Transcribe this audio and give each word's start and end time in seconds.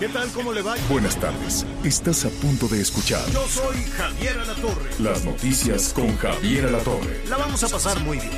¿Qué 0.00 0.08
tal? 0.08 0.28
¿Cómo 0.32 0.52
le 0.52 0.62
va? 0.62 0.74
Buenas 0.88 1.16
tardes. 1.20 1.64
Estás 1.84 2.24
a 2.24 2.28
punto 2.28 2.66
de 2.66 2.80
escuchar 2.80 3.24
Yo 3.30 3.46
soy 3.46 3.76
Javier 3.96 4.38
Alatorre. 4.38 4.90
las 4.98 5.24
noticias 5.24 5.92
con 5.92 6.16
Javier 6.16 6.66
Alatorre. 6.66 7.24
La 7.28 7.36
vamos 7.36 7.62
a 7.62 7.68
pasar 7.68 8.00
muy 8.00 8.18
bien. 8.18 8.32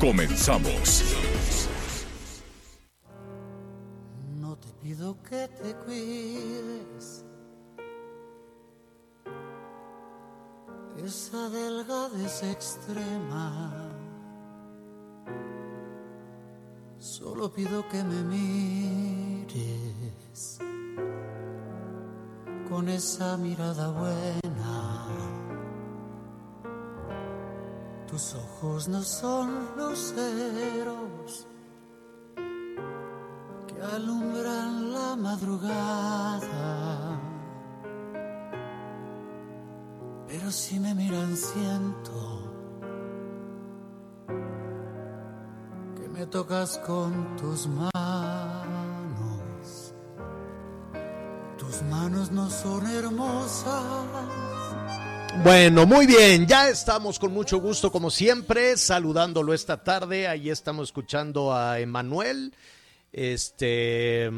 Comenzamos. 0.00 1.04
No 4.40 4.56
te 4.56 4.68
pido 4.82 5.16
que 5.22 5.48
te 5.62 5.74
cuides. 5.86 7.24
Esa 11.04 11.48
delgadez 11.50 12.42
extrema. 12.42 13.92
Solo 16.98 17.52
pido 17.52 17.86
que 17.88 18.02
me 18.02 18.24
mires 18.24 19.97
con 22.68 22.88
esa 22.88 23.36
mirada 23.36 23.90
buena. 23.90 25.06
Tus 28.06 28.34
ojos 28.34 28.88
no 28.88 29.02
son 29.02 29.50
luceros 29.76 31.46
que 33.66 33.82
alumbran 33.82 34.92
la 34.92 35.16
madrugada. 35.16 37.20
Pero 40.26 40.50
si 40.50 40.78
me 40.78 40.94
miran 40.94 41.36
siento 41.36 42.42
que 45.96 46.08
me 46.08 46.26
tocas 46.26 46.78
con 46.78 47.36
tus 47.36 47.66
manos. 47.66 48.67
Tus 51.68 51.82
manos 51.82 52.30
no 52.30 52.48
son 52.48 52.86
hermosas. 52.86 53.84
Bueno, 55.44 55.84
muy 55.84 56.06
bien, 56.06 56.46
ya 56.46 56.70
estamos 56.70 57.18
con 57.18 57.30
mucho 57.30 57.58
gusto 57.58 57.92
como 57.92 58.10
siempre, 58.10 58.78
saludándolo 58.78 59.52
esta 59.52 59.76
tarde. 59.84 60.28
Ahí 60.28 60.48
estamos 60.48 60.88
escuchando 60.88 61.54
a 61.54 61.78
Emanuel. 61.78 62.54
Este, 63.12 64.30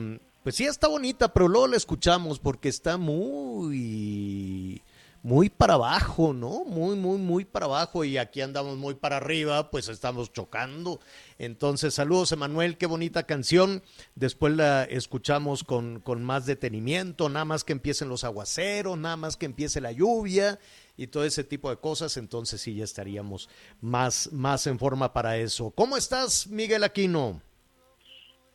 pues 0.43 0.57
sí 0.57 0.65
está 0.65 0.89
bonita, 0.89 1.33
pero 1.33 1.47
luego 1.47 1.69
la 1.69 1.77
escuchamos 1.77 2.41
porque 2.41 2.69
está 2.69 2.97
muy 2.97 4.83
muy 5.23 5.51
para 5.51 5.75
abajo, 5.75 6.33
¿no? 6.33 6.65
Muy, 6.65 6.97
muy, 6.97 7.19
muy 7.19 7.45
para 7.45 7.67
abajo 7.67 8.05
y 8.05 8.17
aquí 8.17 8.41
andamos 8.41 8.77
muy 8.77 8.95
para 8.95 9.19
arriba, 9.19 9.71
pues 9.71 9.89
estamos 9.89 10.33
chocando. 10.33 11.01
Entonces, 11.39 11.95
saludos, 11.95 12.33
Emanuel, 12.33 12.79
qué 12.79 12.87
bonita 12.87 13.25
canción. 13.25 13.83
Después 14.15 14.55
la 14.57 14.85
escuchamos 14.85 15.63
con, 15.63 16.01
con 16.01 16.25
más 16.25 16.47
detenimiento, 16.47 17.29
nada 17.29 17.45
más 17.45 17.65
que 17.65 17.73
empiecen 17.73 18.09
los 18.09 18.25
aguaceros, 18.25 18.97
nada 18.99 19.17
más 19.17 19.37
que 19.37 19.47
empiece 19.47 19.81
la 19.81 19.93
lluvia 19.93 20.59
y 20.97 21.09
todo 21.09 21.25
ese 21.25 21.45
tipo 21.45 21.71
de 21.71 21.77
cosas. 21.77 22.17
Entonces, 22.17 22.61
sí, 22.61 22.75
ya 22.77 22.85
estaríamos 22.85 23.51
más, 23.81 24.33
más 24.33 24.67
en 24.67 24.79
forma 24.79 25.13
para 25.13 25.37
eso. 25.37 25.71
¿Cómo 25.71 25.97
estás, 25.97 26.49
Miguel 26.49 26.85
Aquino? 26.85 27.43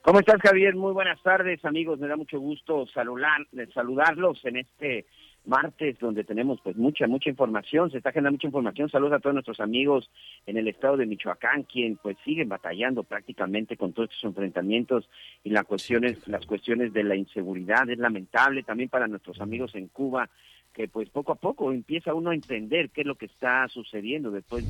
¿Cómo 0.01 0.19
estás, 0.19 0.39
Javier? 0.41 0.75
Muy 0.75 0.93
buenas 0.93 1.21
tardes, 1.23 1.63
amigos. 1.65 1.99
Me 1.99 2.07
da 2.07 2.15
mucho 2.15 2.39
gusto 2.39 2.85
saludar, 2.93 3.41
saludarlos 3.73 4.37
en 4.45 4.57
este 4.57 5.07
martes 5.47 5.97
donde 5.99 6.23
tenemos 6.23 6.59
pues 6.61 6.75
mucha 6.75 7.07
mucha 7.07 7.29
información, 7.29 7.91
se 7.91 7.97
está 7.97 8.11
generando 8.11 8.35
mucha 8.35 8.47
información. 8.47 8.89
Saludos 8.89 9.13
a 9.13 9.19
todos 9.19 9.33
nuestros 9.33 9.59
amigos 9.59 10.09
en 10.45 10.57
el 10.57 10.67
estado 10.67 10.97
de 10.97 11.05
Michoacán, 11.05 11.63
quien 11.63 11.97
pues 11.97 12.17
siguen 12.23 12.49
batallando 12.49 13.03
prácticamente 13.03 13.77
con 13.77 13.93
todos 13.93 14.09
estos 14.09 14.25
enfrentamientos 14.25 15.09
y 15.43 15.49
las 15.49 15.65
cuestiones 15.65 16.27
las 16.27 16.45
cuestiones 16.45 16.93
de 16.93 17.03
la 17.03 17.15
inseguridad 17.15 17.89
es 17.89 17.97
lamentable 17.97 18.63
también 18.63 18.89
para 18.89 19.07
nuestros 19.07 19.39
amigos 19.41 19.75
en 19.75 19.87
Cuba 19.87 20.29
que 20.73 20.87
pues 20.87 21.09
poco 21.09 21.31
a 21.31 21.35
poco 21.35 21.71
empieza 21.71 22.13
uno 22.13 22.31
a 22.31 22.35
entender 22.35 22.89
qué 22.89 23.01
es 23.01 23.07
lo 23.07 23.15
que 23.15 23.27
está 23.27 23.67
sucediendo 23.69 24.29
después 24.29 24.65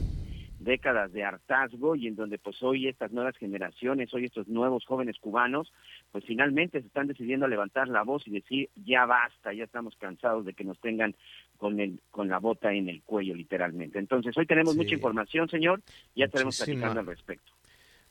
décadas 0.66 1.14
de 1.14 1.24
hartazgo 1.24 1.96
y 1.96 2.08
en 2.08 2.16
donde 2.18 2.38
pues 2.38 2.62
hoy 2.62 2.88
estas 2.90 3.12
nuevas 3.14 3.38
generaciones, 3.38 4.14
hoy 4.14 4.26
estos 4.26 4.50
nuevos 4.50 4.84
jóvenes 4.86 5.18
cubanos, 5.20 5.72
pues 6.12 6.26
finalmente 6.26 6.82
se 6.82 6.88
están 6.88 7.08
decidiendo 7.08 7.46
a 7.46 7.50
levantar 7.50 7.88
la 7.88 8.04
voz 8.04 8.28
y 8.28 8.32
decir 8.32 8.70
ya 8.76 9.06
basta, 9.06 9.54
ya 9.54 9.64
estamos 9.64 9.96
cansados 9.96 10.44
de 10.46 10.54
que 10.54 10.66
nos 10.66 10.78
tengan 10.82 11.16
con 11.58 11.80
el 11.80 12.02
con 12.12 12.28
la 12.28 12.40
bota 12.40 12.74
en 12.74 12.90
el 12.90 13.02
cuello 13.04 13.34
literalmente. 13.36 14.00
Entonces 14.00 14.36
hoy 14.38 14.46
tenemos 14.46 14.74
Sí. 14.74 14.80
mucha 14.80 14.96
información, 14.96 15.48
señor, 15.48 15.82
ya 16.16 16.26
estaremos 16.26 16.58
platicando 16.58 17.00
al 17.00 17.06
respecto. 17.06 17.54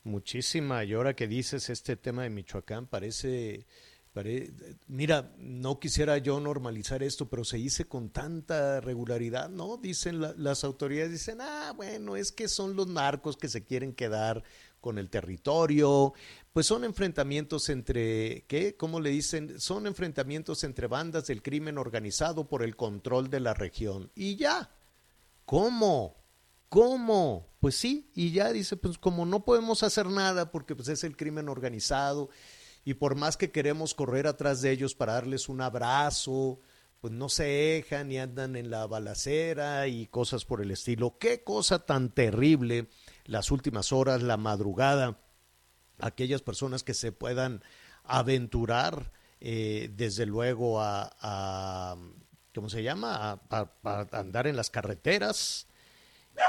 Muchísima. 0.04 0.84
Y 0.84 0.92
ahora 0.92 1.15
que 1.15 1.26
dices 1.26 1.71
este 1.71 1.97
tema 1.97 2.22
de 2.25 2.31
Michoacán, 2.31 2.86
parece, 2.86 3.65
pare- 3.65 3.94
mira, 4.86 5.32
no 5.38 5.80
quisiera 5.80 6.19
yo 6.19 6.38
normalizar 6.38 7.02
esto, 7.02 7.28
pero 7.28 7.44
se 7.44 7.56
dice 7.56 7.86
con 7.86 8.10
tanta 8.10 8.80
regularidad, 8.80 9.48
¿no? 9.48 9.76
Dicen 9.76 10.20
la- 10.20 10.34
las 10.36 10.62
autoridades, 10.62 11.10
dicen, 11.10 11.38
ah, 11.41 11.72
bueno, 11.75 12.14
es 12.16 12.30
que 12.30 12.47
son 12.48 12.76
los 12.76 12.86
narcos 12.86 13.36
que 13.36 13.48
se 13.48 13.64
quieren 13.64 13.92
quedar 13.92 14.44
con 14.80 14.98
el 14.98 15.10
territorio, 15.10 16.12
pues 16.53 16.66
son 16.66 16.84
enfrentamientos 16.84 17.69
entre, 17.70 18.44
¿qué? 18.47 18.76
¿Cómo 18.76 19.00
le 19.00 19.10
dicen? 19.10 19.58
Son 19.58 19.86
enfrentamientos 19.86 20.62
entre 20.62 20.86
bandas 20.86 21.26
del 21.26 21.42
crimen 21.42 21.78
organizado 21.78 22.47
por 22.47 22.62
el 22.62 22.76
control 22.76 23.30
de 23.30 23.41
la 23.41 23.54
región. 23.54 24.10
Y 24.14 24.36
ya, 24.36 24.70
¿cómo? 25.44 26.16
¿Cómo? 26.69 27.48
Pues 27.60 27.76
sí, 27.76 28.10
y 28.14 28.32
ya 28.32 28.53
dice, 28.53 28.76
pues 28.76 28.98
como 28.98 29.24
no 29.26 29.44
podemos 29.44 29.82
hacer 29.82 30.06
nada 30.06 30.50
porque 30.50 30.76
pues 30.76 30.88
es 30.88 31.03
el 31.03 31.16
crimen 31.16 31.48
organizado 31.48 32.28
y 32.84 32.95
por 32.95 33.15
más 33.15 33.37
que 33.37 33.50
queremos 33.50 33.95
correr 33.95 34.27
atrás 34.27 34.61
de 34.62 34.71
ellos 34.71 34.95
para 34.95 35.15
darles 35.15 35.49
un 35.49 35.61
abrazo, 35.61 36.61
pues 37.00 37.12
no 37.12 37.28
se 37.28 37.45
dejan 37.45 38.11
y 38.11 38.19
andan 38.19 38.56
en 38.56 38.71
la 38.71 38.87
balacera 38.87 39.87
y 39.89 40.06
cosas 40.06 40.45
por 40.45 40.61
el 40.62 40.71
estilo. 40.71 41.19
Qué 41.19 41.43
cosa 41.45 41.81
tan 41.87 42.11
terrible 42.11 42.89
las 43.27 43.50
últimas 43.50 43.93
horas, 43.93 44.22
la 44.22 44.37
madrugada, 44.37 45.19
aquellas 45.99 46.43
personas 46.43 46.83
que 46.83 46.95
se 46.95 47.12
puedan 47.12 47.62
aventurar 48.05 49.12
eh, 49.41 49.91
desde 49.95 50.25
luego 50.27 50.81
a, 50.81 51.97
¿cómo 52.55 52.71
se 52.71 52.83
llama? 52.83 53.33
A, 53.33 53.41
a- 53.51 53.71
a 53.84 54.19
andar 54.19 54.47
en 54.47 54.56
las 54.56 54.71
carreteras. 54.71 55.66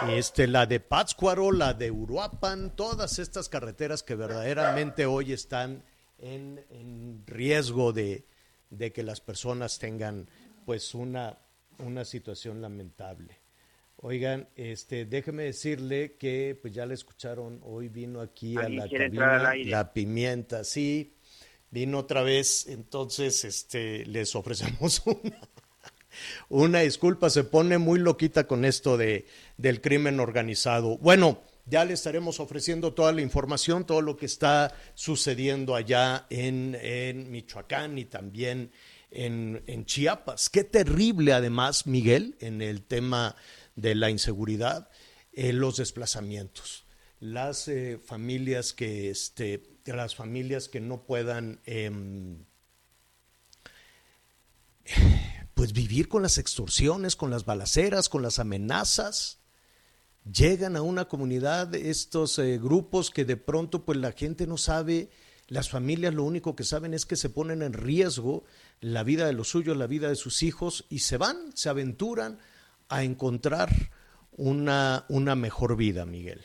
Este, 0.10 0.48
la 0.48 0.66
de 0.66 0.80
Pátzcuaro, 0.80 1.52
la 1.52 1.74
de 1.74 1.92
Uruapan, 1.92 2.76
todas 2.76 3.20
estas 3.20 3.50
carreteras 3.50 4.02
que 4.04 4.16
verdaderamente 4.16 5.06
hoy 5.06 5.32
están 5.32 5.84
en, 6.20 6.64
en 6.70 7.24
riesgo 7.26 7.94
de, 7.94 8.26
de 8.70 8.92
que 8.92 9.04
las 9.04 9.22
personas 9.22 9.80
tengan 9.80 10.28
pues 10.66 10.94
una, 10.96 11.38
una 11.80 12.06
situación 12.06 12.62
lamentable. 12.62 13.38
Oigan, 13.98 14.48
este, 14.56 15.06
déjeme 15.06 15.44
decirle 15.44 16.16
que 16.20 16.58
pues 16.62 16.74
ya 16.74 16.86
le 16.86 16.94
escucharon, 16.94 17.60
hoy 17.64 17.88
vino 17.88 18.20
aquí 18.22 18.58
a 18.58 18.62
¿Alguien 18.62 19.16
la 19.16 19.42
cabina 19.42 19.56
la 19.66 19.94
pimienta, 19.94 20.64
sí, 20.64 21.16
vino 21.72 22.00
otra 22.00 22.22
vez, 22.22 22.68
entonces 22.68 23.46
este, 23.46 24.06
les 24.06 24.36
ofrecemos 24.36 25.02
una, 25.06 25.40
una 26.50 26.80
disculpa, 26.82 27.30
se 27.30 27.46
pone 27.46 27.78
muy 27.78 28.00
loquita 28.00 28.48
con 28.48 28.66
esto 28.66 28.98
de, 28.98 29.26
del 29.58 29.82
crimen 29.82 30.20
organizado. 30.20 30.98
Bueno, 30.98 31.42
ya 31.66 31.86
le 31.86 31.94
estaremos 31.94 32.40
ofreciendo 32.40 32.94
toda 32.94 33.12
la 33.12 33.22
información, 33.22 33.86
todo 33.86 34.02
lo 34.02 34.18
que 34.18 34.26
está 34.26 34.74
sucediendo 34.94 35.76
allá 35.76 36.28
en, 36.30 37.32
Michoacán 37.32 37.98
y 37.98 38.06
también 38.06 38.72
en, 39.12 39.64
en 39.68 39.86
Chiapas. 39.86 40.50
Qué 40.50 40.64
terrible 40.64 41.34
además, 41.34 41.88
Miguel, 41.88 42.36
en 42.40 42.62
el 42.62 42.84
tema 42.84 43.36
de 43.76 43.96
la 43.96 44.10
inseguridad, 44.10 44.90
eh, 45.34 45.54
los 45.54 45.78
desplazamientos. 45.78 46.86
Las 47.20 47.68
eh, 47.68 48.00
familias 48.04 48.74
que, 48.74 49.10
este, 49.10 49.64
las 49.86 50.16
familias 50.16 50.70
que 50.70 50.80
no 50.80 51.04
puedan 51.04 51.62
em, 51.66 52.46
pues 55.54 55.74
vivir 55.74 56.08
con 56.08 56.22
las 56.22 56.38
extorsiones, 56.38 57.16
con 57.16 57.32
las 57.32 57.46
balaceras, 57.46 58.10
con 58.10 58.22
las 58.22 58.40
amenazas. 58.40 59.40
Llegan 60.32 60.76
a 60.76 60.82
una 60.82 61.06
comunidad 61.06 61.74
estos 61.76 62.40
eh, 62.40 62.58
grupos 62.58 63.12
que 63.12 63.26
de 63.26 63.38
pronto 63.38 63.86
pues 63.86 63.98
la 63.98 64.12
gente 64.12 64.48
no 64.48 64.58
sabe, 64.58 65.10
las 65.48 65.70
familias 65.70 66.14
lo 66.14 66.24
único 66.24 66.56
que 66.56 66.64
saben 66.64 66.94
es 66.94 67.06
que 67.06 67.16
se 67.16 67.30
ponen 67.30 67.62
en 67.62 67.74
riesgo 67.74 68.44
la 68.82 69.04
vida 69.04 69.28
de 69.28 69.34
los 69.34 69.50
suyos, 69.50 69.78
la 69.78 69.88
vida 69.88 70.10
de 70.10 70.16
sus 70.16 70.44
hijos 70.44 70.86
y 70.90 71.00
se 71.00 71.18
van, 71.18 71.52
se 71.54 71.70
aventuran 71.70 72.40
a 72.90 73.04
encontrar 73.04 73.70
una, 74.32 75.06
una 75.10 75.36
mejor 75.36 75.78
vida, 75.78 76.06
Miguel. 76.06 76.42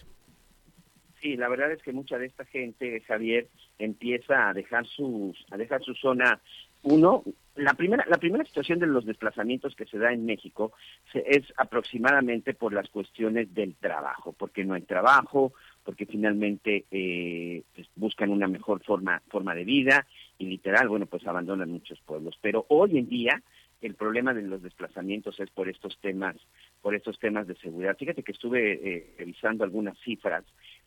Sí, 1.21 1.37
la 1.37 1.49
verdad 1.49 1.73
es 1.73 1.83
que 1.83 1.93
mucha 1.93 2.17
de 2.17 2.27
esta 2.27 2.45
gente, 2.47 3.01
Javier, 3.03 3.49
empieza 3.79 4.49
a 4.49 4.55
dejar 4.55 4.87
sus, 4.87 5.37
a 5.51 5.57
dejar 5.59 5.83
su 5.83 5.95
zona. 5.95 6.41
Uno, 6.83 7.25
la 7.61 7.75
primera, 7.75 8.05
la 8.09 8.19
primera 8.19 8.45
situación 8.45 8.79
de 8.79 8.87
los 8.87 9.05
desplazamientos 9.05 9.77
que 9.77 9.87
se 9.87 9.99
da 9.99 10.13
en 10.13 10.25
México 10.25 10.73
es 11.15 11.43
aproximadamente 11.57 12.55
por 12.55 12.73
las 12.73 12.89
cuestiones 12.89 13.55
del 13.55 13.75
trabajo, 13.77 14.33
porque 14.33 14.65
no 14.65 14.75
hay 14.75 14.83
trabajo, 14.83 15.53
porque 15.85 16.07
finalmente 16.07 16.87
eh, 16.91 17.63
pues, 17.75 17.89
buscan 17.97 18.31
una 18.31 18.49
mejor 18.49 18.83
forma, 18.83 19.23
forma 19.29 19.55
de 19.55 19.65
vida 19.65 20.07
y 20.39 20.47
literal, 20.47 20.89
bueno, 20.89 21.07
pues 21.07 21.27
abandonan 21.27 21.71
muchos 21.71 22.01
pueblos. 22.01 22.39
Pero 22.41 22.65
hoy 22.69 22.99
en 22.99 23.09
día 23.09 23.43
el 23.81 23.95
problema 23.95 24.35
de 24.35 24.43
los 24.43 24.63
desplazamientos 24.63 25.39
es 25.41 25.51
por 25.51 25.69
estos 25.69 25.99
temas, 26.01 26.37
por 26.83 26.95
estos 26.95 27.19
temas 27.19 27.47
de 27.47 27.57
seguridad. 27.57 27.97
Fíjate 27.97 28.23
que 28.23 28.33
estuve 28.33 28.73
eh, 28.73 29.15
revisando 29.19 29.65
algunas 29.65 29.99
cifras 30.01 30.45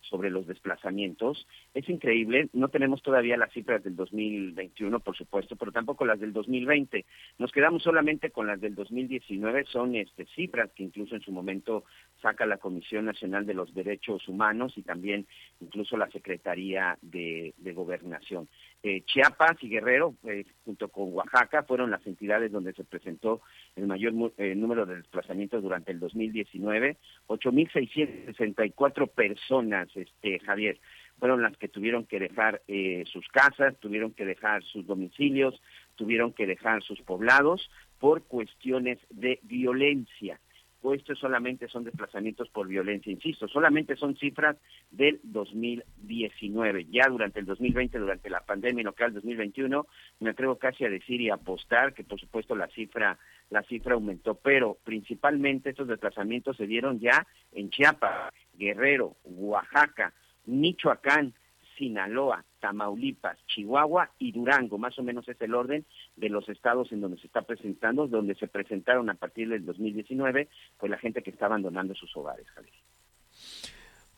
sobre 0.10 0.30
los 0.30 0.48
desplazamientos. 0.48 1.48
Es 1.74 1.88
increíble, 1.90 2.50
no 2.54 2.70
tenemos 2.70 3.02
todavía 3.02 3.38
las 3.38 3.52
cifras 3.54 3.84
del 3.84 3.96
2021, 3.96 5.00
por 5.00 5.16
supuesto, 5.16 5.56
pero 5.56 5.72
tampoco 5.72 6.06
las 6.06 6.20
del 6.20 6.34
2020. 6.34 7.06
Nos 7.40 7.52
quedamos 7.52 7.84
solamente 7.84 8.30
con 8.32 8.48
las 8.48 8.62
del 8.62 8.76
2019, 8.76 9.66
son 9.66 9.96
este, 9.96 10.26
cifras 10.36 10.72
que 10.76 10.84
incluso 10.84 11.16
en 11.16 11.22
su 11.22 11.32
momento 11.32 11.86
saca 12.22 12.46
la 12.46 12.58
Comisión 12.58 13.06
Nacional 13.06 13.46
de 13.46 13.54
los 13.54 13.74
Derechos 13.74 14.28
Humanos 14.28 14.74
y 14.78 14.84
también 14.84 15.26
incluso 15.60 15.98
la 15.98 16.10
Secretaría 16.12 16.98
de, 17.02 17.54
Gobernación. 17.74 18.48
Eh, 18.84 19.02
Chiapas 19.06 19.58
y 19.62 19.70
Guerrero, 19.70 20.14
eh, 20.26 20.46
junto 20.64 20.90
con 20.90 21.12
Oaxaca, 21.14 21.64
fueron 21.64 21.90
las 21.90 22.06
entidades 22.06 22.52
donde 22.52 22.74
se 22.74 22.84
presentó 22.84 23.42
el 23.76 23.88
mayor 23.88 24.14
eh, 24.38 24.54
número 24.54 24.86
de 24.86 24.98
desplazamientos 24.98 25.64
durante 25.64 25.92
el 25.92 26.00
2019, 26.00 26.98
8.664 27.28 29.10
personas 29.10 29.93
este, 29.96 30.40
Javier, 30.40 30.80
fueron 31.20 31.42
las 31.42 31.56
que 31.58 31.68
tuvieron 31.68 32.06
que 32.06 32.20
dejar 32.20 32.62
eh, 32.68 33.04
sus 33.12 33.28
casas, 33.30 33.78
tuvieron 33.80 34.12
que 34.12 34.26
dejar 34.26 34.64
sus 34.64 34.86
domicilios, 34.86 35.62
tuvieron 35.96 36.34
que 36.34 36.48
dejar 36.48 36.84
sus 36.84 37.02
poblados 37.02 37.70
por 38.00 38.24
cuestiones 38.24 39.00
de 39.10 39.40
violencia. 39.44 40.40
Esto 40.92 41.16
solamente 41.16 41.68
son 41.68 41.84
desplazamientos 41.84 42.50
por 42.50 42.68
violencia, 42.68 43.12
insisto, 43.12 43.48
solamente 43.48 43.96
son 43.96 44.18
cifras 44.18 44.58
del 44.92 45.20
2019. 45.24 46.88
Ya 46.92 47.08
durante 47.08 47.40
el 47.40 47.46
2020, 47.46 48.00
durante 48.00 48.30
la 48.30 48.42
pandemia 48.42 48.84
local 48.84 49.14
2021, 49.14 49.88
me 50.20 50.32
atrevo 50.32 50.58
casi 50.58 50.84
a 50.84 50.90
decir 50.90 51.22
y 51.22 51.30
apostar 51.30 51.94
que 51.94 52.04
por 52.04 52.20
supuesto 52.20 52.56
la 52.56 52.68
cifra 52.68 53.18
la 53.50 53.62
cifra 53.64 53.94
aumentó, 53.94 54.36
pero 54.36 54.78
principalmente 54.84 55.70
estos 55.70 55.88
desplazamientos 55.88 56.58
se 56.58 56.66
dieron 56.66 57.00
ya 57.00 57.28
en 57.52 57.70
Chiapas, 57.70 58.34
Guerrero, 58.58 59.16
Oaxaca, 59.24 60.12
Michoacán, 60.46 61.34
Sinaloa, 61.78 62.44
Tamaulipas, 62.60 63.38
Chihuahua 63.48 64.12
y 64.20 64.32
Durango, 64.32 64.78
más 64.78 64.98
o 65.00 65.04
menos 65.04 65.28
es 65.28 65.40
el 65.42 65.54
orden 65.54 65.86
de 66.16 66.30
los 66.30 66.48
estados 66.50 66.92
en 66.92 67.02
donde 67.02 67.18
se 67.18 67.28
está 67.28 67.42
presentando, 67.42 68.08
donde 68.08 68.36
se 68.36 68.48
presentaron 68.48 69.10
a 69.10 69.16
partir 69.16 69.50
del 69.50 69.66
2019, 69.66 70.48
pues 70.78 70.90
la 70.90 70.98
gente 70.98 71.22
que 71.22 71.32
está 71.32 71.48
abandonando 71.48 71.94
sus 71.96 72.16
hogares, 72.16 72.50
Javier. 72.52 72.74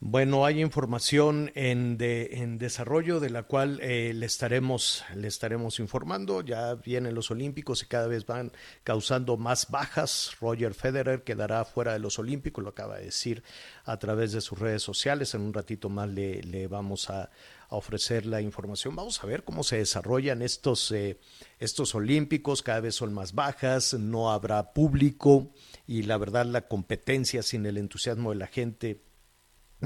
Bueno, 0.07 0.45
hay 0.45 0.61
información 0.61 1.51
en, 1.55 1.97
desarrollo 1.97 3.19
de 3.19 3.31
la 3.31 3.41
cual 3.41 3.79
eh, 3.81 4.13
le, 4.13 4.27
estaremos, 4.27 5.03
le 5.15 5.27
estaremos 5.27 5.79
informando. 5.79 6.41
Ya 6.41 6.75
vienen 6.75 7.15
los 7.15 7.31
Olímpicos 7.31 7.81
y 7.81 7.87
cada 7.87 8.05
vez 8.05 8.27
van 8.27 8.51
causando 8.83 9.35
más 9.35 9.71
bajas. 9.71 10.37
Roger 10.39 10.75
Federer 10.75 11.23
quedará 11.23 11.65
fuera 11.65 11.93
de 11.93 11.97
los 11.97 12.19
Olímpicos, 12.19 12.63
lo 12.63 12.69
acaba 12.69 12.99
de 12.99 13.05
decir 13.05 13.41
a 13.83 13.97
través 13.97 14.31
de 14.31 14.41
sus 14.41 14.59
redes 14.59 14.83
sociales. 14.83 15.33
En 15.33 15.41
un 15.41 15.55
ratito 15.55 15.89
más 15.89 16.07
le, 16.07 16.43
le 16.43 16.67
vamos 16.67 17.09
a, 17.09 17.31
ofrecer 17.69 18.27
la 18.27 18.41
información. 18.41 18.95
Vamos 18.95 19.23
a 19.23 19.27
ver 19.27 19.43
cómo 19.43 19.63
se 19.63 19.77
desarrollan 19.77 20.43
estos, 20.43 20.91
eh, 20.91 21.19
estos 21.57 21.95
Olímpicos. 21.95 22.61
Cada 22.61 22.79
vez 22.79 22.93
son 22.93 23.11
más 23.11 23.33
bajas, 23.33 23.95
no 23.95 24.31
habrá 24.31 24.71
público 24.71 25.51
y 25.87 26.03
la 26.03 26.17
verdad 26.17 26.45
la 26.45 26.67
competencia 26.67 27.41
sin 27.41 27.65
el 27.65 27.77
entusiasmo 27.77 28.29
de 28.29 28.35
la 28.35 28.47
gente 28.47 29.04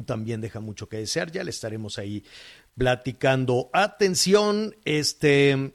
también 0.03 0.41
deja 0.41 0.59
mucho 0.59 0.89
que 0.89 0.97
desear. 0.97 1.31
Ya 1.31 1.43
le 1.43 1.49
estaremos 1.49 1.97
ahí 1.97 2.23
platicando. 2.77 3.69
Atención, 3.73 4.75
este. 4.85 5.73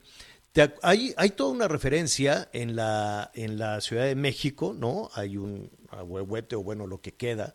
hay, 0.83 1.15
hay 1.17 1.31
toda 1.31 1.51
una 1.51 1.69
referencia 1.69 2.49
en 2.53 2.77
la, 2.77 3.31
en 3.35 3.59
la 3.59 3.81
Ciudad 3.81 4.05
de 4.05 4.15
México, 4.15 4.75
¿no? 4.77 5.11
Hay 5.15 5.37
un 5.37 5.71
ahuehuete 5.91 6.57
o 6.57 6.63
bueno, 6.63 6.87
lo 6.87 7.01
que 7.01 7.15
queda, 7.15 7.55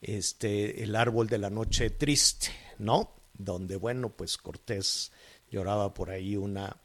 este, 0.00 0.82
el 0.82 0.96
árbol 0.96 1.28
de 1.28 1.38
la 1.38 1.50
noche 1.50 1.90
triste, 1.90 2.48
¿no? 2.78 3.14
Donde, 3.34 3.76
bueno, 3.76 4.10
pues 4.10 4.36
Cortés 4.36 5.12
lloraba 5.50 5.94
por 5.94 6.10
ahí 6.10 6.36
una, 6.36 6.76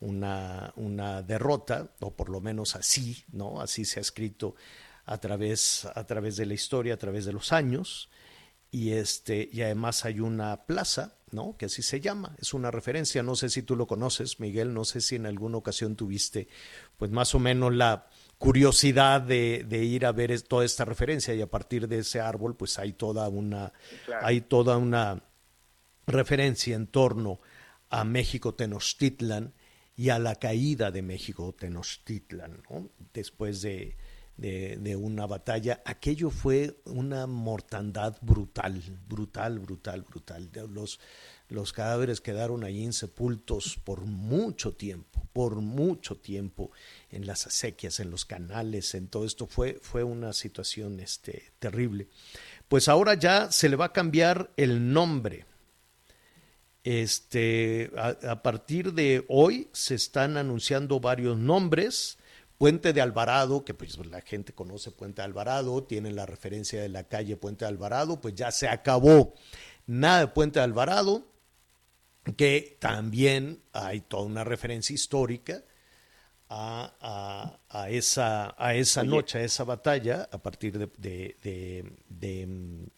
una, 0.00 0.72
una 0.76 1.22
derrota, 1.22 1.90
o 2.00 2.14
por 2.14 2.28
lo 2.28 2.40
menos 2.40 2.76
así, 2.76 3.24
¿no? 3.32 3.60
Así 3.60 3.84
se 3.84 4.00
ha 4.00 4.02
escrito 4.02 4.54
a 5.06 5.18
través, 5.18 5.86
a 5.94 6.06
través 6.06 6.36
de 6.36 6.46
la 6.46 6.54
historia, 6.54 6.94
a 6.94 6.98
través 6.98 7.24
de 7.24 7.32
los 7.32 7.52
años 7.52 8.08
y 8.74 8.90
este 8.94 9.48
y 9.52 9.62
además 9.62 10.04
hay 10.04 10.18
una 10.18 10.66
plaza, 10.66 11.14
¿no? 11.30 11.56
Que 11.56 11.66
así 11.66 11.80
se 11.80 12.00
llama, 12.00 12.34
es 12.40 12.54
una 12.54 12.72
referencia, 12.72 13.22
no 13.22 13.36
sé 13.36 13.48
si 13.48 13.62
tú 13.62 13.76
lo 13.76 13.86
conoces, 13.86 14.40
Miguel, 14.40 14.74
no 14.74 14.84
sé 14.84 15.00
si 15.00 15.14
en 15.14 15.26
alguna 15.26 15.58
ocasión 15.58 15.94
tuviste 15.94 16.48
pues 16.96 17.12
más 17.12 17.36
o 17.36 17.38
menos 17.38 17.72
la 17.72 18.08
curiosidad 18.36 19.20
de, 19.20 19.64
ir 19.70 20.04
a 20.04 20.10
ver 20.10 20.42
toda 20.42 20.64
esta 20.64 20.84
referencia 20.84 21.32
y 21.34 21.40
a 21.40 21.46
partir 21.46 21.86
de 21.86 21.98
ese 21.98 22.20
árbol 22.20 22.56
pues 22.56 22.80
hay 22.80 22.94
toda 22.94 23.28
una 23.28 23.72
hay 24.22 24.40
toda 24.40 24.76
una 24.76 25.22
referencia 26.08 26.74
en 26.74 26.88
torno 26.88 27.38
a 27.90 28.02
México 28.02 28.54
Tenochtitlan 28.54 29.54
y 29.96 30.08
a 30.08 30.18
la 30.18 30.34
caída 30.34 30.90
de 30.90 31.02
México 31.02 31.54
Tenochtitlan, 31.56 32.64
¿no? 32.68 32.88
Después 33.12 33.62
de 33.62 33.96
de, 34.36 34.96
una 34.96 35.26
batalla, 35.26 35.80
aquello 35.84 36.30
fue 36.30 36.76
una 36.86 37.26
mortandad 37.26 38.16
brutal, 38.20 38.82
brutal, 39.08 39.58
brutal, 39.60 40.02
brutal. 40.02 40.50
Los, 40.70 40.98
los 41.48 41.72
cadáveres 41.72 42.20
quedaron 42.20 42.64
ahí 42.64 42.82
insepultos 42.82 43.78
por 43.84 44.02
mucho 44.02 44.72
tiempo, 44.72 45.26
por 45.32 45.56
mucho 45.56 46.16
tiempo, 46.16 46.72
en 47.10 47.26
las 47.26 47.46
acequias, 47.46 48.00
en 48.00 48.10
los 48.10 48.24
canales, 48.24 48.94
en 48.94 49.06
todo 49.06 49.24
esto. 49.24 49.46
Fue, 49.46 49.78
fue 49.80 50.02
una 50.02 50.32
situación 50.32 50.98
este, 51.00 51.52
terrible. 51.58 52.08
Pues 52.68 52.88
ahora 52.88 53.14
ya 53.14 53.52
se 53.52 53.68
le 53.68 53.76
va 53.76 53.86
a 53.86 53.92
cambiar 53.92 54.50
el 54.56 54.92
nombre. 54.92 55.46
Este, 56.82 57.90
a 57.96 58.42
partir 58.42 58.92
de 58.92 59.24
hoy 59.28 59.68
se 59.72 59.94
están 59.94 60.36
anunciando 60.36 61.00
varios 61.00 61.38
nombres 61.38 62.18
Puente 62.64 62.94
de 62.94 63.02
Alvarado, 63.02 63.62
que 63.62 63.74
pues 63.74 63.98
la 64.06 64.22
gente 64.22 64.54
conoce 64.54 64.90
Puente 64.90 65.20
de 65.20 65.26
Alvarado, 65.26 65.84
tiene 65.84 66.10
la 66.12 66.24
referencia 66.24 66.80
de 66.80 66.88
la 66.88 67.04
calle 67.04 67.36
Puente 67.36 67.66
de 67.66 67.68
Alvarado, 67.68 68.22
pues 68.22 68.34
ya 68.36 68.50
se 68.50 68.68
acabó. 68.68 69.34
Nada 69.86 70.20
de 70.20 70.28
Puente 70.28 70.60
de 70.60 70.64
Alvarado, 70.64 71.26
que 72.38 72.78
también 72.80 73.60
hay 73.74 74.00
toda 74.00 74.22
una 74.22 74.44
referencia 74.44 74.94
histórica 74.94 75.62
a, 76.48 77.58
esa, 77.90 78.54
a 78.56 78.74
esa 78.74 79.02
noche, 79.02 79.40
a 79.40 79.44
esa 79.44 79.64
batalla, 79.64 80.26
a 80.32 80.38
partir 80.38 80.78
de, 80.78 81.36
de, 82.08 82.88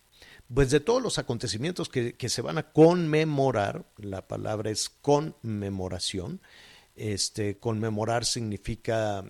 pues 0.55 0.71
de 0.71 0.79
todos 0.79 1.03
los 1.03 1.19
acontecimientos 1.19 1.89
que, 1.89 2.13
que, 2.13 2.29
se 2.29 2.41
van 2.41 2.59
a 2.59 2.71
conmemorar, 2.71 3.85
la 3.97 4.29
palabra 4.29 4.71
es 4.71 4.89
conmemoración, 4.89 6.41
este, 6.95 7.59
conmemorar 7.59 8.25
significa 8.25 9.25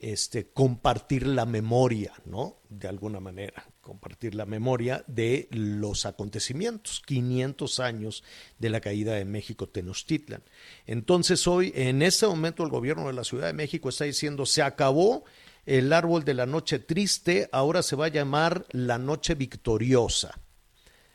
este, 0.00 0.46
compartir 0.46 1.26
la 1.26 1.44
memoria, 1.44 2.12
¿no? 2.24 2.56
De 2.70 2.88
alguna 2.88 3.20
manera, 3.20 3.66
compartir 3.82 4.34
la 4.34 4.46
memoria 4.46 5.04
de 5.06 5.48
los 5.50 6.06
acontecimientos, 6.06 7.02
500 7.04 7.80
años 7.80 8.24
de 8.58 8.70
la 8.70 8.80
caída 8.80 9.14
de 9.14 9.26
México 9.26 9.68
Tenochtitlan. 9.68 10.42
Entonces 10.86 11.46
hoy, 11.46 11.72
en 11.74 12.00
este 12.00 12.26
momento, 12.26 12.64
el 12.64 12.70
gobierno 12.70 13.08
de 13.08 13.12
la 13.12 13.24
Ciudad 13.24 13.48
de 13.48 13.52
México 13.52 13.90
está 13.90 14.04
diciendo, 14.04 14.46
se 14.46 14.62
acabó 14.62 15.24
el 15.66 15.92
árbol 15.92 16.24
de 16.24 16.34
la 16.34 16.46
noche 16.46 16.78
triste, 16.78 17.48
ahora 17.52 17.82
se 17.82 17.96
va 17.96 18.06
a 18.06 18.08
llamar 18.08 18.64
la 18.70 18.96
noche 18.96 19.34
victoriosa. 19.34 20.40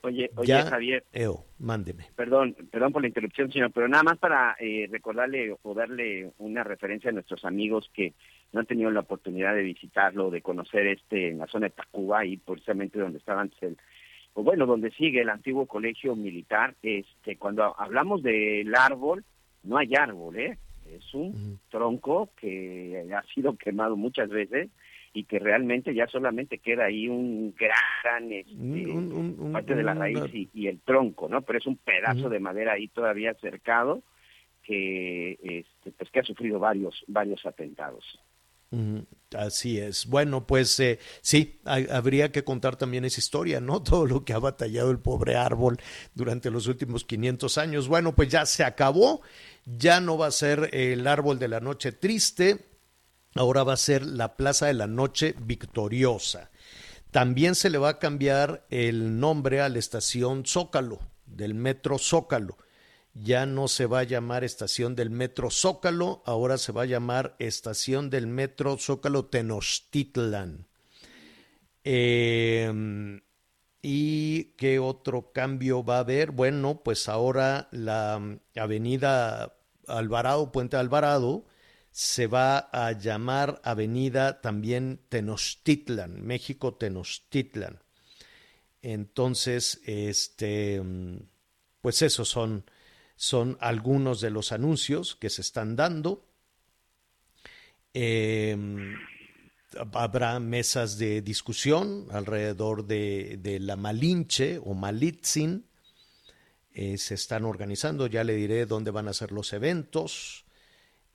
Oye, 0.05 0.29
oye 0.35 0.61
Javier. 0.61 1.03
Eo, 1.11 1.45
mándeme. 1.57 2.05
Perdón, 2.15 2.55
perdón 2.71 2.93
por 2.93 3.01
la 3.01 3.07
interrupción, 3.07 3.51
señor, 3.51 3.71
pero 3.71 3.87
nada 3.87 4.03
más 4.03 4.17
para 4.19 4.55
eh, 4.59 4.87
recordarle 4.91 5.55
o 5.63 5.73
darle 5.73 6.31
una 6.37 6.63
referencia 6.63 7.09
a 7.09 7.13
nuestros 7.13 7.43
amigos 7.43 7.89
que 7.93 8.13
no 8.53 8.59
han 8.59 8.67
tenido 8.67 8.91
la 8.91 8.99
oportunidad 8.99 9.55
de 9.55 9.63
visitarlo, 9.63 10.29
de 10.29 10.41
conocer 10.41 10.85
este 10.87 11.29
en 11.29 11.39
la 11.39 11.47
zona 11.47 11.67
de 11.67 11.71
Tacuba, 11.71 12.25
y 12.25 12.37
precisamente 12.37 12.99
donde 12.99 13.17
estaba 13.17 13.41
antes 13.41 13.61
el, 13.63 13.77
pues 14.33 14.45
bueno, 14.45 14.65
donde 14.65 14.91
sigue 14.91 15.21
el 15.21 15.29
antiguo 15.29 15.65
colegio 15.65 16.15
militar, 16.15 16.75
este, 16.83 17.37
cuando 17.37 17.75
hablamos 17.79 18.21
del 18.21 18.73
árbol, 18.75 19.23
no 19.63 19.77
hay 19.77 19.95
árbol, 19.95 20.37
¿eh? 20.37 20.57
Es 20.93 21.13
un 21.15 21.59
tronco 21.69 22.29
que 22.39 23.11
ha 23.11 23.23
sido 23.33 23.57
quemado 23.57 23.95
muchas 23.95 24.29
veces 24.29 24.69
y 25.15 25.23
que 25.23 25.39
realmente 25.39 25.95
ya 25.95 26.07
solamente 26.07 26.57
queda 26.57 26.85
ahí 26.85 27.07
un 27.07 27.55
gran 27.57 28.31
este, 28.33 29.49
parte 29.51 29.73
de 29.73 29.83
la 29.83 29.93
raíz 29.93 30.19
y, 30.33 30.67
el 30.67 30.81
tronco, 30.81 31.29
¿no? 31.29 31.41
Pero 31.41 31.57
es 31.57 31.65
un 31.65 31.77
pedazo 31.77 32.27
de 32.27 32.41
madera 32.41 32.73
ahí 32.73 32.89
todavía 32.89 33.33
cercado 33.35 34.03
que 34.61 35.37
este, 35.41 35.91
pues 35.97 36.11
que 36.11 36.19
ha 36.19 36.23
sufrido 36.23 36.59
varios 36.59 37.01
varios 37.07 37.45
atentados. 37.45 38.19
Así 39.33 39.79
es. 39.79 40.05
Bueno, 40.05 40.45
pues 40.45 40.77
eh, 40.81 40.99
sí, 41.21 41.61
habría 41.63 42.33
que 42.33 42.43
contar 42.43 42.75
también 42.75 43.05
esa 43.05 43.21
historia, 43.21 43.61
¿no? 43.61 43.81
Todo 43.83 44.05
lo 44.05 44.25
que 44.25 44.33
ha 44.33 44.39
batallado 44.39 44.91
el 44.91 44.99
pobre 44.99 45.35
árbol 45.35 45.77
durante 46.13 46.51
los 46.51 46.67
últimos 46.67 47.05
500 47.05 47.57
años. 47.57 47.87
Bueno, 47.87 48.13
pues 48.13 48.27
ya 48.27 48.45
se 48.45 48.65
acabó, 48.65 49.21
ya 49.65 50.01
no 50.01 50.17
va 50.17 50.27
a 50.27 50.31
ser 50.31 50.71
el 50.73 51.07
árbol 51.07 51.39
de 51.39 51.47
la 51.47 51.61
noche 51.61 51.93
triste, 51.93 52.74
ahora 53.35 53.63
va 53.63 53.73
a 53.73 53.77
ser 53.77 54.05
la 54.05 54.37
Plaza 54.37 54.67
de 54.67 54.73
la 54.73 54.87
Noche 54.87 55.35
Victoriosa. 55.39 56.49
También 57.11 57.55
se 57.55 57.69
le 57.69 57.77
va 57.77 57.89
a 57.89 57.99
cambiar 57.99 58.65
el 58.69 59.19
nombre 59.19 59.61
a 59.61 59.69
la 59.69 59.79
estación 59.79 60.45
Zócalo, 60.45 60.99
del 61.25 61.53
metro 61.53 61.97
Zócalo. 61.97 62.57
Ya 63.13 63.45
no 63.45 63.69
se 63.69 63.85
va 63.85 63.99
a 63.99 64.03
llamar 64.03 64.43
estación 64.43 64.95
del 64.95 65.09
metro 65.09 65.49
Zócalo, 65.49 66.21
ahora 66.25 66.57
se 66.57 66.71
va 66.71 66.81
a 66.81 66.85
llamar 66.85 67.35
estación 67.39 68.09
del 68.09 68.27
metro 68.27 68.77
Zócalo 68.77 69.25
Tenochtitlan. 69.25 70.67
Em, 71.83 73.21
¿Y 73.81 74.55
qué 74.57 74.79
otro 74.79 75.31
cambio 75.31 75.83
va 75.83 75.97
a 75.97 75.99
haber? 75.99 76.31
Bueno, 76.31 76.81
pues 76.83 77.07
ahora 77.07 77.69
la 77.71 78.19
avenida 78.55 79.55
Alvarado, 79.87 80.51
Puente 80.51 80.75
Alvarado, 80.75 81.45
se 81.95 82.27
va 82.27 82.57
a 82.73 82.91
llamar 82.91 83.61
Avenida 83.63 84.41
también 84.41 84.99
Tenochtitlan, 85.07 86.21
México 86.25 86.73
Tenochtitlan. 86.73 87.79
Entonces, 88.81 89.79
este, 89.85 90.83
pues 91.79 92.01
esos 92.01 92.27
son, 92.27 92.69
son 93.15 93.57
algunos 93.61 94.19
de 94.19 94.29
los 94.29 94.51
anuncios 94.51 95.15
que 95.15 95.29
se 95.29 95.39
están 95.39 95.77
dando. 95.77 96.27
Em, 97.93 98.97
habrá 99.93 100.37
mesas 100.41 100.97
de 100.97 101.21
discusión 101.21 102.07
alrededor 102.11 102.85
de, 102.85 103.57
la 103.61 103.77
Malinche 103.77 104.59
o 104.61 104.73
Malitzin. 104.73 105.65
Eh, 106.73 106.97
se 106.97 107.13
están 107.13 107.45
organizando, 107.45 108.07
ya 108.07 108.25
le 108.25 108.35
diré 108.35 108.65
dónde 108.65 108.91
van 108.91 109.07
a 109.07 109.13
ser 109.13 109.31
los 109.31 109.53
eventos. 109.53 110.44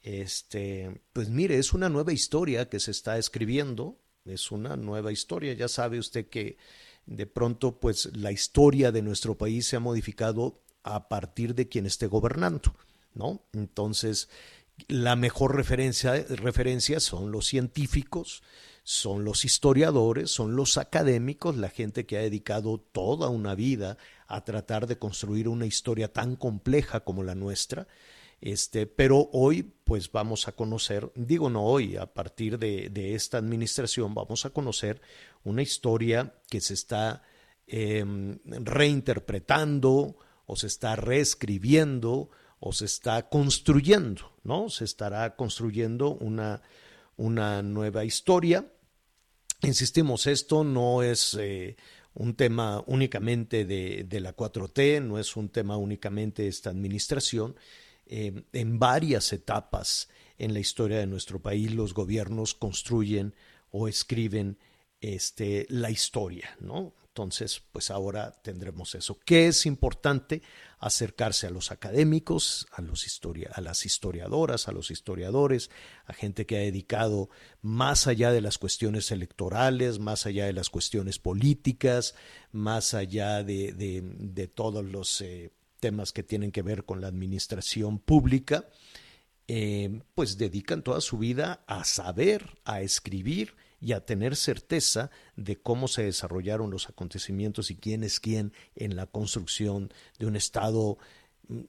Este, 0.02 1.02
pues 1.12 1.28
mire, 1.28 1.59
es 1.59 1.73
una 1.73 1.88
nueva 1.88 2.12
historia 2.12 2.69
que 2.69 2.80
se 2.80 2.90
está 2.90 3.19
escribiendo, 3.19 3.99
es 4.25 4.50
una 4.50 4.76
nueva 4.76 5.12
historia, 5.12 5.52
ya 5.52 5.69
sabe 5.69 5.99
usted 5.99 6.28
que 6.28 6.57
de 7.07 7.26
pronto 7.26 7.80
pues 7.80 8.11
la 8.16 8.33
historia 8.33 8.92
de 8.92 9.02
nuestro 9.02 9.37
país 9.37 9.66
se 9.66 9.76
ha 9.76 9.80
modificado 9.80 10.62
a 10.83 11.09
partir 11.09 11.54
de 11.54 11.69
quien 11.69 11.87
esté 11.87 12.07
gobernando, 12.07 12.75
¿no? 13.14 13.42
Entonces, 13.52 14.28
la 14.88 15.16
mejor 15.16 15.57
referencia, 15.57 16.14
referencia 16.28 17.00
son 17.00 17.33
los 17.33 17.47
científicos, 17.47 18.42
son 18.83 19.25
los 19.25 19.45
historiadores, 19.45 20.30
son 20.30 20.57
los 20.57 20.78
académicos, 20.78 21.57
la 21.57 21.69
gente 21.69 22.07
que 22.07 22.16
ha 22.16 22.23
dedicado 22.23 22.78
toda 22.78 23.28
una 23.28 23.54
vida 23.54 23.99
a 24.26 24.45
tratar 24.45 24.87
de 24.87 24.99
construir 24.99 25.49
una 25.49 25.66
historia 25.66 26.12
tan 26.12 26.37
compleja 26.37 27.00
como 27.00 27.23
la 27.23 27.35
nuestra, 27.35 27.87
este, 28.40 28.87
pero 28.87 29.28
hoy, 29.32 29.62
pues 29.85 30.11
vamos 30.11 30.49
a 30.49 30.52
conocer, 30.52 31.12
digo 31.14 31.50
no 31.50 31.64
hoy, 31.64 31.97
a 31.97 32.06
partir 32.12 32.59
de, 32.59 33.14
esta 33.14 33.38
administración, 33.38 34.14
vamos 34.14 34.47
a 34.47 34.50
conocer 34.50 35.02
una 35.44 35.62
historia 35.62 36.35
que 36.49 36.61
se 36.61 36.75
está 36.75 37.23
em, 37.66 38.38
reinterpretando 38.44 40.16
o 40.47 40.56
se 40.56 40.68
está 40.68 40.97
reescribiendo 40.97 42.30
o 42.61 42.73
se 42.73 42.87
está 42.87 43.28
construyendo, 43.28 44.32
¿no? 44.42 44.68
Se 44.68 44.85
estará 44.85 45.37
construyendo 45.37 46.11
una, 46.11 46.62
una 47.16 47.62
nueva 47.62 48.04
historia. 48.04 48.73
Insistimos, 49.62 50.26
esto 50.26 50.64
no 50.64 51.02
es 51.02 51.37
eh, 51.38 51.76
un 52.14 52.35
tema 52.35 52.82
únicamente 52.87 53.64
de, 53.64 54.04
de, 54.04 54.20
la 54.20 54.35
4T, 54.35 55.02
no 55.02 55.18
es 55.18 55.37
un 55.37 55.50
tema 55.50 55.76
únicamente 55.76 56.42
de 56.42 56.49
esta 56.49 56.70
administración, 56.70 57.56
eh, 58.12 58.42
en 58.52 58.80
varias 58.80 59.32
etapas 59.32 60.08
en 60.36 60.52
la 60.52 60.58
historia 60.58 60.98
de 60.98 61.06
nuestro 61.06 61.40
país 61.40 61.72
los 61.72 61.94
gobiernos 61.94 62.54
construyen 62.54 63.36
o 63.70 63.86
escriben 63.86 64.58
este, 65.00 65.64
la 65.68 65.90
historia, 65.90 66.56
¿no? 66.58 66.92
Entonces, 67.06 67.62
pues 67.70 67.88
ahora 67.92 68.32
tendremos 68.42 68.96
eso. 68.96 69.16
¿Qué 69.24 69.46
es 69.46 69.64
importante? 69.64 70.42
Acercarse 70.80 71.46
a 71.46 71.50
los 71.50 71.70
académicos, 71.70 72.66
a, 72.72 72.82
los 72.82 73.06
historia, 73.06 73.50
a 73.54 73.60
las 73.60 73.86
historiadoras, 73.86 74.66
a 74.66 74.72
los 74.72 74.90
historiadores, 74.90 75.70
a 76.06 76.12
gente 76.12 76.46
que 76.46 76.56
ha 76.56 76.60
dedicado 76.60 77.30
más 77.62 78.08
allá 78.08 78.32
de 78.32 78.40
las 78.40 78.58
cuestiones 78.58 79.12
electorales, 79.12 80.00
más 80.00 80.26
allá 80.26 80.46
de 80.46 80.52
las 80.52 80.68
cuestiones 80.68 81.20
políticas, 81.20 82.16
más 82.50 82.94
allá 82.94 83.44
de, 83.44 83.72
de, 83.72 84.48
todos 84.48 84.84
los 84.84 85.20
eh, 85.20 85.52
temas 85.80 86.12
que 86.12 86.22
tienen 86.22 86.52
que 86.52 86.62
ver 86.62 86.84
con 86.84 87.00
la 87.00 87.08
administración 87.08 87.99
pública, 87.99 88.68
eh, 89.49 90.02
pues 90.14 90.38
dedican 90.38 90.82
toda 90.82 91.00
su 91.00 91.18
vida 91.18 91.64
a 91.66 91.84
saber, 91.84 92.58
a 92.64 92.82
escribir 92.82 93.56
y 93.80 93.92
a 93.92 94.04
tener 94.04 94.37
certeza 94.37 95.10
de 95.37 95.56
cómo 95.60 95.88
se 95.88 96.04
desarrollaron 96.04 96.70
los 96.70 96.88
acontecimientos 96.88 97.70
y 97.70 97.76
quién 97.76 98.04
es 98.04 98.20
quién 98.20 98.52
en 98.76 98.94
la 98.94 99.06
construcción 99.06 99.92
de 100.18 100.26
un 100.26 100.37
Estado 100.37 100.99
mm, 101.49 101.62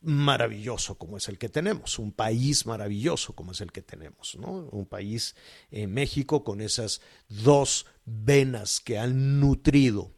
maravilloso 0.00 0.96
como 0.96 1.16
es 1.16 1.28
el 1.28 1.38
que 1.38 1.48
tenemos, 1.48 1.98
un 1.98 2.12
país 2.12 2.64
maravilloso 2.66 3.34
como 3.34 3.52
es 3.52 3.60
el 3.60 3.72
que 3.72 3.82
tenemos, 3.82 4.36
¿no? 4.36 4.68
Un 4.70 4.86
país, 4.86 5.34
eh, 5.70 5.86
México, 5.86 6.44
con 6.44 6.60
esas 6.60 7.00
dos 7.28 7.86
venas 8.04 8.80
que 8.80 8.98
han 8.98 9.40
nutrido 9.40 10.12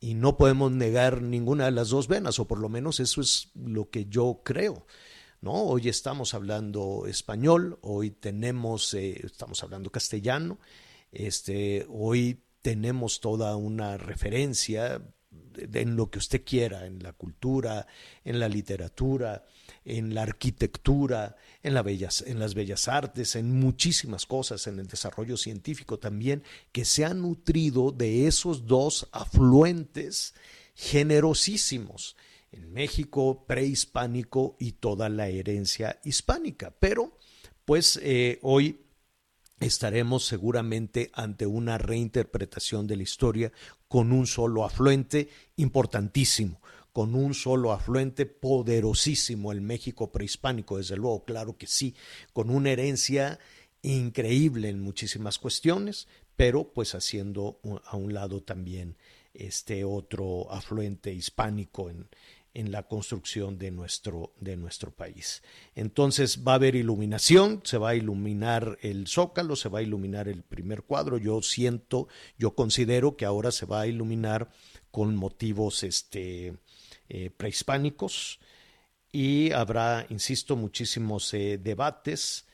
y 0.00 0.14
no 0.14 0.36
podemos 0.36 0.70
negar 0.72 1.22
ninguna 1.22 1.66
de 1.66 1.72
las 1.72 1.90
dos 1.90 2.08
venas, 2.08 2.38
o 2.38 2.46
por 2.46 2.58
lo 2.58 2.68
menos 2.68 3.00
eso 3.00 3.20
es 3.20 3.50
lo 3.54 3.90
que 3.90 4.06
yo 4.06 4.42
creo. 4.44 4.86
¿no? 5.40 5.52
Hoy 5.52 5.88
estamos 5.88 6.34
hablando 6.34 7.06
español, 7.06 7.78
hoy 7.82 8.10
tenemos, 8.10 8.94
eh, 8.94 9.20
estamos 9.24 9.62
hablando 9.62 9.90
castellano, 9.90 10.58
este, 11.12 11.86
hoy 11.88 12.44
tenemos 12.62 13.20
toda 13.20 13.56
una 13.56 13.96
referencia 13.96 15.02
en 15.56 15.96
lo 15.96 16.10
que 16.10 16.18
usted 16.18 16.42
quiera, 16.44 16.86
en 16.86 17.02
la 17.02 17.12
cultura, 17.12 17.86
en 18.24 18.38
la 18.38 18.48
literatura, 18.48 19.44
en 19.84 20.14
la 20.14 20.22
arquitectura, 20.22 21.36
en, 21.62 21.74
las 21.74 22.54
bellas 22.54 22.88
artes, 22.88 23.36
en 23.36 23.58
muchísimas 23.58 24.26
cosas, 24.26 24.66
en 24.66 24.78
el 24.78 24.86
desarrollo 24.86 25.36
científico 25.36 25.98
también, 25.98 26.42
que 26.72 26.84
se 26.84 27.04
ha 27.04 27.14
nutrido 27.14 27.92
de 27.92 28.26
esos 28.26 28.66
dos 28.66 29.08
afluentes 29.12 30.34
generosísimos 30.74 32.16
en 32.52 32.72
México 32.72 33.44
prehispánico 33.46 34.56
y 34.58 34.72
toda 34.72 35.08
la 35.08 35.28
herencia 35.28 36.00
hispánica. 36.04 36.74
Pero, 36.78 37.18
pues 37.64 37.98
eh, 38.02 38.38
hoy 38.42 38.80
estaremos 39.60 40.26
seguramente 40.26 41.10
ante 41.14 41.46
una 41.46 41.78
reinterpretación 41.78 42.86
de 42.86 42.96
la 42.96 43.02
historia 43.02 43.52
con 43.88 44.12
un 44.12 44.26
solo 44.26 44.64
afluente 44.64 45.28
importantísimo, 45.56 46.60
con 46.92 47.14
un 47.14 47.34
solo 47.34 47.72
afluente 47.72 48.26
poderosísimo, 48.26 49.52
el 49.52 49.60
México 49.60 50.12
prehispánico, 50.12 50.78
desde 50.78 50.96
luego, 50.96 51.24
claro 51.24 51.56
que 51.56 51.66
sí, 51.66 51.94
con 52.32 52.50
una 52.50 52.70
herencia 52.70 53.38
increíble 53.82 54.68
en 54.68 54.80
muchísimas 54.80 55.38
cuestiones, 55.38 56.08
pero 56.36 56.72
pues 56.72 56.94
haciendo 56.94 57.60
a 57.84 57.96
un 57.96 58.14
lado 58.14 58.42
también 58.42 58.96
este 59.34 59.84
otro 59.84 60.50
afluente 60.50 61.12
hispánico 61.12 61.90
en, 61.90 62.08
en 62.58 62.72
la 62.72 62.82
construcción 62.82 63.56
de 63.56 63.70
nuestro, 63.70 64.32
de 64.40 64.56
nuestro 64.56 64.90
país. 64.90 65.42
Entonces 65.76 66.42
va 66.46 66.52
a 66.52 66.54
haber 66.56 66.74
iluminación, 66.74 67.60
se 67.62 67.78
va 67.78 67.90
a 67.90 67.94
iluminar 67.94 68.78
el 68.82 69.06
zócalo, 69.06 69.54
se 69.54 69.68
va 69.68 69.78
a 69.78 69.82
iluminar 69.82 70.26
el 70.26 70.42
primer 70.42 70.82
cuadro. 70.82 71.18
Yo 71.18 71.40
siento, 71.40 72.08
yo 72.36 72.56
considero 72.56 73.16
que 73.16 73.26
ahora 73.26 73.52
se 73.52 73.64
va 73.64 73.82
a 73.82 73.86
iluminar 73.86 74.50
con 74.90 75.14
motivos 75.14 75.84
este, 75.84 76.58
eh, 77.08 77.30
prehispánicos 77.30 78.40
y 79.12 79.52
habrá, 79.52 80.06
insisto, 80.10 80.56
muchísimos 80.56 81.32
eh, 81.34 81.58
debates 81.58 82.44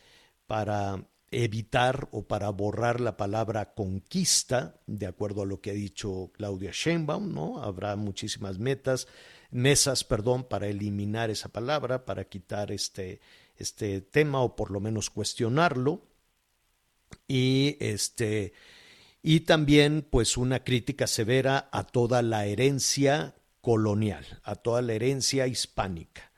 para 0.46 1.02
evitar 1.30 2.08
o 2.12 2.26
para 2.26 2.50
borrar 2.50 3.00
la 3.00 3.16
palabra 3.16 3.74
conquista, 3.74 4.80
de 4.86 5.06
acuerdo 5.06 5.42
a 5.42 5.46
lo 5.46 5.60
que 5.60 5.70
ha 5.70 5.74
dicho 5.74 6.30
Claudia 6.34 6.70
Sheinbaum, 6.72 7.32
¿no? 7.32 7.62
Habrá 7.62 7.96
muchísimas 7.96 8.58
metas, 8.58 9.08
mesas, 9.54 10.04
perdón, 10.04 10.44
para 10.44 10.66
eliminar 10.66 11.30
esa 11.30 11.48
palabra, 11.48 12.04
para 12.04 12.24
quitar 12.24 12.72
este, 12.72 13.20
este 13.56 14.00
tema 14.00 14.42
o 14.42 14.56
por 14.56 14.70
lo 14.70 14.80
menos 14.80 15.10
cuestionarlo. 15.10 16.02
Y 17.28 17.76
este 17.80 18.52
y 19.26 19.40
también 19.40 20.06
pues 20.10 20.36
una 20.36 20.64
crítica 20.64 21.06
severa 21.06 21.70
a 21.72 21.84
toda 21.84 22.20
la 22.20 22.44
herencia 22.44 23.34
colonial, 23.62 24.26
a 24.42 24.54
toda 24.56 24.82
la 24.82 24.92
herencia 24.92 25.46
hispánica, 25.46 26.30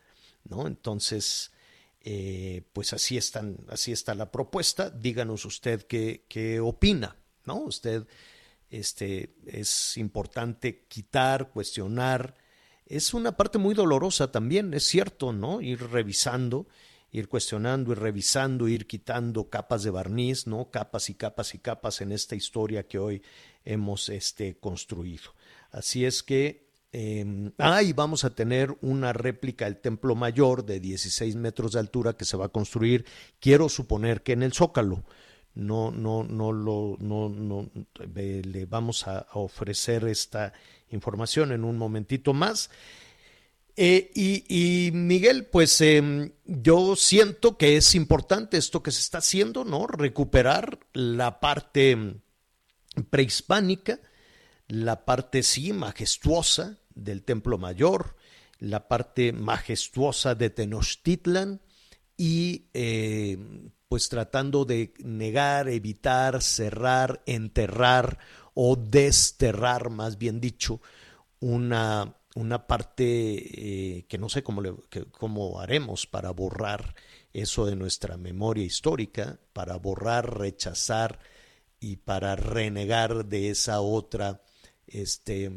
¿no? 0.44 0.68
Entonces, 0.68 1.50
eh, 2.02 2.62
pues 2.72 2.92
así, 2.92 3.16
están, 3.16 3.56
así 3.68 3.90
está 3.90 4.14
la 4.14 4.30
propuesta. 4.30 4.90
Díganos 4.90 5.44
usted 5.44 5.82
qué, 5.88 6.26
qué 6.28 6.60
opina, 6.60 7.16
¿no? 7.44 7.56
Usted, 7.56 8.06
este, 8.70 9.34
es 9.46 9.96
importante 9.96 10.84
quitar, 10.86 11.50
cuestionar. 11.50 12.36
Es 12.86 13.14
una 13.14 13.36
parte 13.36 13.58
muy 13.58 13.74
dolorosa 13.74 14.30
también, 14.30 14.72
es 14.72 14.84
cierto, 14.84 15.32
¿no? 15.32 15.60
Ir 15.60 15.90
revisando, 15.90 16.66
ir 17.10 17.28
cuestionando, 17.28 17.92
ir 17.92 17.98
revisando, 17.98 18.68
ir 18.68 18.86
quitando 18.86 19.50
capas 19.50 19.82
de 19.82 19.90
barniz, 19.90 20.46
¿no? 20.46 20.70
Capas 20.70 21.10
y 21.10 21.14
capas 21.14 21.54
y 21.54 21.58
capas 21.58 22.00
en 22.00 22.12
esta 22.12 22.36
historia 22.36 22.86
que 22.86 22.98
hoy 22.98 23.22
hemos 23.64 24.08
este, 24.08 24.56
construido. 24.58 25.34
Así 25.72 26.04
es 26.04 26.22
que 26.22 26.66
eh, 26.92 27.50
ah, 27.58 27.82
y 27.82 27.92
vamos 27.92 28.24
a 28.24 28.30
tener 28.30 28.74
una 28.80 29.12
réplica 29.12 29.66
del 29.66 29.76
Templo 29.76 30.14
Mayor 30.14 30.64
de 30.64 30.80
16 30.80 31.36
metros 31.36 31.72
de 31.72 31.80
altura 31.80 32.14
que 32.14 32.24
se 32.24 32.38
va 32.38 32.46
a 32.46 32.50
construir, 32.50 33.04
quiero 33.40 33.68
suponer 33.68 34.22
que 34.22 34.32
en 34.32 34.42
el 34.42 34.52
Zócalo. 34.52 35.04
No, 35.56 35.90
no, 35.90 36.22
no 36.22 36.52
lo, 36.52 36.98
no, 37.00 37.30
no, 37.30 37.70
le 38.14 38.66
vamos 38.66 39.08
a, 39.08 39.26
ofrecer 39.32 40.04
esta 40.04 40.52
información 40.90 41.50
en 41.50 41.64
un 41.64 41.78
momentito 41.78 42.34
más. 42.34 42.70
Eh, 43.74 44.10
y, 44.14 44.90
Miguel, 44.92 45.46
pues 45.46 45.80
em, 45.80 46.32
yo 46.44 46.94
siento 46.94 47.56
que 47.56 47.78
es 47.78 47.94
importante 47.94 48.58
esto 48.58 48.82
que 48.82 48.90
se 48.90 49.00
está 49.00 49.18
haciendo, 49.18 49.64
¿no? 49.64 49.86
Recuperar 49.86 50.78
la 50.92 51.40
parte 51.40 51.92
em, 51.92 52.20
prehispánica, 53.08 53.98
la 54.68 55.06
parte 55.06 55.42
sí 55.42 55.72
majestuosa 55.72 56.78
del 56.94 57.22
Templo 57.22 57.56
Mayor, 57.56 58.14
la 58.58 58.88
parte 58.88 59.32
majestuosa 59.32 60.34
de 60.34 60.50
Tenochtitlan 60.50 61.62
y 62.16 62.66
eh, 62.74 63.38
pues 63.88 64.08
tratando 64.08 64.64
de 64.64 64.94
negar, 64.98 65.68
evitar, 65.68 66.42
cerrar, 66.42 67.22
enterrar 67.26 68.18
o 68.54 68.76
desterrar, 68.76 69.90
más 69.90 70.18
bien 70.18 70.40
dicho, 70.40 70.80
una, 71.40 72.16
una 72.34 72.66
parte 72.66 73.98
eh, 73.98 74.06
que 74.08 74.18
no 74.18 74.28
sé 74.28 74.42
cómo, 74.42 74.60
le, 74.60 74.74
cómo 75.10 75.60
haremos 75.60 76.06
para 76.06 76.30
borrar 76.30 76.94
eso 77.32 77.66
de 77.66 77.76
nuestra 77.76 78.16
memoria 78.16 78.64
histórica, 78.64 79.38
para 79.52 79.76
borrar, 79.76 80.38
rechazar 80.38 81.20
y 81.78 81.96
para 81.96 82.34
renegar 82.34 83.26
de 83.26 83.50
esa 83.50 83.80
otra 83.80 84.42
este, 84.86 85.50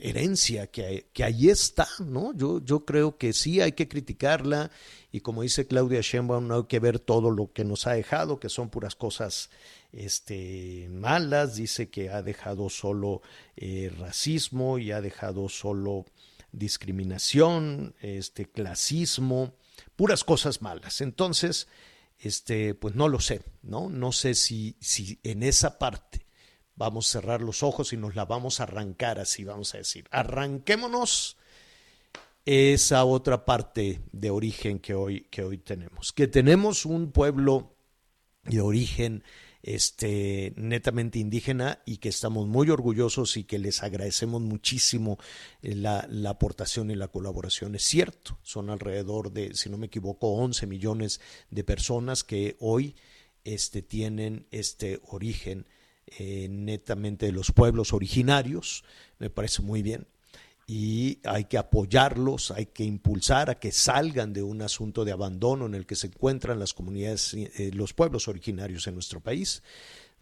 herencia 0.00 0.68
que, 0.68 1.08
que 1.12 1.24
ahí 1.24 1.48
está, 1.48 1.88
¿no? 1.98 2.32
Yo, 2.34 2.60
yo 2.64 2.84
creo 2.84 3.18
que 3.18 3.32
sí 3.32 3.60
hay 3.60 3.72
que 3.72 3.88
criticarla 3.88 4.70
y 5.10 5.20
como 5.20 5.42
dice 5.42 5.66
Claudia 5.66 6.00
Sheinbaum, 6.00 6.46
no 6.46 6.56
hay 6.56 6.64
que 6.64 6.78
ver 6.78 6.98
todo 6.98 7.30
lo 7.30 7.52
que 7.52 7.64
nos 7.64 7.86
ha 7.86 7.92
dejado, 7.92 8.38
que 8.38 8.48
son 8.48 8.70
puras 8.70 8.94
cosas 8.94 9.50
este, 9.92 10.88
malas, 10.90 11.56
dice 11.56 11.88
que 11.90 12.10
ha 12.10 12.22
dejado 12.22 12.68
solo 12.68 13.22
eh, 13.56 13.90
racismo 13.98 14.78
y 14.78 14.92
ha 14.92 15.00
dejado 15.00 15.48
solo 15.48 16.04
discriminación, 16.52 17.94
este, 18.00 18.46
clasismo, 18.46 19.54
puras 19.96 20.24
cosas 20.24 20.62
malas. 20.62 21.00
Entonces, 21.00 21.68
este, 22.18 22.74
pues 22.74 22.94
no 22.94 23.08
lo 23.08 23.20
sé, 23.20 23.42
¿no? 23.62 23.88
No 23.88 24.12
sé 24.12 24.34
si, 24.34 24.76
si 24.80 25.20
en 25.22 25.42
esa 25.42 25.78
parte 25.78 26.27
vamos 26.78 27.08
a 27.08 27.20
cerrar 27.20 27.42
los 27.42 27.62
ojos 27.62 27.92
y 27.92 27.96
nos 27.96 28.14
la 28.14 28.24
vamos 28.24 28.60
a 28.60 28.62
arrancar 28.62 29.18
así, 29.18 29.44
vamos 29.44 29.74
a 29.74 29.78
decir, 29.78 30.06
arranquémonos 30.10 31.36
esa 32.46 33.04
otra 33.04 33.44
parte 33.44 34.00
de 34.12 34.30
origen 34.30 34.78
que 34.78 34.94
hoy, 34.94 35.26
que 35.30 35.42
hoy 35.42 35.58
tenemos, 35.58 36.12
que 36.12 36.28
tenemos 36.28 36.86
un 36.86 37.10
pueblo 37.10 37.74
de 38.44 38.60
origen 38.60 39.24
este, 39.60 40.54
netamente 40.56 41.18
indígena 41.18 41.82
y 41.84 41.98
que 41.98 42.08
estamos 42.08 42.46
muy 42.46 42.70
orgullosos 42.70 43.36
y 43.36 43.44
que 43.44 43.58
les 43.58 43.82
agradecemos 43.82 44.40
muchísimo 44.40 45.18
eh, 45.60 45.74
la, 45.74 46.06
la, 46.08 46.30
aportación 46.30 46.90
y 46.90 46.94
la 46.94 47.08
colaboración. 47.08 47.74
Es 47.74 47.82
cierto, 47.82 48.38
son 48.42 48.70
alrededor 48.70 49.32
de, 49.32 49.54
si 49.54 49.68
no 49.68 49.76
me 49.76 49.86
equivoco, 49.86 50.28
11 50.28 50.66
millones 50.68 51.20
de 51.50 51.64
personas 51.64 52.22
que 52.22 52.56
hoy 52.60 52.94
este, 53.44 53.82
tienen 53.82 54.46
este 54.52 55.00
origen 55.08 55.66
eh, 56.18 56.48
netamente 56.50 57.26
de 57.26 57.32
los 57.32 57.52
pueblos 57.52 57.92
originarios, 57.92 58.84
me 59.18 59.30
parece 59.30 59.62
muy 59.62 59.82
bien. 59.82 60.06
Y 60.66 61.18
hay 61.24 61.44
que 61.44 61.56
apoyarlos, 61.56 62.50
hay 62.50 62.66
que 62.66 62.84
impulsar 62.84 63.48
a 63.48 63.58
que 63.58 63.72
salgan 63.72 64.32
de 64.32 64.42
un 64.42 64.60
asunto 64.60 65.04
de 65.04 65.12
abandono 65.12 65.66
en 65.66 65.74
el 65.74 65.86
que 65.86 65.96
se 65.96 66.08
encuentran 66.08 66.58
las 66.58 66.74
comunidades, 66.74 67.32
eh, 67.34 67.70
los 67.72 67.94
pueblos 67.94 68.28
originarios 68.28 68.86
en 68.86 68.94
nuestro 68.94 69.20
país. 69.20 69.62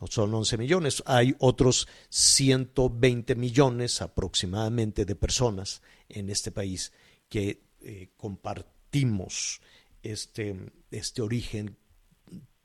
Son 0.09 0.33
11 0.33 0.59
millones. 0.59 1.03
Hay 1.07 1.35
otros 1.39 1.89
120 2.11 3.35
millones 3.35 4.03
aproximadamente 4.03 5.05
de 5.05 5.17
personas 5.17 5.83
en 6.09 6.31
este 6.31 6.53
país 6.53 6.93
que 7.29 7.63
eh, 7.81 8.11
compartimos 8.17 9.61
este, 10.03 10.55
este 10.91 11.23
origen 11.23 11.77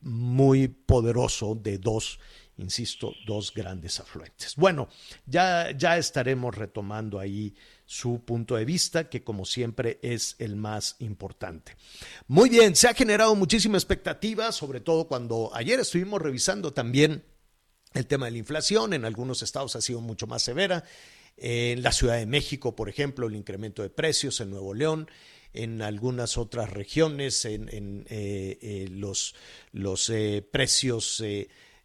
muy 0.01 0.67
poderoso 0.67 1.55
de 1.55 1.77
dos 1.77 2.19
insisto, 2.61 3.13
dos 3.25 3.53
grandes 3.53 3.99
afluentes. 3.99 4.55
Bueno, 4.55 4.87
ya, 5.25 5.71
ya 5.71 5.97
estaremos 5.97 6.55
retomando 6.55 7.19
ahí 7.19 7.55
su 7.85 8.23
punto 8.23 8.55
de 8.55 8.63
vista, 8.63 9.09
que 9.09 9.23
como 9.23 9.45
siempre 9.45 9.99
es 10.01 10.35
el 10.39 10.55
más 10.55 10.95
importante. 10.99 11.75
Muy 12.27 12.49
bien, 12.49 12.75
se 12.75 12.87
ha 12.87 12.93
generado 12.93 13.35
muchísima 13.35 13.77
expectativa, 13.77 14.51
sobre 14.51 14.79
todo 14.79 15.07
cuando 15.07 15.51
ayer 15.53 15.79
estuvimos 15.79 16.21
revisando 16.21 16.71
también 16.71 17.23
el 17.93 18.07
tema 18.07 18.25
de 18.27 18.31
la 18.31 18.37
inflación, 18.37 18.93
en 18.93 19.03
algunos 19.03 19.41
estados 19.41 19.75
ha 19.75 19.81
sido 19.81 19.99
mucho 19.99 20.27
más 20.27 20.41
severa. 20.41 20.83
En 21.35 21.81
la 21.81 21.91
Ciudad 21.91 22.17
de 22.17 22.25
México, 22.25 22.75
por 22.75 22.87
ejemplo, 22.87 23.27
el 23.27 23.35
incremento 23.35 23.81
de 23.81 23.89
precios 23.89 24.39
en 24.39 24.51
Nuevo 24.51 24.73
León, 24.73 25.09
en 25.53 25.81
algunas 25.81 26.37
otras 26.37 26.69
regiones, 26.69 27.43
en, 27.45 28.05
eh, 28.09 28.57
eh, 28.61 28.87
los, 28.89 29.35
los 29.73 30.09
eh, 30.09 30.47
precios 30.49 31.21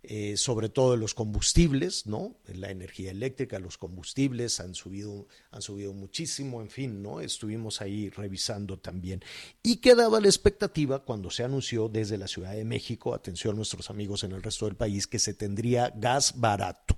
eh, 0.09 0.37
sobre 0.37 0.69
todo 0.69 0.97
los 0.97 1.15
combustibles, 1.15 2.07
¿no? 2.07 2.37
La 2.47 2.71
energía 2.71 3.11
eléctrica, 3.11 3.59
los 3.59 3.77
combustibles 3.77 4.61
han 4.61 4.77
subido, 4.77 5.27
han 5.51 5.63
subido 5.63 5.93
muchísimo, 5.93 6.61
en 6.61 6.71
fin, 6.71 7.03
¿no? 7.03 7.21
Estuvimos 7.21 7.81
ahí 7.81 8.09
revisando 8.11 8.79
también. 8.79 9.25
Y 9.65 9.79
quedaba 9.79 10.21
la 10.21 10.29
expectativa 10.29 11.05
cuando 11.05 11.31
se 11.31 11.43
anunció 11.43 11.89
desde 11.89 12.19
la 12.19 12.29
Ciudad 12.29 12.53
de 12.53 12.65
México, 12.65 13.15
atención 13.15 13.55
a 13.55 13.57
nuestros 13.57 13.91
amigos 13.91 14.23
en 14.23 14.31
el 14.31 14.45
resto 14.45 14.67
del 14.67 14.77
país, 14.77 15.09
que 15.09 15.19
se 15.19 15.35
tendría 15.35 15.93
gas 15.97 16.35
barato. 16.37 16.97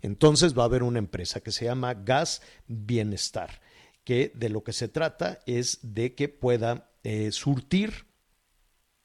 Entonces 0.00 0.56
va 0.56 0.62
a 0.62 0.66
haber 0.66 0.82
una 0.82 1.00
empresa 1.00 1.40
que 1.40 1.52
se 1.52 1.66
llama 1.66 1.92
Gas 1.92 2.40
Bienestar, 2.66 3.60
que 4.04 4.32
de 4.34 4.48
lo 4.48 4.64
que 4.64 4.72
se 4.72 4.88
trata 4.88 5.40
es 5.44 5.80
de 5.82 6.14
que 6.14 6.30
pueda 6.30 6.90
eh, 7.04 7.30
surtir 7.30 8.07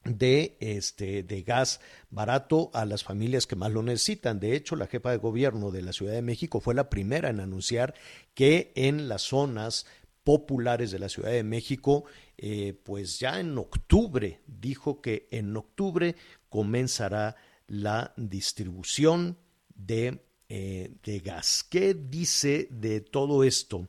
de, 0.06 0.58
este, 0.60 1.24
de 1.24 1.44
gas 1.44 1.80
barato 2.10 2.72
a 2.74 2.86
las 2.86 3.04
familias 3.04 3.48
que 3.48 3.56
más 3.56 3.72
lo 3.72 3.84
necesitan. 3.84 4.40
De 4.40 4.56
hecho, 4.56 4.76
la 4.76 4.88
jefa 4.88 5.12
de 5.12 5.18
gobierno 5.18 5.72
de 5.72 5.82
la 5.82 5.94
Ciudad 5.94 6.14
de 6.14 6.22
México 6.22 6.60
fue 6.60 6.76
la 6.76 6.90
primera 6.90 7.30
en 7.30 7.40
anunciar 7.40 7.94
que 8.34 8.72
en 8.76 9.08
las 9.08 9.22
zonas 9.24 9.86
populares 10.24 10.92
de 10.92 11.00
la 11.00 11.10
Ciudad 11.10 11.32
de 11.32 11.44
México, 11.44 12.06
eh, 12.38 12.74
pues 12.84 13.20
ya 13.20 13.40
en 13.40 13.58
octubre, 13.58 14.42
dijo 14.48 15.02
que 15.02 15.28
en 15.32 15.56
octubre 15.56 16.16
comenzará 16.50 17.36
la 17.68 18.14
distribución 18.18 19.38
de, 19.76 20.24
eh, 20.50 20.92
de 21.04 21.20
gas. 21.20 21.66
¿Qué 21.70 21.94
dice 21.94 22.68
de 22.72 23.02
todo 23.02 23.44
esto? 23.44 23.88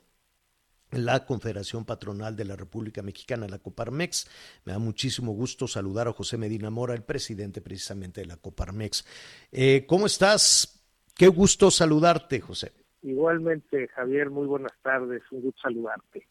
La 0.98 1.26
Confederación 1.26 1.84
Patronal 1.84 2.36
de 2.36 2.44
la 2.44 2.56
República 2.56 3.02
Mexicana, 3.02 3.46
la 3.48 3.58
Coparmex. 3.58 4.28
Me 4.64 4.72
da 4.72 4.78
muchísimo 4.78 5.32
gusto 5.32 5.66
saludar 5.66 6.08
a 6.08 6.12
José 6.12 6.38
Medina 6.38 6.70
Mora, 6.70 6.94
el 6.94 7.02
presidente 7.02 7.60
precisamente 7.60 8.20
de 8.20 8.26
la 8.26 8.36
Coparmex. 8.36 9.04
Eh, 9.52 9.84
¿Cómo 9.86 10.06
estás? 10.06 10.84
Qué 11.14 11.28
gusto 11.28 11.70
saludarte, 11.70 12.40
José. 12.40 12.72
Igualmente, 13.02 13.88
Javier, 13.88 14.30
muy 14.30 14.46
buenas 14.46 14.72
tardes, 14.82 15.22
un 15.30 15.42
gusto 15.42 15.60
saludarte. 15.62 16.26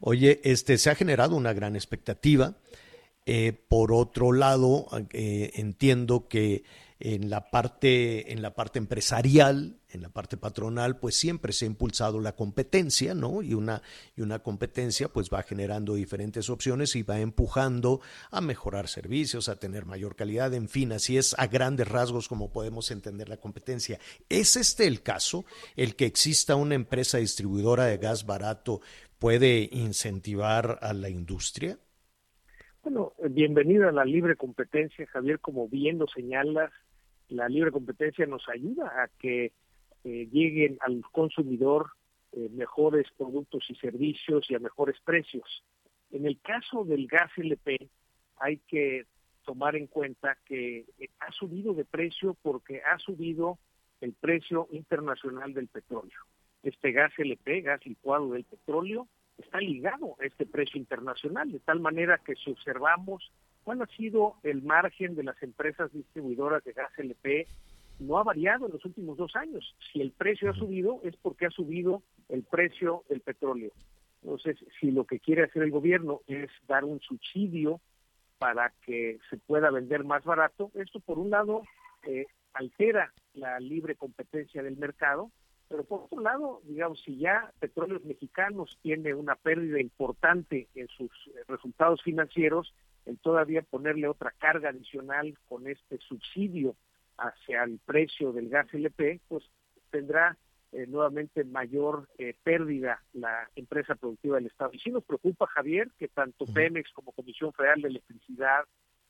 Oye, 0.00 0.40
este 0.44 0.76
se 0.76 0.90
ha 0.90 0.94
generado 0.94 1.36
una 1.36 1.52
gran 1.52 1.74
expectativa 1.74 2.54
por 3.68 3.92
otro 3.92 4.32
lado, 4.32 4.86
entiendo 5.10 6.28
que 6.28 6.62
en 7.00 7.30
la 7.30 7.50
parte 7.50 8.32
en 8.32 8.42
la 8.42 8.54
parte 8.54 8.78
empresarial 8.78 9.78
en 9.94 10.02
la 10.02 10.08
parte 10.08 10.36
patronal 10.36 10.98
pues 10.98 11.14
siempre 11.14 11.52
se 11.52 11.64
ha 11.64 11.68
impulsado 11.68 12.20
la 12.20 12.36
competencia 12.36 13.14
no 13.14 13.42
y 13.42 13.54
una 13.54 13.82
y 14.16 14.22
una 14.22 14.40
competencia 14.40 15.08
pues 15.08 15.30
va 15.30 15.42
generando 15.42 15.94
diferentes 15.94 16.50
opciones 16.50 16.96
y 16.96 17.02
va 17.02 17.20
empujando 17.20 18.00
a 18.30 18.40
mejorar 18.40 18.88
servicios 18.88 19.48
a 19.48 19.56
tener 19.56 19.86
mayor 19.86 20.16
calidad 20.16 20.52
en 20.54 20.68
fin 20.68 20.92
así 20.92 21.16
es 21.16 21.34
a 21.38 21.46
grandes 21.46 21.88
rasgos 21.88 22.28
como 22.28 22.50
podemos 22.50 22.90
entender 22.90 23.28
la 23.28 23.36
competencia. 23.36 23.98
Es 24.28 24.56
este 24.56 24.86
el 24.86 25.02
caso 25.02 25.44
el 25.76 25.96
que 25.96 26.06
exista 26.06 26.56
una 26.56 26.74
empresa 26.74 27.18
distribuidora 27.18 27.86
de 27.86 27.98
gas 27.98 28.26
barato 28.26 28.80
puede 29.18 29.68
incentivar 29.72 30.78
a 30.82 30.92
la 30.92 31.08
industria 31.08 31.78
bueno, 32.84 33.14
bienvenida 33.30 33.88
a 33.88 33.92
la 33.92 34.04
libre 34.04 34.36
competencia, 34.36 35.06
Javier, 35.06 35.40
como 35.40 35.68
bien 35.68 35.98
lo 35.98 36.06
señalas, 36.06 36.70
la 37.28 37.48
libre 37.48 37.72
competencia 37.72 38.26
nos 38.26 38.46
ayuda 38.48 38.86
a 38.88 39.08
que 39.18 39.52
eh, 40.04 40.28
lleguen 40.30 40.78
al 40.80 41.02
consumidor 41.12 41.90
eh, 42.32 42.48
mejores 42.52 43.06
productos 43.16 43.64
y 43.68 43.74
servicios 43.76 44.44
y 44.50 44.54
a 44.54 44.58
mejores 44.58 44.96
precios. 45.04 45.64
En 46.10 46.26
el 46.26 46.40
caso 46.40 46.84
del 46.84 47.06
gas 47.06 47.30
LP, 47.36 47.88
hay 48.38 48.58
que 48.68 49.06
tomar 49.44 49.76
en 49.76 49.86
cuenta 49.86 50.36
que 50.44 50.84
eh, 50.98 51.08
ha 51.20 51.32
subido 51.32 51.74
de 51.74 51.84
precio 51.84 52.36
porque 52.42 52.82
ha 52.82 52.98
subido 52.98 53.58
el 54.00 54.12
precio 54.12 54.68
internacional 54.72 55.54
del 55.54 55.68
petróleo. 55.68 56.18
Este 56.62 56.92
gas 56.92 57.12
LP, 57.18 57.62
gas 57.62 57.84
licuado 57.86 58.32
del 58.32 58.44
petróleo, 58.44 59.06
está 59.38 59.58
ligado 59.60 60.16
a 60.20 60.26
este 60.26 60.46
precio 60.46 60.78
internacional, 60.78 61.50
de 61.50 61.60
tal 61.60 61.80
manera 61.80 62.18
que 62.18 62.34
si 62.36 62.50
observamos 62.50 63.30
cuál 63.64 63.82
ha 63.82 63.86
sido 63.86 64.34
el 64.42 64.62
margen 64.62 65.14
de 65.14 65.24
las 65.24 65.42
empresas 65.42 65.92
distribuidoras 65.92 66.64
de 66.64 66.72
gas 66.72 66.90
LP, 66.98 67.46
no 67.98 68.18
ha 68.18 68.22
variado 68.22 68.66
en 68.66 68.72
los 68.72 68.84
últimos 68.84 69.16
dos 69.16 69.36
años. 69.36 69.74
Si 69.92 70.00
el 70.00 70.12
precio 70.12 70.50
ha 70.50 70.54
subido 70.54 71.00
es 71.04 71.16
porque 71.16 71.46
ha 71.46 71.50
subido 71.50 72.02
el 72.28 72.42
precio 72.42 73.04
del 73.08 73.20
petróleo. 73.20 73.72
Entonces, 74.22 74.56
si 74.80 74.90
lo 74.90 75.04
que 75.04 75.20
quiere 75.20 75.44
hacer 75.44 75.62
el 75.62 75.70
gobierno 75.70 76.20
es 76.26 76.50
dar 76.66 76.84
un 76.84 77.00
subsidio 77.00 77.80
para 78.38 78.72
que 78.84 79.18
se 79.30 79.36
pueda 79.36 79.70
vender 79.70 80.04
más 80.04 80.24
barato, 80.24 80.70
esto 80.74 81.00
por 81.00 81.18
un 81.18 81.30
lado 81.30 81.62
eh, 82.04 82.26
altera 82.52 83.12
la 83.34 83.60
libre 83.60 83.94
competencia 83.94 84.62
del 84.62 84.76
mercado 84.76 85.30
pero 85.68 85.84
por 85.84 86.02
otro 86.02 86.20
lado, 86.20 86.60
digamos, 86.64 87.00
si 87.02 87.18
ya 87.18 87.52
Petróleos 87.58 88.04
Mexicanos 88.04 88.78
tiene 88.82 89.14
una 89.14 89.34
pérdida 89.34 89.80
importante 89.80 90.68
en 90.74 90.88
sus 90.88 91.10
eh, 91.28 91.40
resultados 91.48 92.02
financieros, 92.02 92.74
el 93.06 93.18
todavía 93.18 93.62
ponerle 93.62 94.08
otra 94.08 94.32
carga 94.38 94.70
adicional 94.70 95.36
con 95.48 95.66
este 95.66 95.98
subsidio 95.98 96.76
hacia 97.18 97.64
el 97.64 97.78
precio 97.84 98.32
del 98.32 98.48
gas 98.48 98.72
LP, 98.72 99.20
pues 99.28 99.44
tendrá 99.90 100.36
eh, 100.72 100.86
nuevamente 100.86 101.44
mayor 101.44 102.08
eh, 102.18 102.34
pérdida 102.42 103.02
la 103.12 103.48
empresa 103.54 103.94
productiva 103.94 104.36
del 104.36 104.46
Estado. 104.46 104.70
Y 104.72 104.78
sí 104.78 104.90
nos 104.90 105.04
preocupa, 105.04 105.46
Javier, 105.46 105.90
que 105.98 106.08
tanto 106.08 106.46
Pemex 106.46 106.92
como 106.92 107.12
Comisión 107.12 107.52
Federal 107.52 107.82
de 107.82 107.88
Electricidad 107.88 108.64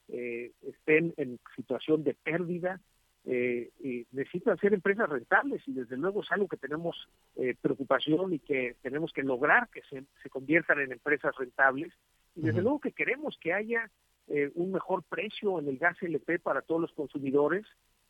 estén 0.07 1.15
en 1.17 1.41
situación 1.57 2.05
de 2.05 2.13
pérdida 2.13 2.79
eh, 3.27 4.05
necesitan 4.13 4.59
ser 4.59 4.75
empresas 4.75 5.09
rentables. 5.09 5.63
Y 5.67 5.73
desde 5.73 5.97
luego 5.97 6.23
es 6.23 6.31
algo 6.31 6.49
que 6.49 6.57
tenemos 6.57 6.97
eh, 7.37 7.55
preocupación 7.61 8.35
y 8.35 8.39
que 8.39 8.77
tenemos 8.83 9.13
que 9.13 9.23
lograr 9.23 9.69
que 9.71 9.83
se, 9.83 10.05
se 10.23 10.31
conviertan 10.31 10.81
en 10.81 10.93
empresas 10.93 11.35
rentables. 11.37 11.93
Y 12.37 12.43
desde 12.43 12.63
luego 12.63 12.81
que 12.81 12.93
queremos 12.93 13.39
que 13.41 13.53
haya 13.53 13.91
eh, 14.29 14.51
un 14.55 14.73
mejor 14.73 15.05
precio 15.05 15.59
en 15.59 15.69
el 15.69 15.79
gas 15.79 15.97
LP 16.03 16.39
para 16.41 16.63
todos 16.63 16.81
los 16.81 16.93
consumidores 16.93 17.65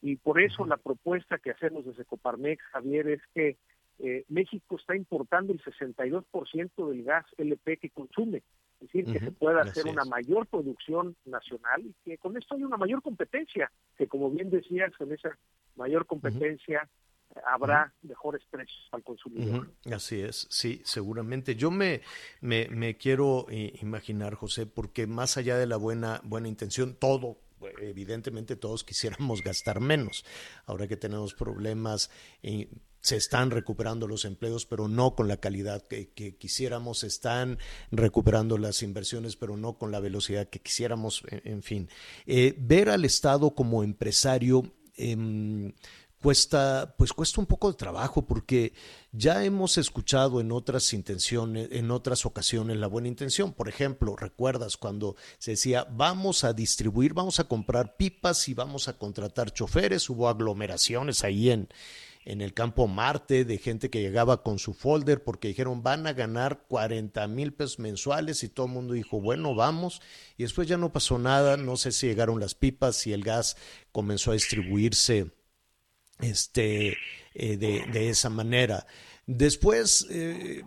y 0.05 0.17
por 0.17 0.39
eso 0.39 0.67
la 0.67 0.77
propuesta 0.77 1.39
que 1.39 1.51
hacemos 1.51 1.87
desde 1.87 2.05
Coparmex, 2.05 2.63
Javier, 2.73 3.09
es 3.09 3.23
que 3.33 3.57
eh, 4.01 4.27
México 4.29 4.77
está 4.77 4.95
importando 4.95 5.55
el 5.55 5.63
62% 5.65 6.91
del 6.91 7.05
gas 7.05 7.25
LP 7.39 7.79
que 7.79 7.89
consume. 7.89 8.43
Es 8.83 8.93
decir, 8.93 9.11
que 9.11 9.19
se 9.19 9.33
pueda 9.33 9.63
hacer 9.63 9.87
una 9.87 10.05
mayor 10.05 10.47
producción 10.47 11.17
nacional 11.25 11.87
y 11.87 11.95
que 12.05 12.19
con 12.19 12.37
esto 12.37 12.55
hay 12.55 12.65
una 12.65 12.77
mayor 12.77 13.01
competencia, 13.01 13.73
que 13.97 14.07
como 14.07 14.31
bien 14.31 14.51
decías, 14.51 14.95
con 14.99 15.11
esa 15.11 15.39
mayor 15.75 16.05
competencia 16.05 16.87
habrá 17.47 17.95
mejores 18.03 18.43
precios 18.51 18.87
al 18.93 19.03
consumidor. 19.03 19.71
Así 19.91 20.21
es, 20.21 20.47
sí, 20.51 20.83
seguramente. 20.85 21.57
Yo 21.57 21.71
me, 21.71 22.03
me, 22.43 22.69
me 22.69 22.99
quiero 22.99 23.47
imaginar, 23.49 24.35
José, 24.35 24.67
porque 24.67 25.07
más 25.07 25.39
allá 25.39 25.57
de 25.57 25.67
la 25.67 25.79
buena, 25.79 26.21
buena 26.25 26.49
intención, 26.49 26.95
todo 26.95 27.39
evidentemente 27.81 28.57
todos 28.57 28.85
quisiéramos 28.85 29.43
gastar 29.43 29.81
menos. 29.81 30.25
Ahora 30.67 30.89
que 30.89 30.97
tenemos 30.97 31.35
problemas 31.35 32.11
se 33.05 33.17
están 33.17 33.51
recuperando 33.51 34.09
los 34.09 34.25
empleos, 34.25 34.65
pero 34.65 34.89
no 34.89 35.15
con 35.15 35.29
la 35.29 35.37
calidad 35.37 35.87
que, 35.87 36.09
quisiéramos, 36.39 37.01
se 37.01 37.07
están 37.07 37.59
recuperando 37.91 38.57
las 38.57 38.83
inversiones, 38.83 39.37
pero 39.37 39.59
no 39.59 39.77
con 39.77 39.93
la 39.93 40.01
velocidad 40.01 40.49
que 40.49 40.61
quisiéramos, 40.61 41.23
en, 41.29 41.63
fin. 41.63 41.91
Eh, 42.25 42.55
ver 42.57 42.89
al 42.89 43.05
Estado 43.05 43.55
como 43.55 43.85
empresario 43.85 44.73
em, 44.97 45.75
cuesta, 46.25 46.95
pues 46.97 47.13
cuesta 47.13 47.39
un 47.39 47.47
poco 47.47 47.71
de 47.71 47.77
trabajo, 47.77 48.27
porque 48.27 48.73
ya 49.13 49.45
hemos 49.45 49.77
escuchado 49.77 50.41
en 50.41 50.53
otras 50.53 50.95
intenciones, 50.95 51.69
en 51.71 51.91
otras 51.91 52.25
ocasiones 52.25 52.79
la 52.79 52.87
buena 52.87 53.09
intención. 53.09 53.53
Por 53.53 53.69
ejemplo, 53.69 54.17
recuerdas 54.17 54.79
cuando 54.79 55.17
se 55.37 55.51
decía 55.51 55.87
vamos 55.91 56.43
a 56.43 56.55
distribuir, 56.55 57.13
vamos 57.13 57.41
a 57.41 57.45
comprar 57.45 57.99
pipas 57.99 58.49
y 58.49 58.55
vamos 58.55 58.89
a 58.89 58.97
contratar 58.97 59.53
choferes, 59.53 60.09
hubo 60.09 60.27
aglomeraciones 60.27 61.25
ahí 61.25 61.51
en 61.51 61.69
en 62.25 62.41
el 62.41 62.55
campo 62.55 62.89
Marte 62.89 63.45
de 63.45 63.59
gente 63.59 63.91
que 63.91 64.01
llegaba 64.01 64.43
con 64.43 64.59
su 64.59 64.73
folder 64.73 65.23
porque 65.23 65.49
dijeron 65.49 65.83
van 65.83 66.07
a 66.07 66.15
ganar 66.15 66.65
40 66.69 67.29
mil 67.29 67.53
pesos 67.53 67.79
mensuales 67.79 68.43
y 68.45 68.49
todo 68.49 68.65
el 68.65 68.73
mundo 68.73 68.95
dijo 68.95 69.21
bueno 69.21 69.55
vamos 69.55 70.01
y 70.39 70.45
después 70.45 70.67
ya 70.67 70.79
no 70.79 70.91
pasó 70.91 71.19
nada 71.19 71.59
no 71.59 71.77
sé 71.77 71.93
si 71.93 72.07
llegaron 72.07 72.41
las 72.41 72.55
pipas 72.55 73.07
y 73.07 73.13
el 73.13 73.25
gas 73.25 73.59
comenzó 73.93 74.31
a 74.31 74.35
distribuirse 74.35 75.33
este 76.25 76.97
eh, 77.35 77.57
de, 77.57 78.09
esa 78.09 78.31
manera 78.31 78.87
después 79.27 80.07
eh, 80.11 80.63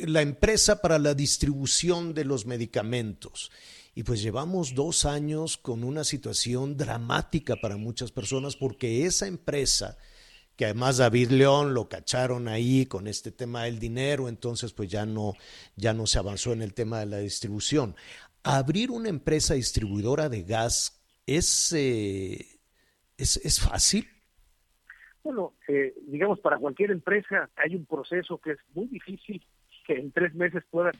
la 0.00 0.22
empresa 0.22 0.80
para 0.80 0.98
la 0.98 1.14
distribución 1.14 2.14
de 2.14 2.24
los 2.24 2.46
medicamentos 2.46 3.50
y 3.94 4.02
pues 4.04 4.22
llevamos 4.22 4.74
dos 4.74 5.04
años 5.04 5.56
con 5.56 5.84
una 5.84 6.04
situación 6.04 6.76
dramática 6.76 7.56
para 7.56 7.76
muchas 7.76 8.12
personas 8.12 8.56
porque 8.56 9.04
esa 9.06 9.26
empresa 9.26 9.98
que 10.58 10.64
además 10.64 10.96
David 10.96 11.30
León 11.30 11.72
lo 11.72 11.88
cacharon 11.88 12.48
ahí 12.48 12.84
con 12.86 13.06
este 13.06 13.30
tema 13.30 13.62
del 13.62 13.78
dinero, 13.78 14.28
entonces 14.28 14.72
pues 14.72 14.90
ya 14.90 15.06
no, 15.06 15.34
ya 15.76 15.94
no 15.94 16.04
se 16.08 16.18
avanzó 16.18 16.52
en 16.52 16.62
el 16.62 16.74
tema 16.74 16.98
de 16.98 17.06
la 17.06 17.18
distribución. 17.18 17.94
Abrir 18.42 18.90
una 18.90 19.08
empresa 19.08 19.54
distribuidora 19.54 20.28
de 20.28 20.42
gas 20.42 21.00
es, 21.26 21.72
eh, 21.72 22.58
es, 23.16 23.36
es, 23.36 23.60
fácil. 23.60 24.08
Bueno, 25.28 25.52
eh, 25.68 25.92
digamos, 26.06 26.40
para 26.40 26.56
cualquier 26.56 26.90
empresa 26.90 27.50
hay 27.54 27.74
un 27.74 27.84
proceso 27.84 28.38
que 28.38 28.52
es 28.52 28.58
muy 28.72 28.86
difícil 28.86 29.44
que 29.86 29.92
en 29.92 30.10
tres 30.10 30.34
meses 30.34 30.64
pueda 30.70 30.90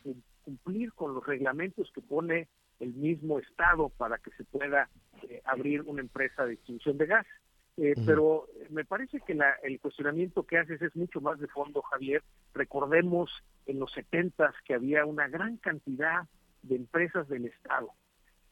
cumplir 0.45 0.93
con 0.93 1.15
los 1.15 1.27
reglamentos 1.27 1.91
que 1.95 2.03
pone 2.03 2.47
el 2.79 2.93
mismo 2.93 3.39
Estado 3.39 3.89
para 3.89 4.19
que 4.19 4.31
se 4.33 4.45
pueda 4.45 4.91
eh, 5.23 5.41
abrir 5.47 5.81
una 5.81 6.03
empresa 6.03 6.45
de 6.45 6.51
distribución 6.51 6.99
de 6.99 7.07
gas. 7.07 7.27
Eh, 7.79 7.95
pero 8.05 8.49
me 8.69 8.85
parece 8.85 9.19
que 9.27 9.33
la, 9.33 9.53
el 9.63 9.81
cuestionamiento 9.81 10.43
que 10.43 10.59
haces 10.59 10.83
es 10.83 10.95
mucho 10.95 11.23
más 11.23 11.41
de 11.41 11.47
fondo, 11.47 11.81
Javier. 11.81 12.23
Recordemos 12.53 13.31
en 13.65 13.79
los 13.79 13.91
setentas 13.93 14.55
que 14.67 14.75
había 14.75 15.07
una 15.07 15.27
gran 15.29 15.57
cantidad 15.57 16.29
de 16.65 16.77
empresas 16.77 17.31
del 17.31 17.47
Estado. 17.47 17.93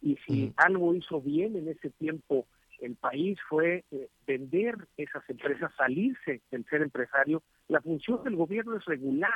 Y 0.00 0.16
si 0.26 0.54
algo 0.56 0.94
hizo 0.94 1.20
bien 1.20 1.54
en 1.54 1.68
ese 1.68 1.90
tiempo 1.90 2.46
el 2.80 2.96
país 2.96 3.38
fue 3.48 3.84
eh, 3.90 4.08
vender 4.26 4.76
esas 4.96 5.28
empresas, 5.28 5.72
salirse 5.76 6.42
del 6.50 6.64
ser 6.66 6.82
empresario. 6.82 7.42
La 7.68 7.80
función 7.80 8.22
del 8.24 8.36
gobierno 8.36 8.76
es 8.76 8.84
regular, 8.84 9.32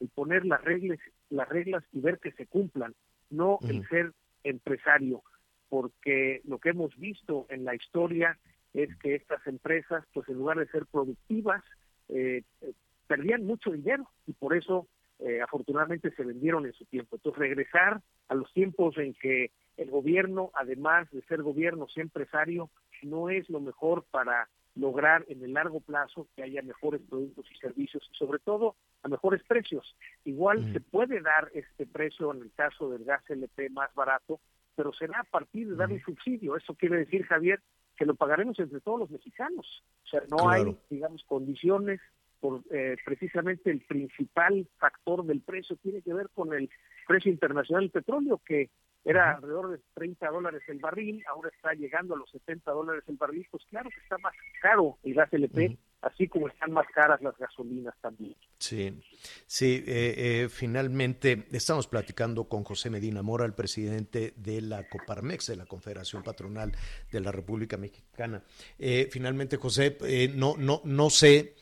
el 0.00 0.08
poner 0.08 0.44
las 0.44 0.62
reglas, 0.62 0.98
las 1.30 1.48
reglas 1.48 1.84
y 1.92 2.00
ver 2.00 2.18
que 2.18 2.32
se 2.32 2.46
cumplan, 2.46 2.94
no 3.30 3.58
el 3.68 3.86
ser 3.88 4.12
empresario, 4.44 5.22
porque 5.68 6.40
lo 6.44 6.58
que 6.58 6.70
hemos 6.70 6.96
visto 6.96 7.46
en 7.48 7.64
la 7.64 7.74
historia 7.74 8.38
es 8.74 8.94
que 8.96 9.14
estas 9.14 9.44
empresas, 9.46 10.04
pues 10.12 10.28
en 10.28 10.36
lugar 10.36 10.58
de 10.58 10.68
ser 10.68 10.86
productivas, 10.86 11.62
eh, 12.08 12.42
eh, 12.60 12.72
perdían 13.06 13.46
mucho 13.46 13.70
dinero 13.72 14.08
y 14.26 14.32
por 14.32 14.56
eso 14.56 14.86
eh, 15.18 15.40
afortunadamente 15.40 16.10
se 16.10 16.24
vendieron 16.24 16.66
en 16.66 16.72
su 16.72 16.84
tiempo. 16.84 17.16
Entonces 17.16 17.38
regresar 17.38 18.00
a 18.28 18.34
los 18.34 18.52
tiempos 18.52 18.96
en 18.98 19.14
que 19.14 19.50
el 19.76 19.90
gobierno, 19.90 20.50
además 20.54 21.10
de 21.10 21.22
ser 21.22 21.42
gobierno, 21.42 21.88
sea 21.88 22.02
empresario, 22.02 22.70
no 23.02 23.30
es 23.30 23.48
lo 23.50 23.60
mejor 23.60 24.04
para 24.10 24.48
lograr 24.74 25.24
en 25.28 25.42
el 25.42 25.54
largo 25.54 25.80
plazo 25.80 26.28
que 26.36 26.42
haya 26.42 26.62
mejores 26.62 27.00
productos 27.08 27.46
y 27.50 27.56
servicios 27.58 28.06
y 28.12 28.16
sobre 28.16 28.38
todo 28.38 28.76
a 29.02 29.08
mejores 29.08 29.42
precios. 29.44 29.96
Igual 30.24 30.72
se 30.72 30.80
puede 30.80 31.20
dar 31.20 31.50
este 31.54 31.86
precio 31.86 32.32
en 32.32 32.42
el 32.42 32.52
caso 32.52 32.90
del 32.90 33.04
gas 33.04 33.22
LP 33.28 33.70
más 33.70 33.94
barato, 33.94 34.38
pero 34.74 34.92
será 34.92 35.20
a 35.20 35.24
partir 35.24 35.68
de 35.68 35.76
dar 35.76 35.90
un 35.90 36.00
subsidio. 36.00 36.56
Eso 36.56 36.74
quiere 36.74 36.98
decir, 36.98 37.24
Javier, 37.24 37.60
que 37.96 38.04
lo 38.04 38.14
pagaremos 38.14 38.58
entre 38.58 38.80
todos 38.80 39.00
los 39.00 39.10
mexicanos. 39.10 39.82
O 40.04 40.08
sea, 40.08 40.22
no 40.30 40.50
hay, 40.50 40.76
digamos, 40.90 41.24
condiciones 41.24 42.00
por 42.40 42.62
eh, 42.70 42.96
precisamente 43.04 43.70
el 43.70 43.80
principal 43.80 44.66
factor 44.78 45.24
del 45.24 45.40
precio 45.40 45.76
tiene 45.76 46.02
que 46.02 46.14
ver 46.14 46.28
con 46.34 46.52
el 46.52 46.70
precio 47.06 47.30
internacional 47.30 47.84
del 47.84 47.90
petróleo, 47.90 48.40
que 48.44 48.70
era 49.06 49.36
alrededor 49.36 49.70
de 49.70 49.78
30 49.94 50.28
dólares 50.30 50.62
el 50.66 50.80
barril, 50.80 51.22
ahora 51.28 51.48
está 51.54 51.72
llegando 51.74 52.14
a 52.14 52.18
los 52.18 52.28
70 52.30 52.70
dólares 52.72 53.04
el 53.06 53.16
barril, 53.16 53.46
pues 53.50 53.64
claro 53.70 53.88
que 53.88 54.00
está 54.00 54.18
más 54.18 54.34
caro 54.60 54.98
el 55.04 55.14
gas 55.14 55.32
LP, 55.32 55.78
así 56.02 56.26
como 56.26 56.48
están 56.48 56.72
más 56.72 56.86
caras 56.92 57.22
las 57.22 57.36
gasolinas 57.38 57.94
también. 58.00 58.34
Sí, 58.58 59.00
sí, 59.46 59.84
eh, 59.86 60.14
eh, 60.16 60.48
finalmente 60.48 61.46
estamos 61.52 61.86
platicando 61.86 62.48
con 62.48 62.64
José 62.64 62.90
Medina 62.90 63.22
Mora, 63.22 63.44
el 63.44 63.54
presidente 63.54 64.34
de 64.36 64.60
la 64.60 64.88
Coparmex, 64.88 65.46
de 65.46 65.56
la 65.56 65.66
Confederación 65.66 66.24
Patronal 66.24 66.72
de 67.12 67.20
la 67.20 67.30
República 67.30 67.76
Mexicana. 67.76 68.42
Eh, 68.76 69.08
finalmente, 69.12 69.56
José, 69.56 69.98
no, 70.34 70.56
no, 70.58 70.80
no 70.84 71.10
sé 71.10 71.54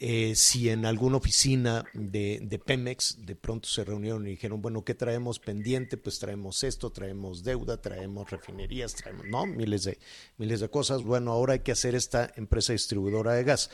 eh, 0.00 0.36
si 0.36 0.70
en 0.70 0.86
alguna 0.86 1.16
oficina 1.16 1.84
de, 1.92 2.60
Pemex 2.64 3.18
de 3.26 3.34
pronto 3.34 3.68
se 3.68 3.84
reunieron 3.84 4.26
y 4.28 4.30
dijeron, 4.30 4.62
bueno, 4.62 4.84
¿qué 4.84 4.94
traemos 4.94 5.40
pendiente? 5.40 5.96
Pues 5.96 6.20
traemos 6.20 6.62
esto, 6.62 6.90
traemos 6.90 7.42
deuda, 7.42 7.82
traemos 7.82 8.30
refinerías, 8.30 8.94
traemos, 8.94 9.26
¿no? 9.26 9.44
Miles 9.46 9.82
de, 9.84 9.98
miles 10.36 10.60
de 10.60 10.68
cosas. 10.68 11.02
Bueno, 11.02 11.32
ahora 11.32 11.54
hay 11.54 11.60
que 11.60 11.72
hacer 11.72 11.96
esta 11.96 12.32
empresa 12.36 12.72
distribuidora 12.72 13.32
de 13.32 13.42
gas. 13.42 13.70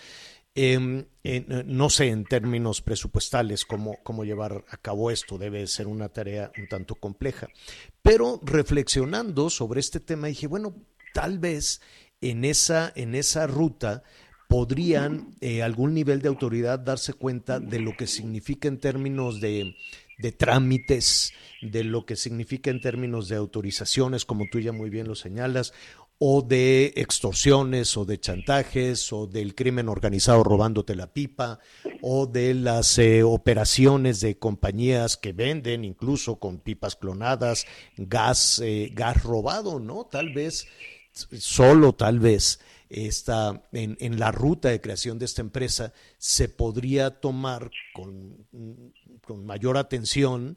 Em, 0.55 1.05
no 1.67 1.91
sé 1.91 2.09
en 2.09 2.25
términos 2.25 2.81
presupuestales 2.81 3.67
cómo, 3.67 3.99
cómo 4.03 4.25
llevar 4.25 4.65
a 4.71 4.77
cabo 4.79 5.11
esto, 5.11 5.37
debe 5.37 5.67
ser 5.67 5.89
una 5.89 6.09
tarea 6.09 6.53
un 6.57 6.69
tanto 6.69 6.95
compleja. 6.95 7.49
Pero 8.01 8.41
reflexionando 8.43 9.51
sobre 9.51 9.81
este 9.81 10.01
tema, 10.01 10.29
dije, 10.29 10.47
bueno, 10.47 10.75
tal 11.13 11.39
vez 11.39 11.83
en 12.23 12.45
esa, 12.45 12.93
en 12.97 13.15
esa 13.15 13.47
ruta 13.47 14.05
podrían 14.55 15.35
eh, 15.41 15.65
algún 15.65 15.95
nivel 15.95 16.23
de 16.23 16.29
autoridad 16.29 16.79
darse 16.79 17.13
cuenta 17.13 17.59
de 17.59 17.81
lo 17.81 17.97
que 17.97 18.07
significa 18.07 18.69
en 18.69 18.79
términos 18.79 19.41
de, 19.41 19.75
trámites, 20.39 21.33
de 21.61 21.83
lo 21.83 22.07
que 22.07 22.15
significa 22.15 22.71
en 22.71 22.81
términos 22.81 23.29
de 23.29 23.35
autorizaciones, 23.35 24.25
como 24.25 24.45
tú 24.49 24.61
ya 24.61 24.71
muy 24.71 24.91
bien 24.91 25.09
lo 25.09 25.17
señalas, 25.17 25.73
o 26.19 26.41
de 26.43 26.93
extorsiones 26.95 27.97
o 27.97 28.05
de 28.05 28.21
chantajes 28.21 29.13
o 29.13 29.27
del 29.27 29.57
crimen 29.57 29.89
organizado 29.89 30.45
robándote 30.45 30.95
la 30.95 31.13
pipa 31.13 31.59
o 32.01 32.27
de 32.27 32.55
las 32.55 32.97
eh, 32.99 33.25
operaciones 33.25 34.21
de 34.21 34.39
compañías 34.39 35.17
que 35.17 35.33
venden 35.33 35.85
incluso 35.85 36.37
con 36.37 36.61
pipas 36.61 36.95
clonadas 36.95 37.67
gas 37.97 38.61
eh, 38.65 38.93
gas 38.95 39.25
robado 39.25 39.81
no 39.81 40.05
tal 40.05 40.33
vez 40.33 40.69
solo 41.15 41.93
tal 41.95 42.19
vez 42.19 42.61
esta, 42.91 43.63
en, 43.73 43.97
en, 44.01 44.19
la 44.19 44.33
ruta 44.33 44.69
de 44.69 44.81
creación 44.81 45.19
de 45.19 45.25
esta 45.25 45.43
empresa 45.43 45.93
se 46.19 46.49
podría 46.49 47.21
tomar 47.21 47.71
con, 47.93 48.47
con 49.23 49.47
mayor 49.47 49.77
atención 49.77 50.57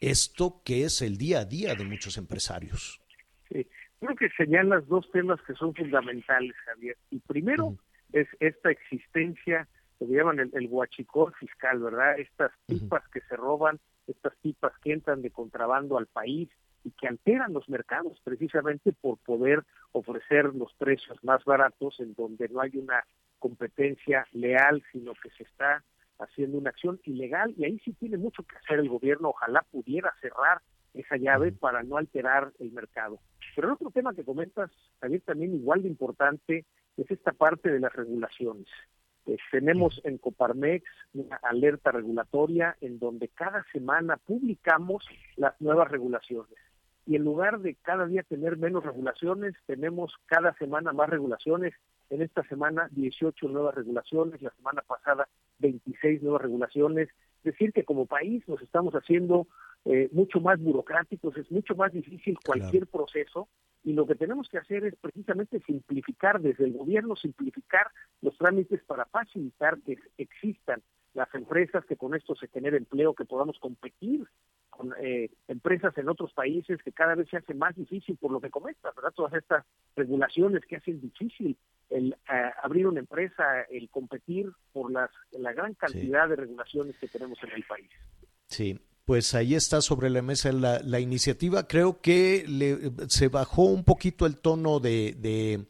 esto 0.00 0.62
que 0.64 0.84
es 0.84 1.00
el 1.00 1.16
día 1.16 1.40
a 1.40 1.44
día 1.44 1.74
de 1.74 1.84
muchos 1.84 2.18
empresarios. 2.18 3.00
Sí, 3.48 3.66
creo 4.00 4.16
que 4.16 4.28
señalas 4.30 4.86
dos 4.88 5.08
temas 5.12 5.40
que 5.42 5.54
son 5.54 5.74
fundamentales, 5.74 6.54
Javier. 6.64 6.96
Y 7.10 7.20
primero 7.20 7.76
es 8.12 8.26
esta 8.40 8.70
existencia, 8.70 9.68
lo 10.00 10.08
que 10.08 10.14
llaman 10.14 10.40
el, 10.40 10.50
el 10.54 10.68
fiscal, 11.38 11.78
¿verdad? 11.78 12.18
Estas 12.18 12.50
pipas 12.66 13.06
que 13.10 13.20
se 13.20 13.36
roban, 13.36 13.78
estas 14.08 14.34
pipas 14.42 14.72
que 14.82 14.92
entran 14.92 15.22
de 15.22 15.30
contrabando 15.30 15.96
al 15.96 16.06
país, 16.06 16.48
y 16.84 16.90
que 16.92 17.08
alteran 17.08 17.52
los 17.52 17.68
mercados 17.68 18.20
precisamente 18.24 18.92
por 18.92 19.18
poder 19.18 19.64
ofrecer 19.92 20.54
los 20.54 20.72
precios 20.74 21.22
más 21.22 21.44
baratos 21.44 22.00
en 22.00 22.14
donde 22.14 22.48
no 22.48 22.60
hay 22.60 22.76
una 22.76 23.04
competencia 23.38 24.26
leal, 24.32 24.82
sino 24.92 25.12
que 25.14 25.30
se 25.30 25.44
está 25.44 25.84
haciendo 26.18 26.58
una 26.58 26.70
acción 26.70 27.00
ilegal. 27.04 27.54
Y 27.56 27.64
ahí 27.64 27.78
sí 27.80 27.92
tiene 27.92 28.16
mucho 28.16 28.42
que 28.44 28.56
hacer 28.56 28.78
el 28.78 28.88
gobierno, 28.88 29.30
ojalá 29.30 29.62
pudiera 29.70 30.12
cerrar 30.20 30.60
esa 30.94 31.16
llave 31.16 31.52
para 31.52 31.82
no 31.82 31.96
alterar 31.96 32.52
el 32.58 32.72
mercado. 32.72 33.18
Pero 33.54 33.68
el 33.68 33.74
otro 33.74 33.90
tema 33.90 34.14
que 34.14 34.24
comentas, 34.24 34.70
también, 34.98 35.22
también 35.22 35.54
igual 35.54 35.82
de 35.82 35.88
importante, 35.88 36.66
es 36.96 37.10
esta 37.10 37.32
parte 37.32 37.70
de 37.70 37.80
las 37.80 37.92
regulaciones. 37.92 38.66
Eh, 39.26 39.36
tenemos 39.50 40.00
en 40.04 40.18
Coparmex 40.18 40.84
una 41.14 41.36
alerta 41.36 41.92
regulatoria 41.92 42.76
en 42.80 42.98
donde 42.98 43.28
cada 43.28 43.64
semana 43.72 44.16
publicamos 44.16 45.06
las 45.36 45.58
nuevas 45.60 45.90
regulaciones 45.90 46.58
y 47.06 47.16
en 47.16 47.24
lugar 47.24 47.60
de 47.60 47.74
cada 47.74 48.06
día 48.06 48.22
tener 48.22 48.56
menos 48.56 48.84
regulaciones, 48.84 49.54
tenemos 49.66 50.14
cada 50.26 50.54
semana 50.54 50.92
más 50.92 51.08
regulaciones. 51.08 51.74
En 52.10 52.22
esta 52.22 52.42
semana 52.44 52.88
18 52.92 53.48
nuevas 53.48 53.74
regulaciones, 53.74 54.40
la 54.42 54.50
semana 54.50 54.82
pasada 54.82 55.28
26 55.58 56.22
nuevas 56.22 56.42
regulaciones. 56.42 57.08
Es 57.38 57.52
decir, 57.52 57.72
que 57.72 57.84
como 57.84 58.06
país 58.06 58.46
nos 58.46 58.62
estamos 58.62 58.94
haciendo 58.94 59.46
eh, 59.84 60.08
mucho 60.12 60.40
más 60.40 60.60
burocráticos, 60.60 61.36
es 61.36 61.50
mucho 61.50 61.74
más 61.74 61.92
difícil 61.92 62.38
cualquier 62.44 62.86
proceso 62.86 63.48
y 63.82 63.94
lo 63.94 64.06
que 64.06 64.14
tenemos 64.14 64.48
que 64.48 64.58
hacer 64.58 64.84
es 64.84 64.94
precisamente 64.96 65.60
simplificar 65.66 66.40
desde 66.40 66.64
el 66.64 66.72
gobierno, 66.72 67.16
simplificar 67.16 67.88
los 68.20 68.36
trámites 68.38 68.80
para 68.84 69.06
facilitar 69.06 69.80
que 69.80 69.98
existan 70.18 70.82
las 71.14 71.32
empresas, 71.34 71.84
que 71.84 71.96
con 71.96 72.14
esto 72.14 72.34
se 72.34 72.48
genere 72.48 72.76
empleo, 72.76 73.14
que 73.14 73.24
podamos 73.24 73.58
competir 73.58 74.26
con 74.70 74.94
eh, 75.00 75.30
empresas 75.48 75.96
en 75.98 76.08
otros 76.08 76.32
países 76.32 76.82
que 76.82 76.92
cada 76.92 77.14
vez 77.14 77.28
se 77.28 77.36
hace 77.36 77.52
más 77.52 77.76
difícil 77.76 78.16
por 78.16 78.32
lo 78.32 78.40
que 78.40 78.50
comentas, 78.50 78.94
¿verdad? 78.94 79.12
Todas 79.14 79.34
estas 79.34 79.64
regulaciones 79.94 80.64
que 80.64 80.76
hacen 80.76 81.00
difícil 81.00 81.56
el 81.90 82.12
eh, 82.12 82.50
abrir 82.62 82.86
una 82.86 83.00
empresa, 83.00 83.62
el 83.70 83.90
competir 83.90 84.50
por 84.72 84.90
las, 84.90 85.10
la 85.32 85.52
gran 85.52 85.74
cantidad 85.74 86.28
de 86.28 86.36
regulaciones 86.36 86.96
que 86.98 87.08
tenemos 87.08 87.38
en 87.42 87.52
el 87.52 87.64
país. 87.64 87.90
Sí, 88.46 88.80
pues 89.04 89.34
ahí 89.34 89.54
está 89.54 89.82
sobre 89.82 90.08
la 90.08 90.22
mesa 90.22 90.52
la, 90.52 90.80
la 90.80 91.00
iniciativa. 91.00 91.66
Creo 91.68 92.00
que 92.00 92.44
le, 92.48 93.08
se 93.08 93.28
bajó 93.28 93.64
un 93.64 93.84
poquito 93.84 94.24
el 94.24 94.38
tono 94.38 94.80
de, 94.80 95.14
de 95.18 95.66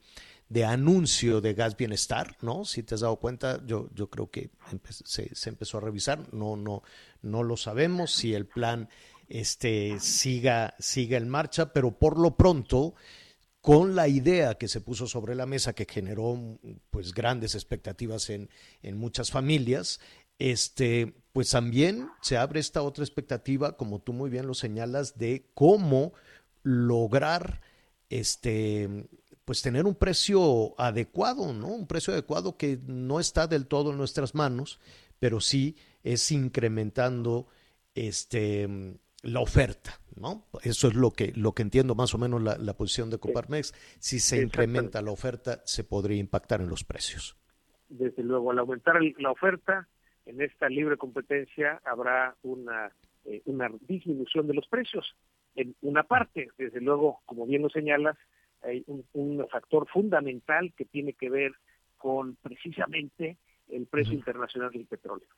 de 0.53 0.67
anuncio 0.67 1.41
de 1.41 1.55
gas 1.55 1.79
bienestar, 1.79 2.37
¿no? 2.43 2.67
Si 2.67 2.83
te 2.83 2.95
has 2.95 3.01
dado 3.01 3.17
cuenta, 3.17 3.65
yo, 3.65 3.89
yo 3.95 4.11
creo 4.11 4.31
que 4.31 4.51
se, 4.91 5.35
se, 5.35 5.49
empezó 5.49 5.79
a 5.79 5.81
revisar, 5.81 6.31
no, 6.35 6.57
no, 6.57 6.83
no 7.23 7.43
lo 7.43 7.57
sabemos 7.57 8.13
si 8.13 8.35
el 8.35 8.47
plan 8.47 8.91
este, 9.29 9.99
siga, 9.99 10.75
siga 10.79 11.17
en 11.17 11.31
marcha, 11.31 11.73
pero 11.73 11.99
por 11.99 12.19
lo 12.19 12.37
pronto, 12.37 12.95
con 13.63 13.97
la 13.97 14.09
idea 14.09 14.57
que 14.57 14.69
se 14.69 14.83
puso 14.83 15.07
sobre 15.07 15.35
la 15.35 15.47
mesa, 15.47 15.73
que 15.73 15.87
generó 15.89 16.39
pues 16.91 17.15
grandes 17.15 17.55
expectativas 17.55 18.29
en, 18.29 18.51
en 18.83 18.99
muchas 18.99 19.31
familias, 19.31 20.01
este, 20.39 21.15
pues 21.33 21.49
también 21.49 22.11
se 22.21 22.37
abre 22.37 22.61
esta 22.61 22.83
otra 22.83 23.05
expectativa, 23.05 23.79
como 23.79 24.01
tú 24.01 24.13
muy 24.13 24.29
bien 24.29 24.47
lo 24.47 24.53
señalas, 24.53 25.17
de 25.17 25.47
cómo 25.55 26.13
lograr 26.63 27.63
este 28.11 29.09
pues 29.45 29.63
tener 29.63 29.87
un 29.87 29.95
precio 29.95 30.79
adecuado, 30.81 31.53
¿no? 31.53 31.69
Un 31.69 31.87
precio 31.87 32.13
adecuado 32.13 32.57
que 32.57 32.79
no 32.87 33.21
está 33.21 33.47
del 33.47 33.67
todo 33.67 33.91
en 33.91 33.99
nuestras 33.99 34.35
manos, 34.35 34.81
pero 35.19 35.41
sí 35.41 35.77
es 36.03 36.31
incrementando 36.33 37.47
este 37.95 38.99
la 39.23 39.41
oferta, 39.41 40.01
¿no? 40.17 40.49
Eso 40.63 40.89
es 40.89 40.95
lo 40.95 41.13
que, 41.13 41.33
lo 41.37 41.53
que 41.53 41.63
entiendo 41.63 41.95
más 41.95 42.13
o 42.15 42.19
menos 42.19 42.43
la, 42.43 42.59
la 42.59 42.77
posición 42.77 43.09
de 43.09 43.19
Coparmex. 43.19 43.73
Si 44.01 44.19
se 44.19 44.43
incrementa 44.43 45.01
la 45.01 45.13
oferta, 45.13 45.63
se 45.65 45.85
podría 45.85 46.19
impactar 46.19 46.61
en 46.61 46.69
los 46.69 46.83
precios. 46.83 47.37
Desde 47.89 48.23
luego, 48.25 48.51
al 48.51 48.59
aumentar 48.59 48.97
la 49.19 49.31
oferta, 49.31 49.89
en 50.27 50.41
esta 50.43 50.69
libre 50.69 50.97
competencia 50.97 51.81
habrá 51.85 52.37
una, 52.43 52.93
eh, 53.25 53.43
una 53.45 53.71
disminución 53.87 54.47
de 54.47 54.55
los 54.55 54.67
precios. 54.67 55.15
En 55.55 55.77
una 55.83 56.03
parte, 56.03 56.49
desde 56.59 56.81
luego, 56.81 57.21
como 57.27 57.47
bien 57.47 57.63
lo 57.63 57.71
señalas, 57.71 58.17
hay 58.63 58.85
un, 58.87 59.47
factor 59.51 59.89
fundamental 59.89 60.73
que 60.77 60.85
tiene 60.85 61.13
que 61.15 61.31
ver 61.31 61.53
con 61.97 62.37
precisamente 62.37 63.39
el 63.69 63.87
precio 63.87 64.15
internacional 64.15 64.71
del 64.73 64.87
petróleo. 64.87 65.29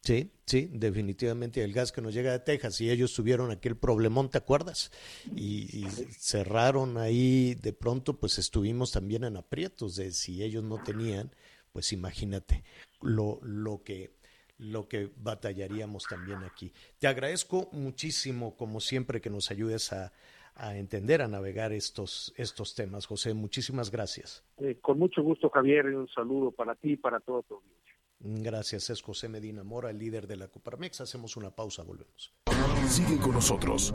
Sí, 0.00 0.30
sí, 0.44 0.68
definitivamente 0.70 1.64
el 1.64 1.72
gas 1.72 1.90
que 1.90 2.02
nos 2.02 2.12
llega 2.12 2.32
de 2.32 2.38
Texas 2.40 2.78
y 2.82 2.90
ellos 2.90 3.14
tuvieron 3.14 3.50
aquel 3.50 3.76
problemón, 3.76 4.28
¿te 4.28 4.36
acuerdas? 4.36 4.92
Y, 5.34 5.86
cerraron 6.10 6.98
ahí, 6.98 7.54
de 7.54 7.72
pronto 7.72 8.20
pues 8.20 8.38
estuvimos 8.38 8.92
también 8.92 9.24
en 9.24 9.38
aprietos 9.38 9.96
de 9.96 10.12
si 10.12 10.42
ellos 10.42 10.62
no 10.62 10.82
tenían, 10.82 11.30
pues 11.72 11.92
imagínate 11.92 12.64
lo, 13.00 13.40
lo 13.42 13.82
que 13.82 14.12
lo 14.58 14.88
que 14.88 15.10
batallaríamos 15.16 16.04
también 16.04 16.44
aquí. 16.44 16.72
Te 16.98 17.08
agradezco 17.08 17.68
muchísimo, 17.72 18.56
como 18.56 18.80
siempre, 18.80 19.20
que 19.20 19.30
nos 19.30 19.50
ayudes 19.50 19.92
a, 19.92 20.12
a 20.54 20.76
entender, 20.76 21.22
a 21.22 21.28
navegar 21.28 21.72
estos, 21.72 22.32
estos 22.36 22.74
temas. 22.74 23.06
José, 23.06 23.34
muchísimas 23.34 23.90
gracias. 23.90 24.44
Eh, 24.58 24.78
con 24.80 24.98
mucho 24.98 25.22
gusto, 25.22 25.50
Javier, 25.50 25.86
y 25.86 25.94
un 25.94 26.08
saludo 26.08 26.50
para 26.52 26.74
ti 26.74 26.92
y 26.92 26.96
para 26.96 27.20
todo 27.20 27.42
tu 27.42 27.54
audiencia. 27.54 27.94
Gracias, 28.20 28.88
es 28.88 29.02
José 29.02 29.28
Medina 29.28 29.64
Mora, 29.64 29.90
el 29.90 29.98
líder 29.98 30.26
de 30.26 30.36
la 30.36 30.48
Coparmex. 30.48 31.00
Hacemos 31.00 31.36
una 31.36 31.50
pausa, 31.50 31.82
volvemos. 31.82 32.32
Sigue 32.88 33.18
con 33.18 33.32
nosotros. 33.32 33.92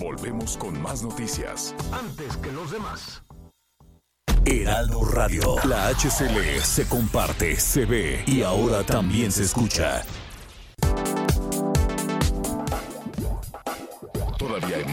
Volvemos 0.00 0.56
con 0.56 0.80
más 0.80 1.04
noticias. 1.04 1.74
Antes 1.92 2.36
que 2.38 2.50
los 2.50 2.72
demás. 2.72 3.22
Heraldo 4.44 5.04
Radio. 5.04 5.56
La 5.68 5.88
HCL 5.88 6.60
se 6.62 6.88
comparte, 6.88 7.56
se 7.56 7.84
ve 7.84 8.24
y 8.26 8.42
ahora 8.42 8.82
también 8.82 9.30
se 9.30 9.42
escucha. 9.42 10.02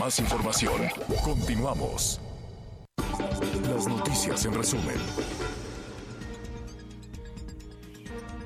Más 0.06 0.20
información. 0.20 0.82
Continuamos. 1.24 2.22
Las 3.68 3.88
noticias 3.88 4.46
en 4.46 4.54
resumen. 4.54 4.98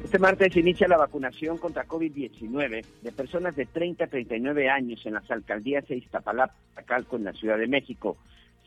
Este 0.02 0.19
martes 0.19 0.56
inicia 0.56 0.88
la 0.88 0.95
vacunación 0.95 1.58
contra 1.58 1.86
COVID-19 1.86 2.86
de 3.02 3.12
personas 3.12 3.58
de 3.58 3.65
30 3.65 4.06
a 4.06 4.08
39 4.08 4.69
años 4.69 5.06
en 5.06 5.15
las 5.15 5.30
alcaldías 5.30 5.86
de 5.89 5.98
Iztapalapa, 5.98 6.56
Calco, 6.86 7.17
en 7.17 7.26
la 7.26 7.34
Ciudad 7.34 7.58
de 7.58 7.67
México. 7.67 8.15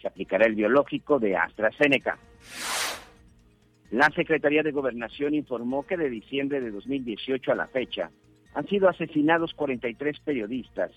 Se 0.02 0.08
aplicará 0.08 0.44
el 0.44 0.54
biológico 0.54 1.18
de 1.18 1.34
AstraZeneca. 1.34 2.18
La 3.90 4.10
Secretaría 4.10 4.62
de 4.62 4.70
Gobernación 4.70 5.34
informó 5.34 5.86
que 5.86 5.96
de 5.96 6.10
diciembre 6.10 6.60
de 6.60 6.70
2018 6.70 7.52
a 7.52 7.54
la 7.54 7.68
fecha 7.68 8.10
han 8.52 8.68
sido 8.68 8.90
asesinados 8.90 9.54
43 9.54 10.20
periodistas 10.20 10.90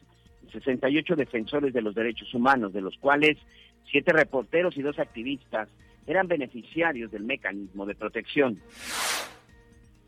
68 0.51 1.15
defensores 1.15 1.73
de 1.73 1.81
los 1.81 1.95
derechos 1.95 2.33
humanos, 2.33 2.73
de 2.73 2.81
los 2.81 2.97
cuales 2.97 3.37
siete 3.89 4.11
reporteros 4.13 4.77
y 4.77 4.81
dos 4.81 4.99
activistas 4.99 5.69
eran 6.07 6.27
beneficiarios 6.27 7.11
del 7.11 7.23
mecanismo 7.23 7.85
de 7.85 7.95
protección. 7.95 8.59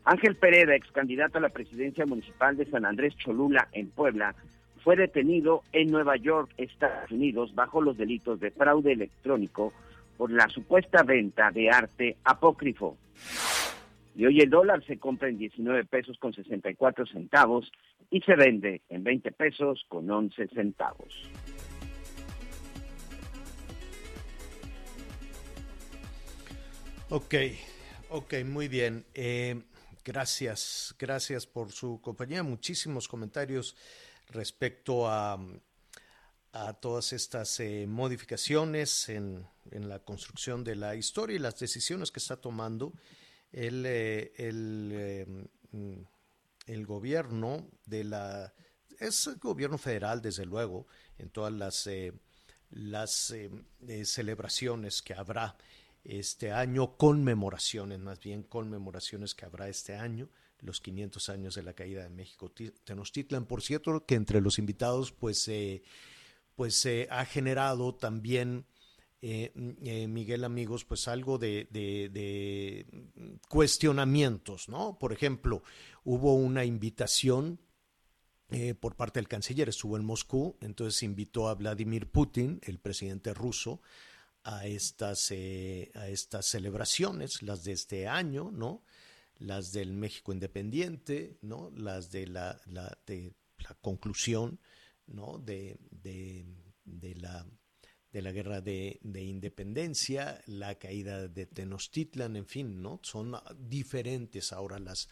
Ángel 0.04 0.36
Pereda, 0.36 0.74
ex 0.74 0.90
candidato 0.92 1.38
a 1.38 1.42
la 1.42 1.50
presidencia 1.50 2.06
municipal 2.06 2.56
de 2.56 2.66
San 2.66 2.86
Andrés 2.86 3.14
Cholula, 3.16 3.68
en 3.72 3.90
Puebla, 3.90 4.34
fue 4.82 4.96
detenido 4.96 5.64
en 5.72 5.90
Nueva 5.90 6.16
York, 6.16 6.50
Estados 6.56 7.10
Unidos, 7.10 7.54
bajo 7.54 7.82
los 7.82 7.98
delitos 7.98 8.40
de 8.40 8.50
fraude 8.50 8.92
electrónico 8.92 9.72
por 10.16 10.30
la 10.30 10.48
supuesta 10.48 11.02
venta 11.02 11.50
de 11.50 11.70
arte 11.70 12.16
apócrifo. 12.24 12.96
Y 14.18 14.26
hoy 14.26 14.40
el 14.40 14.50
dólar 14.50 14.84
se 14.84 14.98
compra 14.98 15.30
en 15.30 15.38
19 15.38 15.86
pesos 15.86 16.18
con 16.18 16.34
64 16.34 17.06
centavos 17.06 17.72
y 18.10 18.20
se 18.20 18.34
vende 18.34 18.82
en 18.90 19.02
20 19.02 19.32
pesos 19.32 19.82
con 19.88 20.10
11 20.10 20.48
centavos. 20.48 21.14
Ok, 27.08 27.34
ok, 28.10 28.34
muy 28.44 28.68
bien. 28.68 29.04
Eh, 29.14 29.62
Gracias, 30.08 30.94
gracias 30.98 31.46
por 31.46 31.70
su 31.70 32.00
compañía. 32.00 32.42
Muchísimos 32.42 33.06
comentarios 33.06 33.76
respecto 34.30 35.06
a, 35.06 35.38
a 36.52 36.72
todas 36.80 37.12
estas 37.12 37.60
eh, 37.60 37.84
modificaciones 37.86 39.10
en, 39.10 39.46
en, 39.70 39.86
la 39.86 39.98
construcción 39.98 40.64
de 40.64 40.76
la 40.76 40.96
historia 40.96 41.36
y 41.36 41.38
las 41.38 41.58
decisiones 41.58 42.10
que 42.10 42.20
está 42.20 42.36
tomando 42.36 42.94
el, 43.52 43.84
eh, 43.86 44.32
el, 44.36 44.90
eh, 44.92 45.26
el 46.66 46.86
gobierno 46.86 47.68
de 47.86 48.04
la... 48.04 48.54
Es 48.98 49.26
el 49.26 49.36
gobierno 49.36 49.78
federal, 49.78 50.20
desde 50.20 50.44
luego, 50.44 50.86
en 51.18 51.30
todas 51.30 51.52
las, 51.52 51.88
las 52.70 53.32
celebraciones 54.04 55.02
que 55.02 55.14
habrá 55.14 55.56
este 56.04 56.52
año, 56.52 56.96
conmemoraciones, 56.96 57.98
más 57.98 58.18
bien 58.18 58.42
conmemoraciones 58.42 59.34
que 59.34 59.44
habrá 59.44 59.68
este 59.68 59.94
año, 59.94 60.28
los 60.60 60.80
500 60.80 61.28
años 61.28 61.54
de 61.54 61.62
la 61.62 61.74
caída 61.74 62.02
de 62.02 62.08
México 62.08 62.50
Tenochtitlan. 62.84 63.46
Por 63.46 63.62
cierto, 63.62 64.04
que 64.04 64.14
entre 64.14 64.40
los 64.40 64.58
invitados, 64.58 65.12
pues, 65.12 65.46
eh, 65.48 65.82
pues 66.56 66.74
se 66.74 67.02
eh, 67.02 67.08
ha 67.10 67.24
generado 67.24 67.94
también, 67.94 68.66
eh, 69.20 69.52
eh, 69.82 70.06
Miguel 70.06 70.44
Amigos, 70.44 70.84
pues 70.84 71.08
algo 71.08 71.38
de, 71.38 71.66
de, 71.72 72.86
cuestionamientos, 73.48 74.68
¿no? 74.68 74.96
Por 74.98 75.12
ejemplo, 75.12 75.62
hubo 76.04 76.34
una 76.34 76.64
invitación 76.64 77.60
eh, 78.50 78.74
por 78.74 78.94
parte 78.94 79.18
del 79.18 79.26
canciller, 79.26 79.68
estuvo 79.68 79.96
en 79.96 80.04
Moscú, 80.04 80.56
entonces 80.60 81.02
invitó 81.02 81.48
a 81.48 81.54
Vladimir 81.54 82.10
Putin, 82.10 82.60
el 82.62 82.78
presidente 82.78 83.34
ruso, 83.34 83.82
a 84.44 84.66
estas, 84.66 85.32
a 85.32 86.08
estas 86.08 86.46
celebraciones, 86.46 87.42
las 87.42 87.64
de 87.64 87.72
este 87.72 88.06
año, 88.06 88.50
¿no? 88.52 88.84
Las 89.38 89.72
del 89.72 89.92
México 89.92 90.32
Independiente, 90.32 91.38
¿no? 91.42 91.70
Las 91.76 92.12
de 92.12 92.28
la, 92.28 92.60
de 93.04 93.34
la 93.58 93.74
conclusión, 93.80 94.60
¿no? 95.06 95.38
De, 95.38 95.76
de, 95.90 97.14
la, 97.16 97.44
de 98.18 98.22
la 98.22 98.32
guerra 98.32 98.60
de, 98.60 98.98
de, 99.02 99.22
independencia, 99.22 100.42
la 100.46 100.74
caída 100.74 101.28
de 101.28 101.46
Tenochtitlan, 101.46 102.34
en 102.34 102.46
fin, 102.46 102.82
¿no? 102.82 102.98
Son 103.04 103.36
diferentes 103.56 104.52
ahora 104.52 104.80
las, 104.80 105.08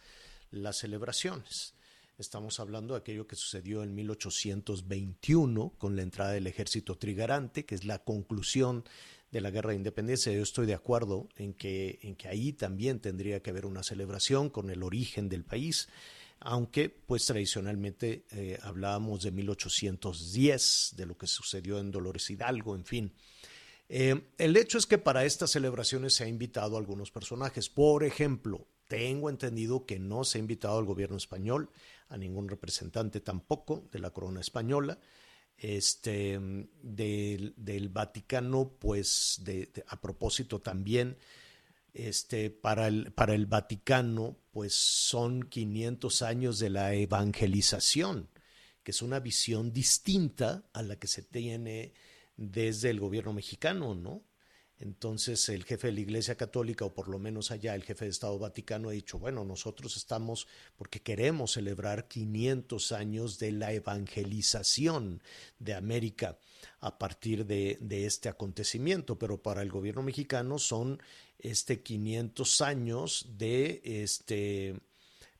las 0.51 0.75
celebraciones. 0.75 1.73
Estamos 2.17 2.59
hablando 2.59 2.95
de 2.95 2.99
aquello 2.99 3.25
que 3.25 3.37
sucedió 3.37 3.81
en 3.81 3.95
1821 3.95 5.73
con 5.77 5.95
la 5.95 6.01
entrada 6.01 6.31
del 6.31 6.47
ejército 6.47 6.97
trigarante, 6.97 7.65
que 7.65 7.75
es 7.75 7.85
la 7.85 8.03
conclusión 8.03 8.83
de 9.31 9.39
la 9.39 9.51
guerra 9.51 9.69
de 9.69 9.77
independencia. 9.77 10.33
Yo 10.33 10.43
estoy 10.43 10.65
de 10.65 10.73
acuerdo 10.73 11.29
en 11.37 11.53
que, 11.53 11.99
en 12.01 12.17
que 12.17 12.27
ahí 12.27 12.51
también 12.51 12.99
tendría 12.99 13.41
que 13.41 13.51
haber 13.51 13.65
una 13.65 13.83
celebración 13.83 14.49
con 14.49 14.69
el 14.69 14.83
origen 14.83 15.29
del 15.29 15.45
país, 15.45 15.87
aunque 16.39 16.89
pues 16.89 17.25
tradicionalmente 17.25 18.25
eh, 18.31 18.59
hablábamos 18.61 19.23
de 19.23 19.31
1810, 19.31 20.93
de 20.95 21.05
lo 21.05 21.17
que 21.17 21.27
sucedió 21.27 21.79
en 21.79 21.91
Dolores 21.91 22.29
Hidalgo, 22.29 22.75
en 22.75 22.85
fin. 22.85 23.13
Eh, 23.89 24.21
el 24.37 24.57
hecho 24.57 24.77
es 24.77 24.85
que 24.85 24.97
para 24.97 25.25
estas 25.25 25.51
celebraciones 25.51 26.13
se 26.13 26.23
ha 26.23 26.27
invitado 26.27 26.75
a 26.75 26.79
algunos 26.79 27.11
personajes. 27.11 27.69
Por 27.69 28.03
ejemplo, 28.03 28.67
tengo 28.87 29.29
entendido 29.29 29.85
que 29.85 29.99
no 29.99 30.23
se 30.23 30.37
ha 30.37 30.41
invitado 30.41 30.77
al 30.77 30.85
gobierno 30.85 31.17
español, 31.17 31.69
a 32.09 32.17
ningún 32.17 32.49
representante 32.49 33.21
tampoco 33.21 33.87
de 33.91 33.99
la 33.99 34.11
corona 34.11 34.41
española 34.41 34.99
este, 35.57 36.39
del, 36.83 37.89
Vaticano, 37.89 38.73
pues 38.79 39.41
a 39.87 40.01
propósito 40.01 40.59
también, 40.59 41.17
este, 41.97 42.51
para, 42.51 42.87
el, 42.87 43.11
para 43.11 43.33
el 43.33 43.47
Vaticano, 43.47 44.37
pues 44.51 44.73
son 44.73 45.43
500 45.43 46.21
años 46.21 46.59
de 46.59 46.69
la 46.69 46.93
evangelización, 46.93 48.29
que 48.83 48.91
es 48.91 49.01
una 49.01 49.19
visión 49.19 49.73
distinta 49.73 50.63
a 50.73 50.83
la 50.83 50.97
que 50.97 51.07
se 51.07 51.23
tiene 51.23 51.93
desde 52.35 52.91
el 52.91 52.99
gobierno 52.99 53.33
mexicano, 53.33 53.95
¿no? 53.95 54.23
Entonces 54.79 55.49
el 55.49 55.63
jefe 55.63 55.87
de 55.87 55.93
la 55.93 56.01
Iglesia 56.01 56.35
Católica, 56.35 56.85
o 56.85 56.93
por 56.93 57.07
lo 57.07 57.17
menos 57.17 57.49
allá 57.49 57.73
el 57.73 57.83
jefe 57.83 58.05
de 58.05 58.11
Estado 58.11 58.37
Vaticano, 58.37 58.89
ha 58.89 58.91
dicho, 58.91 59.17
bueno, 59.17 59.43
nosotros 59.43 59.97
estamos 59.97 60.47
porque 60.75 61.01
queremos 61.01 61.53
celebrar 61.53 62.07
500 62.07 62.91
años 62.91 63.39
de 63.39 63.53
la 63.53 63.73
evangelización 63.73 65.23
de 65.57 65.73
América 65.73 66.37
a 66.79 66.99
partir 66.99 67.47
de, 67.47 67.79
de 67.81 68.05
este 68.05 68.29
acontecimiento, 68.29 69.17
pero 69.17 69.41
para 69.41 69.63
el 69.63 69.71
gobierno 69.71 70.03
mexicano 70.03 70.59
son 70.59 71.01
este 71.39 71.81
500 71.81 72.61
años 72.61 73.27
de 73.37 73.81
este 73.83 74.75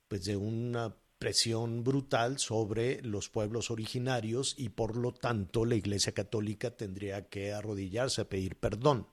pues 0.07 0.25
de 0.25 0.37
una 0.37 0.95
presión 1.19 1.83
brutal 1.83 2.37
sobre 2.39 3.01
los 3.01 3.29
pueblos 3.29 3.71
originarios 3.71 4.53
y 4.57 4.69
por 4.69 4.95
lo 4.95 5.13
tanto 5.13 5.65
la 5.65 5.75
Iglesia 5.75 6.13
Católica 6.13 6.71
tendría 6.71 7.27
que 7.27 7.53
arrodillarse 7.53 8.21
a 8.21 8.29
pedir 8.29 8.55
perdón. 8.55 9.07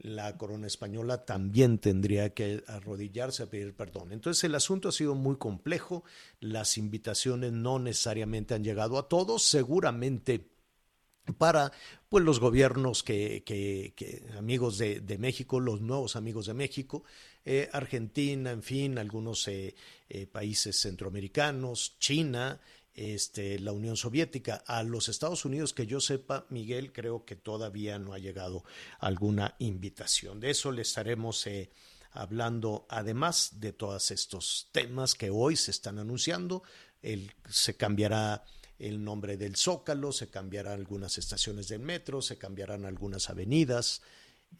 La 0.00 0.36
corona 0.36 0.68
española 0.68 1.24
también 1.24 1.78
tendría 1.78 2.32
que 2.32 2.62
arrodillarse 2.68 3.42
a 3.42 3.50
pedir 3.50 3.74
perdón. 3.74 4.12
Entonces 4.12 4.44
el 4.44 4.54
asunto 4.54 4.88
ha 4.88 4.92
sido 4.92 5.14
muy 5.14 5.36
complejo, 5.36 6.04
las 6.40 6.78
invitaciones 6.78 7.52
no 7.52 7.78
necesariamente 7.78 8.54
han 8.54 8.62
llegado 8.62 8.98
a 8.98 9.08
todos, 9.08 9.42
seguramente 9.42 10.46
para 11.36 11.72
pues 12.08 12.24
los 12.24 12.40
gobiernos 12.40 13.02
que, 13.02 13.42
que, 13.44 14.24
amigos 14.36 14.78
de, 14.78 15.18
México, 15.18 15.60
los 15.60 15.80
nuevos 15.80 16.16
amigos 16.16 16.46
de 16.46 16.54
México, 16.54 17.04
eh, 17.44 17.68
Argentina, 17.72 18.50
en 18.50 18.62
fin, 18.62 18.98
algunos 18.98 19.46
eh, 19.48 19.74
eh, 20.08 20.26
países 20.26 20.80
centroamericanos, 20.80 21.98
China, 21.98 22.60
este, 22.94 23.58
la 23.58 23.72
Unión 23.72 23.96
Soviética. 23.96 24.62
A 24.66 24.82
los 24.82 25.08
Estados 25.08 25.44
Unidos, 25.44 25.74
que 25.74 25.86
yo 25.86 26.00
sepa, 26.00 26.46
Miguel, 26.50 26.92
creo 26.92 27.24
que 27.24 27.36
todavía 27.36 27.98
no 27.98 28.14
ha 28.14 28.18
llegado 28.18 28.64
alguna 28.98 29.54
invitación. 29.58 30.40
De 30.40 30.50
eso 30.50 30.72
le 30.72 30.82
estaremos 30.82 31.46
hablando, 32.12 32.86
además 32.88 33.60
de 33.60 33.72
todos 33.72 34.10
estos 34.10 34.68
temas 34.72 35.14
que 35.14 35.30
hoy 35.30 35.56
se 35.56 35.70
están 35.70 35.98
anunciando. 35.98 36.62
El, 37.02 37.32
se 37.48 37.76
cambiará 37.76 38.44
el 38.78 39.02
nombre 39.02 39.36
del 39.36 39.56
Zócalo, 39.56 40.12
se 40.12 40.28
cambiarán 40.28 40.74
algunas 40.74 41.18
estaciones 41.18 41.68
del 41.68 41.80
metro, 41.80 42.22
se 42.22 42.38
cambiarán 42.38 42.84
algunas 42.84 43.28
avenidas 43.30 44.02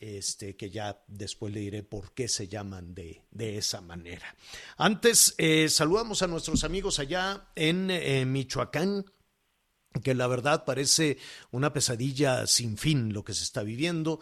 este, 0.01 0.57
que 0.57 0.71
ya 0.71 1.03
después 1.07 1.53
le 1.53 1.61
diré 1.61 1.83
por 1.83 2.13
qué 2.13 2.29
se 2.29 2.47
llaman 2.49 2.95
de, 2.95 3.23
de 3.31 3.59
esa 3.59 3.81
manera. 3.81 4.35
Antes, 4.77 5.35
eh, 5.39 5.69
saludamos 5.69 6.23
a 6.23 6.27
nuestros 6.27 6.65
amigos 6.65 6.99
allá 6.99 7.49
en 7.55 7.91
eh, 7.91 8.25
Michoacán, 8.25 9.05
que 10.03 10.15
la 10.15 10.27
verdad 10.27 10.65
parece 10.65 11.19
una 11.51 11.73
pesadilla 11.73 12.47
sin 12.47 12.77
fin 12.77 13.13
lo 13.13 13.25
que 13.25 13.35
se 13.35 13.45
está 13.45 13.63
viviendo. 13.63 14.21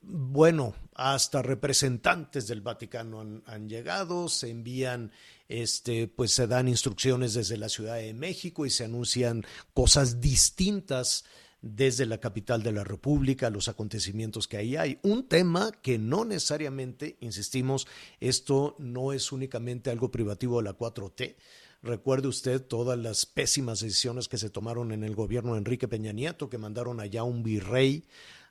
Bueno, 0.00 0.74
hasta 0.94 1.42
representantes 1.42 2.46
del 2.46 2.62
Vaticano 2.62 3.42
han, 3.44 3.68
llegado, 3.68 4.28
se 4.28 4.50
envían, 4.50 5.12
este, 5.48 6.08
pues 6.08 6.32
se 6.32 6.46
dan 6.46 6.68
instrucciones 6.68 7.34
desde 7.34 7.56
la 7.56 7.68
Ciudad 7.68 7.96
de 7.96 8.14
México 8.14 8.66
y 8.66 8.70
se 8.70 8.84
anuncian 8.84 9.44
cosas 9.74 10.20
distintas 10.20 11.24
desde 11.62 12.06
la 12.06 12.18
capital 12.18 12.62
de 12.62 12.72
la 12.72 12.84
República, 12.84 13.50
los 13.50 13.68
acontecimientos 13.68 14.46
que 14.46 14.56
ahí 14.56 14.76
hay. 14.76 14.98
Un 15.02 15.26
tema 15.26 15.72
que 15.82 15.98
no 15.98 16.24
necesariamente, 16.24 17.16
insistimos, 17.20 17.86
esto 18.20 18.76
no 18.78 19.12
es 19.12 19.32
únicamente 19.32 19.90
algo 19.90 20.10
privativo 20.10 20.58
de 20.58 20.64
la 20.64 20.78
4T. 20.78 21.36
Recuerde 21.82 22.28
usted 22.28 22.62
todas 22.62 22.98
las 22.98 23.26
pésimas 23.26 23.80
decisiones 23.80 24.28
que 24.28 24.38
se 24.38 24.50
tomaron 24.50 24.92
en 24.92 25.04
el 25.04 25.14
gobierno 25.14 25.52
de 25.52 25.58
Enrique 25.58 25.88
Peña 25.88 26.12
Nieto, 26.12 26.48
que 26.48 26.58
mandaron 26.58 27.00
allá 27.00 27.22
un 27.22 27.42
virrey 27.42 28.04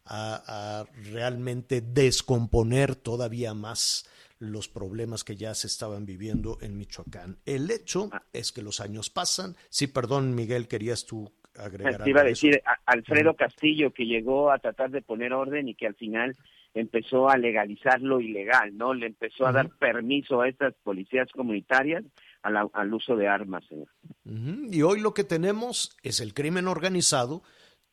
a, 0.06 0.82
a 0.82 0.86
realmente 1.10 1.82
descomponer 1.82 2.96
todavía 2.96 3.54
más 3.54 4.06
los 4.40 4.68
problemas 4.68 5.24
que 5.24 5.36
ya 5.36 5.54
se 5.54 5.68
estaban 5.68 6.06
viviendo 6.06 6.58
en 6.62 6.78
Michoacán. 6.78 7.38
El 7.46 7.72
hecho 7.72 8.10
es 8.34 8.52
que 8.52 8.62
los 8.62 8.80
años 8.80 9.10
pasan. 9.10 9.56
Sí, 9.70 9.88
perdón, 9.88 10.36
Miguel, 10.36 10.68
querías 10.68 11.06
tú 11.06 11.32
agregar 11.58 12.04
Te 12.04 12.10
iba 12.10 12.22
a 12.22 12.26
decir, 12.26 12.62
a 12.66 12.78
Alfredo 12.86 13.34
Castillo, 13.36 13.94
que 13.94 14.06
llegó 14.06 14.52
a 14.52 14.60
tratar 14.60 14.92
de 14.92 15.02
poner 15.02 15.34
orden 15.34 15.70
y 15.70 15.76
que 15.76 15.88
al 15.88 15.96
final 15.96 16.36
empezó 16.74 17.30
a 17.30 17.38
legalizar 17.38 18.02
lo 18.02 18.20
ilegal, 18.20 18.78
¿no? 18.78 18.94
Le 18.94 19.08
empezó 19.08 19.48
a 19.48 19.54
dar 19.54 19.70
permiso 19.70 20.42
a 20.42 20.50
estas 20.50 20.74
policías 20.84 21.32
comunitarias 21.32 22.04
al, 22.42 22.70
al 22.74 22.94
uso 22.94 23.16
de 23.16 23.28
armas, 23.28 23.64
señor. 23.68 23.88
Y 24.26 24.82
hoy 24.82 25.00
lo 25.00 25.14
que 25.14 25.24
tenemos 25.24 25.96
es 26.04 26.20
el 26.20 26.34
crimen 26.34 26.68
organizado 26.68 27.44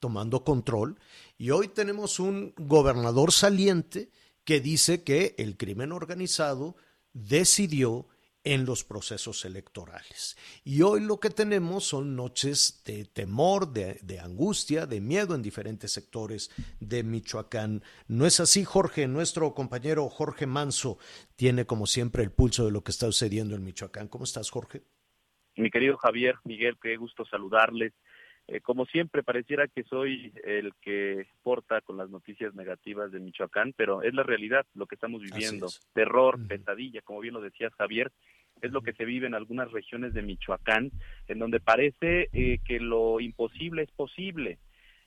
tomando 0.01 0.43
control 0.43 0.99
y 1.39 1.51
hoy 1.51 1.69
tenemos 1.69 2.19
un 2.19 2.55
gobernador 2.57 3.31
saliente 3.31 4.11
que 4.45 4.61
dice 4.61 5.05
que 5.05 5.35
el 5.39 5.57
crimen 5.57 5.93
organizado 5.93 6.77
decidió 7.13 8.09
en 8.45 8.65
los 8.65 8.85
procesos 8.85 9.45
electorales. 9.45 10.37
Y 10.65 10.83
hoy 10.83 11.01
lo 11.01 11.21
que 11.21 11.31
tenemos 11.31 11.85
son 11.85 12.17
noches 12.17 12.83
de 12.85 13.05
temor, 13.05 13.73
de, 13.73 14.21
angustia, 14.21 14.87
de 14.87 15.01
miedo 15.01 15.35
en 15.35 15.43
diferentes 15.43 15.93
sectores 15.93 16.51
de 16.81 17.05
Michoacán. 17.05 17.83
¿No 18.09 18.27
es 18.27 18.41
así, 18.41 18.65
Jorge? 18.65 19.07
Nuestro 19.07 19.55
compañero 19.55 20.09
Jorge 20.09 20.47
Manso 20.47 20.99
tiene, 21.37 21.67
como 21.67 21.87
siempre, 21.87 22.23
el 22.25 22.33
pulso 22.33 22.65
de 22.65 22.73
lo 22.73 22.83
que 22.83 22.91
está 22.91 23.07
sucediendo 23.07 23.55
en 23.55 23.63
Michoacán. 23.63 24.09
¿Cómo 24.09 24.25
estás, 24.25 24.51
Jorge? 24.51 24.83
Mi 25.55 25.71
querido 25.71 25.97
Javier, 25.99 26.37
Miguel, 26.45 26.79
qué 26.83 26.97
gusto 26.97 27.25
saludarles. 27.27 27.93
Eh, 28.49 28.61
como 28.61 28.87
siempre, 28.87 29.23
pareciera 29.23 29.69
que 29.69 29.85
soy 29.85 30.33
el 30.45 30.75
que 30.81 31.27
porta 31.43 31.81
con 31.81 31.97
las 31.97 32.11
noticias 32.11 32.55
negativas 32.55 33.13
de 33.13 33.21
Michoacán, 33.21 33.73
pero 33.77 34.03
es 34.03 34.15
la 34.15 34.25
realidad, 34.25 34.67
lo 34.75 34.87
que 34.87 34.97
estamos 34.97 35.23
viviendo. 35.23 35.69
Terror, 35.95 36.37
uh 36.37 36.39
-huh. 36.39 36.49
pesadilla, 36.49 37.01
como 37.03 37.21
bien 37.21 37.35
lo 37.35 37.41
decías, 37.41 37.73
Javier, 37.75 38.11
es 38.61 38.71
lo 38.73 38.83
que 38.83 38.93
se 38.93 39.05
vive 39.05 39.27
en 39.27 39.35
algunas 39.35 39.71
regiones 39.71 40.15
de 40.15 40.23
Michoacán, 40.23 40.93
en 41.29 41.39
donde 41.39 41.61
parece 41.61 42.29
eh, 42.33 42.59
que 42.65 42.81
lo 42.81 43.21
imposible 43.21 43.83
es 43.83 43.91
posible. 43.91 44.59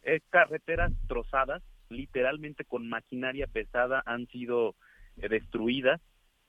Eh, 0.03 0.19
carreteras 0.29 0.91
trozadas, 1.07 1.63
literalmente 1.89 2.65
con 2.65 2.87
maquinaria 2.87 3.47
pesada, 3.47 4.03
han 4.05 4.27
sido 4.27 4.75
eh, 5.17 5.29
destruidas, 5.29 6.01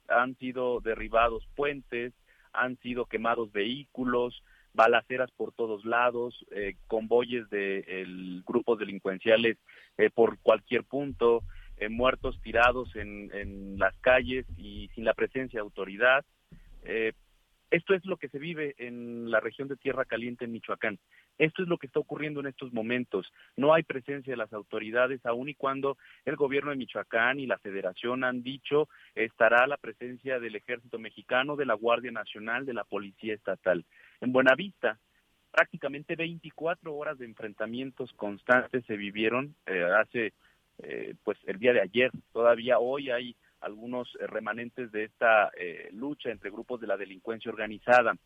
han 0.08 0.36
sido 0.36 0.80
derribados 0.80 1.46
puentes, 1.54 2.12
han 2.52 2.76
sido 2.78 3.06
quemados 3.06 3.52
vehículos, 3.52 4.42
balaceras 4.76 5.30
por 5.32 5.52
todos 5.52 5.84
lados, 5.84 6.46
eh, 6.52 6.76
convoyes 6.86 7.48
de 7.50 7.80
el, 7.88 8.42
grupos 8.46 8.78
delincuenciales 8.78 9.56
eh, 9.96 10.10
por 10.10 10.38
cualquier 10.38 10.84
punto, 10.84 11.42
eh, 11.78 11.88
muertos 11.88 12.40
tirados 12.42 12.94
en, 12.94 13.30
en, 13.34 13.78
las 13.78 13.96
calles 13.98 14.46
y 14.56 14.88
sin 14.94 15.04
la 15.04 15.14
presencia 15.14 15.58
de 15.58 15.64
autoridad. 15.64 16.24
esto 17.70 17.94
es 17.94 18.04
lo 18.04 18.16
que 18.16 18.28
se 18.28 18.38
vive 18.38 18.74
en 18.78 19.30
la 19.30 19.40
región 19.40 19.66
de 19.66 19.76
Tierra 19.76 20.04
Caliente 20.04 20.44
en 20.44 20.52
Michoacán. 20.52 20.98
Esto 21.38 21.62
es 21.62 21.68
lo 21.68 21.78
que 21.78 21.86
está 21.86 22.00
ocurriendo 22.00 22.40
en 22.40 22.46
estos 22.46 22.72
momentos. 22.72 23.32
No 23.56 23.74
hay 23.74 23.82
presencia 23.82 24.32
de 24.32 24.36
las 24.36 24.52
autoridades, 24.52 25.24
aun 25.24 25.48
y 25.48 25.54
cuando 25.54 25.96
el 26.24 26.36
gobierno 26.36 26.70
de 26.70 26.76
Michoacán 26.76 27.40
y 27.40 27.46
la 27.46 27.58
federación 27.58 28.24
han 28.24 28.42
dicho 28.42 28.88
estará 29.14 29.66
la 29.66 29.76
presencia 29.76 30.38
del 30.40 30.56
ejército 30.56 30.98
mexicano, 30.98 31.56
de 31.56 31.66
la 31.66 31.74
Guardia 31.74 32.10
Nacional, 32.10 32.66
de 32.66 32.74
la 32.74 32.84
Policía 32.84 33.34
Estatal. 33.34 33.84
En 34.20 34.32
Buenavista, 34.32 34.98
prácticamente 35.50 36.16
24 36.16 36.94
horas 36.94 37.18
de 37.18 37.26
enfrentamientos 37.26 38.12
constantes 38.14 38.84
se 38.86 38.96
vivieron 38.96 39.54
eh, 39.66 39.84
hace, 39.84 40.32
eh, 40.78 41.14
pues 41.24 41.38
el 41.46 41.58
día 41.58 41.72
de 41.72 41.80
ayer. 41.80 42.10
Todavía 42.32 42.78
hoy 42.78 43.10
hay 43.10 43.36
algunos 43.60 44.08
eh, 44.20 44.26
remanentes 44.26 44.90
de 44.92 45.04
esta 45.04 45.50
eh, 45.58 45.88
lucha 45.92 46.30
entre 46.30 46.50
grupos 46.50 46.80
de 46.80 46.86
la 46.86 46.96
delincuencia 46.96 47.50
organizada. 47.50 48.16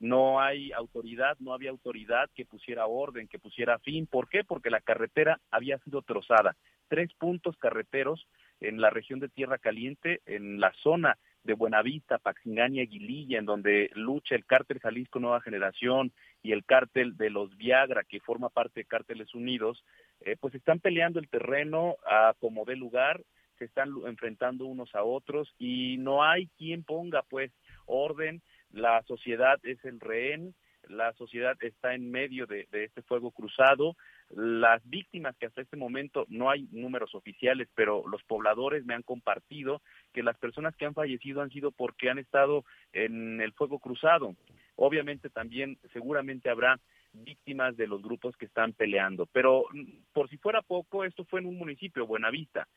No 0.00 0.40
hay 0.40 0.72
autoridad, 0.72 1.36
no 1.40 1.52
había 1.52 1.70
autoridad 1.70 2.30
que 2.34 2.44
pusiera 2.44 2.86
orden, 2.86 3.28
que 3.28 3.38
pusiera 3.38 3.78
fin. 3.80 4.06
¿Por 4.06 4.28
qué? 4.28 4.44
Porque 4.44 4.70
la 4.70 4.80
carretera 4.80 5.40
había 5.50 5.78
sido 5.78 6.02
trozada. 6.02 6.56
Tres 6.88 7.12
puntos 7.14 7.56
carreteros 7.56 8.26
en 8.60 8.80
la 8.80 8.90
región 8.90 9.20
de 9.20 9.28
Tierra 9.28 9.58
Caliente, 9.58 10.20
en 10.26 10.60
la 10.60 10.72
zona 10.82 11.18
de 11.44 11.54
Buenavista, 11.54 12.20
y 12.44 12.80
Aguililla, 12.80 13.38
en 13.38 13.46
donde 13.46 13.90
lucha 13.94 14.34
el 14.34 14.44
cártel 14.44 14.80
Jalisco 14.80 15.18
Nueva 15.18 15.40
Generación 15.40 16.12
y 16.42 16.52
el 16.52 16.64
cártel 16.64 17.16
de 17.16 17.30
los 17.30 17.56
Viagra, 17.56 18.04
que 18.04 18.20
forma 18.20 18.50
parte 18.50 18.80
de 18.80 18.86
Cárteles 18.86 19.34
Unidos, 19.34 19.84
eh, 20.20 20.36
pues 20.38 20.54
están 20.54 20.80
peleando 20.80 21.18
el 21.18 21.28
terreno 21.28 21.96
a 22.06 22.34
como 22.38 22.64
dé 22.64 22.76
lugar, 22.76 23.22
se 23.58 23.64
están 23.64 23.90
enfrentando 24.06 24.66
unos 24.66 24.94
a 24.94 25.02
otros 25.02 25.52
y 25.58 25.96
no 25.98 26.22
hay 26.22 26.48
quien 26.58 26.84
ponga 26.84 27.22
pues 27.22 27.50
orden, 27.86 28.42
la 28.72 29.02
sociedad 29.02 29.58
es 29.62 29.84
el 29.84 30.00
rehén, 30.00 30.54
la 30.88 31.12
sociedad 31.14 31.56
está 31.60 31.94
en 31.94 32.10
medio 32.10 32.46
de, 32.46 32.66
este 32.72 33.02
fuego 33.02 33.30
cruzado. 33.30 33.96
Las 34.30 34.82
víctimas 34.88 35.36
que 35.36 35.46
hasta 35.46 35.62
este 35.62 35.76
momento 35.76 36.24
no 36.28 36.50
hay 36.50 36.68
números 36.70 37.14
oficiales, 37.14 37.68
pero 37.74 38.04
los 38.08 38.22
pobladores 38.24 38.84
me 38.84 38.94
han 38.94 39.02
compartido 39.02 39.82
que 40.12 40.22
las 40.22 40.38
personas 40.38 40.74
que 40.76 40.86
han 40.86 40.94
fallecido 40.94 41.42
han 41.42 41.50
sido 41.50 41.72
porque 41.72 42.10
han 42.10 42.18
estado 42.18 42.64
en 42.92 43.40
el 43.40 43.52
fuego 43.52 43.78
cruzado. 43.78 44.34
Obviamente 44.76 45.28
también 45.30 45.78
seguramente 45.92 46.50
habrá 46.50 46.78
víctimas 47.12 47.76
de 47.76 47.86
los 47.86 48.02
grupos 48.02 48.36
que 48.36 48.44
están 48.46 48.72
peleando, 48.74 49.26
pero 49.26 49.64
por 50.12 50.28
si 50.28 50.36
fuera 50.36 50.62
poco, 50.62 51.04
esto 51.04 51.24
fue 51.24 51.40
en 51.40 51.46
un 51.46 51.56
municipio, 51.56 52.06
Buenavista 52.06 52.68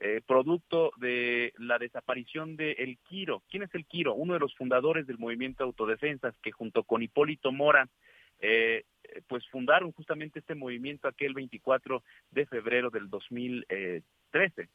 eh, 0.00 0.20
producto 0.26 0.92
de 0.96 1.52
la 1.58 1.78
desaparición 1.78 2.56
de 2.56 2.72
El 2.72 2.98
Quiro. 3.08 3.42
¿Quién 3.50 3.62
es 3.62 3.74
El 3.74 3.86
Quiro? 3.86 4.14
Uno 4.14 4.34
de 4.34 4.40
los 4.40 4.54
fundadores 4.54 5.06
del 5.06 5.18
movimiento 5.18 5.64
de 5.64 5.68
autodefensas 5.68 6.34
que 6.42 6.52
junto 6.52 6.84
con 6.84 7.02
Hipólito 7.02 7.52
Mora 7.52 7.88
eh, 8.40 8.84
pues 9.26 9.46
fundaron 9.48 9.92
justamente 9.92 10.38
este 10.38 10.54
movimiento 10.54 11.08
aquel 11.08 11.34
24 11.34 12.02
de 12.30 12.46
febrero 12.46 12.90
del 12.90 13.10
2013. 13.10 14.68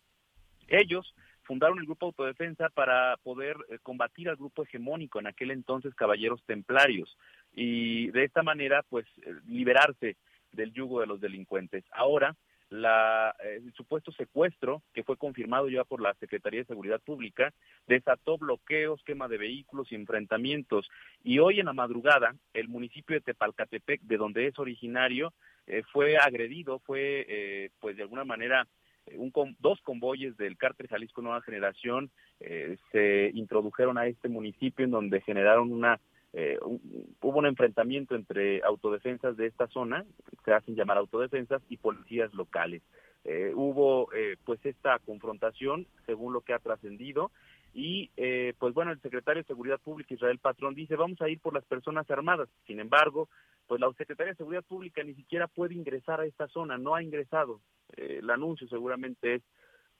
Ellos 0.67 1.13
fundaron 1.43 1.79
el 1.79 1.85
grupo 1.85 2.07
Autodefensa 2.07 2.69
para 2.69 3.17
poder 3.17 3.57
eh, 3.69 3.77
combatir 3.81 4.29
al 4.29 4.37
grupo 4.37 4.63
hegemónico 4.63 5.19
en 5.19 5.27
aquel 5.27 5.51
entonces 5.51 5.93
Caballeros 5.95 6.43
Templarios 6.45 7.17
y 7.53 8.09
de 8.11 8.23
esta 8.23 8.43
manera 8.43 8.83
pues 8.89 9.05
eh, 9.21 9.33
liberarse 9.47 10.17
del 10.51 10.73
yugo 10.73 11.01
de 11.01 11.07
los 11.07 11.21
delincuentes. 11.21 11.83
Ahora 11.91 12.35
la, 12.73 13.35
eh, 13.43 13.61
el 13.63 13.73
supuesto 13.73 14.11
secuestro, 14.11 14.81
que 14.93 15.03
fue 15.03 15.15
confirmado 15.15 15.69
ya 15.69 15.83
por 15.83 16.01
la 16.01 16.13
Secretaría 16.15 16.61
de 16.61 16.65
Seguridad 16.65 16.99
Pública, 16.99 17.53
desató 17.87 18.37
bloqueos, 18.37 19.03
quema 19.03 19.27
de 19.27 19.37
vehículos 19.37 19.91
y 19.91 19.95
enfrentamientos. 19.95 20.89
Y 21.23 21.39
hoy 21.39 21.59
en 21.59 21.67
la 21.67 21.73
madrugada, 21.73 22.35
el 22.53 22.69
municipio 22.69 23.15
de 23.15 23.21
Tepalcatepec, 23.21 24.01
de 24.01 24.17
donde 24.17 24.47
es 24.47 24.57
originario, 24.57 25.33
eh, 25.67 25.83
fue 25.91 26.17
agredido, 26.17 26.79
fue, 26.79 27.25
eh, 27.29 27.69
pues 27.79 27.95
de 27.95 28.03
alguna 28.03 28.25
manera, 28.25 28.67
un, 29.15 29.31
dos 29.59 29.79
convoyes 29.81 30.35
del 30.37 30.57
cártel 30.57 30.87
Jalisco 30.87 31.21
Nueva 31.21 31.41
Generación 31.41 32.09
eh, 32.39 32.77
se 32.91 33.31
introdujeron 33.33 33.97
a 33.97 34.07
este 34.07 34.29
municipio 34.29 34.85
en 34.85 34.91
donde 34.91 35.21
generaron 35.21 35.71
una 35.71 35.99
eh, 36.33 36.57
hubo 36.61 37.39
un 37.39 37.45
enfrentamiento 37.45 38.15
entre 38.15 38.63
autodefensas 38.63 39.37
de 39.37 39.47
esta 39.47 39.67
zona, 39.67 40.05
se 40.43 40.53
hacen 40.53 40.75
llamar 40.75 40.97
autodefensas, 40.97 41.61
y 41.69 41.77
policías 41.77 42.33
locales. 42.33 42.81
Eh, 43.23 43.53
hubo 43.55 44.11
eh, 44.13 44.35
pues 44.43 44.59
esta 44.65 44.99
confrontación, 44.99 45.87
según 46.05 46.33
lo 46.33 46.41
que 46.41 46.53
ha 46.53 46.59
trascendido, 46.59 47.31
y 47.73 48.11
eh, 48.17 48.53
pues 48.59 48.73
bueno, 48.73 48.91
el 48.91 49.01
secretario 49.01 49.41
de 49.41 49.47
Seguridad 49.47 49.79
Pública, 49.79 50.13
Israel 50.13 50.39
Patrón, 50.39 50.75
dice, 50.75 50.95
vamos 50.95 51.21
a 51.21 51.29
ir 51.29 51.39
por 51.39 51.53
las 51.53 51.65
personas 51.65 52.09
armadas. 52.11 52.49
Sin 52.67 52.79
embargo, 52.79 53.29
pues 53.67 53.79
la 53.79 53.91
Secretaría 53.93 54.33
de 54.33 54.37
Seguridad 54.37 54.63
Pública 54.63 55.03
ni 55.03 55.15
siquiera 55.15 55.47
puede 55.47 55.73
ingresar 55.73 56.19
a 56.19 56.25
esta 56.25 56.47
zona, 56.47 56.77
no 56.77 56.95
ha 56.95 57.01
ingresado. 57.01 57.61
el 57.95 58.29
anuncio 58.29 58.67
seguramente 58.67 59.35
es 59.35 59.43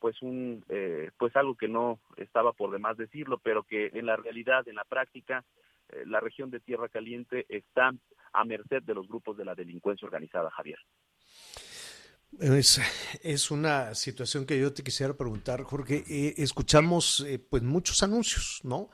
pues 0.03 0.21
un 0.21 0.65
eh, 0.67 1.11
pues 1.17 1.33
algo 1.37 1.55
que 1.55 1.69
no 1.69 1.97
estaba 2.17 2.51
por 2.51 2.71
demás 2.71 2.97
decirlo, 2.97 3.37
pero 3.41 3.63
que 3.63 3.89
en 3.93 4.05
la 4.05 4.17
realidad, 4.17 4.67
en 4.67 4.75
la 4.75 4.83
práctica, 4.83 5.37
eh, 5.39 5.43
la 6.05 6.19
región 6.19 6.49
de 6.49 6.59
Tierra 6.59 6.89
Caliente 6.89 7.45
está 7.49 7.91
a 8.33 8.45
merced 8.45 8.83
de 8.83 8.93
los 8.93 9.07
grupos 9.07 9.37
de 9.37 9.45
la 9.45 9.55
delincuencia 9.55 10.05
organizada, 10.05 10.49
Javier. 10.51 10.79
Es, 12.39 12.81
es, 13.21 13.51
una 13.51 13.93
situación 13.93 14.45
que 14.45 14.59
yo 14.59 14.73
te 14.73 14.83
quisiera 14.83 15.13
preguntar, 15.13 15.61
Jorge. 15.61 16.03
Eh, 16.09 16.33
escuchamos 16.37 17.23
pues 17.49 17.61
muchos 17.61 18.01
anuncios, 18.01 18.61
¿no? 18.63 18.89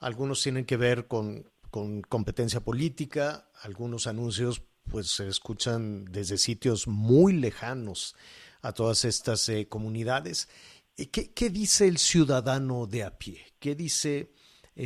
Algunos 0.00 0.42
tienen 0.42 0.64
que 0.64 0.76
ver 0.76 1.06
con, 1.06 1.44
con, 1.70 2.02
competencia 2.02 2.60
política, 2.60 3.48
algunos 3.62 4.06
anuncios 4.06 4.62
pues 4.90 5.08
se 5.08 5.28
escuchan 5.28 6.04
desde 6.06 6.36
sitios 6.36 6.88
muy 6.88 7.32
lejanos 7.34 8.16
a 8.62 8.72
todas 8.72 9.04
estas 9.04 9.48
eh, 9.48 9.68
comunidades. 9.68 10.48
Eh, 10.96 11.08
¿Qué, 11.10 11.32
¿Qué, 11.32 11.50
dice 11.50 11.86
el 11.86 11.98
ciudadano 11.98 12.86
de 12.86 13.04
a 13.04 13.16
pie? 13.16 13.46
¿Qué 13.58 13.74
dice 13.74 14.32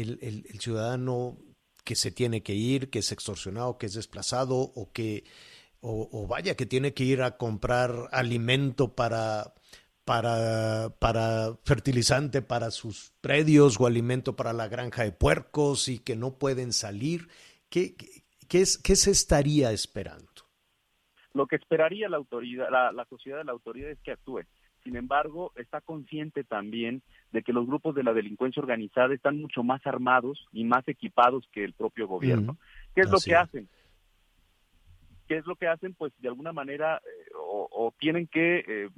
el, 0.01 0.18
el, 0.20 0.61
ciudadano 0.61 1.38
que 1.84 1.95
se 1.95 2.11
tiene 2.11 2.42
que 2.42 2.55
ir, 2.55 2.90
que 2.90 3.01
es 3.01 3.12
extorsionado, 3.12 3.78
que 3.78 3.86
es 3.86 3.95
desplazado 3.95 4.57
o 4.57 4.90
que, 4.92 5.24
o, 5.80 6.09
o 6.12 6.26
vaya, 6.26 6.57
que 6.57 6.66
tiene 6.66 6.95
que 6.95 7.05
ir 7.05 7.22
a 7.22 7.36
comprar 7.36 8.09
alimento 8.11 8.95
para, 8.95 9.55
para, 10.05 10.90
para 10.99 11.57
fertilizante 11.64 12.42
para 12.42 12.70
sus 12.70 13.12
predios 13.20 13.80
o 13.80 13.86
alimento 13.86 14.36
para 14.36 14.53
la 14.53 14.68
granja 14.68 15.03
de 15.05 15.12
puercos 15.12 15.88
y 15.88 15.99
que 15.99 16.16
no 16.16 16.38
pueden 16.38 16.72
salir? 16.72 17.28
¿Qué, 17.68 17.95
qué, 18.49 18.61
es, 18.61 18.78
qué 18.78 18.97
se 18.97 19.11
estaría 19.11 19.72
esperando? 19.72 20.28
Lo 21.32 21.47
que 21.47 21.57
esperaría 21.57 22.09
la 22.09 22.18
autoridad, 22.18 22.68
la, 22.70 22.92
la 22.92 23.05
sociedad 23.07 23.38
de 23.38 23.45
la 23.45 23.53
autoridad 23.53 23.90
es 23.90 23.99
que 24.01 24.12
actúe. 24.12 24.42
Sin 24.84 24.97
embargo, 24.97 25.53
está 25.57 25.80
consciente 25.80 26.45
también 26.45 27.03
de 27.35 27.43
que 27.43 27.53
los 27.53 27.66
grupos 27.66 27.97
de 27.97 28.05
la 28.05 28.12
delincuencia 28.12 28.62
organizada 28.62 29.12
están 29.12 29.41
mucho 29.41 29.64
más 29.64 29.85
armados 29.89 30.47
y 30.53 30.62
más 30.62 30.87
equipados 30.87 31.49
que 31.51 31.64
el 31.64 31.72
propio 31.72 32.07
gobierno. 32.07 32.57
¿Qué 32.95 33.01
es 33.01 33.11
lo 33.11 33.18
que 33.18 33.35
hacen? 33.35 33.68
¿Qué 35.26 35.39
es 35.39 35.47
lo 35.47 35.57
que 35.57 35.66
hacen? 35.66 35.95
Pues 35.95 36.12
de 36.20 36.28
alguna 36.28 36.53
manera 36.53 36.99
eh, 36.99 37.32
o, 37.37 37.68
o, 37.72 37.93
tienen 37.99 38.28
que 38.28 38.64
eh, 38.68 38.89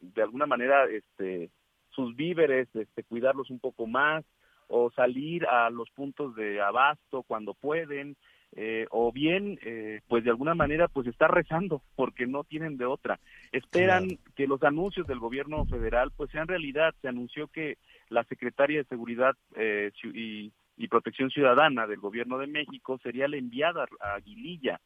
de 0.00 0.22
alguna 0.22 0.46
manera 0.46 0.86
este 0.86 1.50
sus 1.90 2.16
víveres 2.16 2.66
este 2.74 3.04
cuidarlos 3.04 3.50
un 3.50 3.60
poco 3.60 3.86
más 3.86 4.24
o 4.68 4.90
salir 4.92 5.44
a 5.44 5.68
los 5.68 5.90
puntos 5.90 6.34
de 6.34 6.62
abasto 6.62 7.24
cuando 7.24 7.52
pueden 7.52 8.16
eh, 8.54 8.86
o 8.90 9.12
bien 9.12 9.58
eh, 9.62 10.00
pues 10.08 10.24
de 10.24 10.30
alguna 10.30 10.54
manera 10.54 10.88
pues 10.88 11.06
estar 11.06 11.32
rezando 11.32 11.82
porque 11.96 12.26
no 12.26 12.44
tienen 12.44 12.76
de 12.76 12.84
otra 12.84 13.18
esperan 13.50 14.08
claro. 14.08 14.22
que 14.36 14.46
los 14.46 14.62
anuncios 14.62 15.06
del 15.06 15.18
gobierno 15.18 15.64
federal 15.66 16.12
pues 16.16 16.30
sean 16.30 16.48
realidad 16.48 16.94
se 17.00 17.08
anunció 17.08 17.48
que 17.48 17.78
la 18.10 18.24
secretaria 18.24 18.78
de 18.78 18.88
seguridad 18.88 19.34
eh, 19.56 19.90
y, 20.04 20.52
y 20.76 20.88
protección 20.88 21.30
ciudadana 21.30 21.86
del 21.86 22.00
gobierno 22.00 22.38
de 22.38 22.46
México 22.46 22.98
sería 23.02 23.26
la 23.26 23.38
enviada 23.38 23.86
a 24.00 24.14
Aguililla 24.14 24.80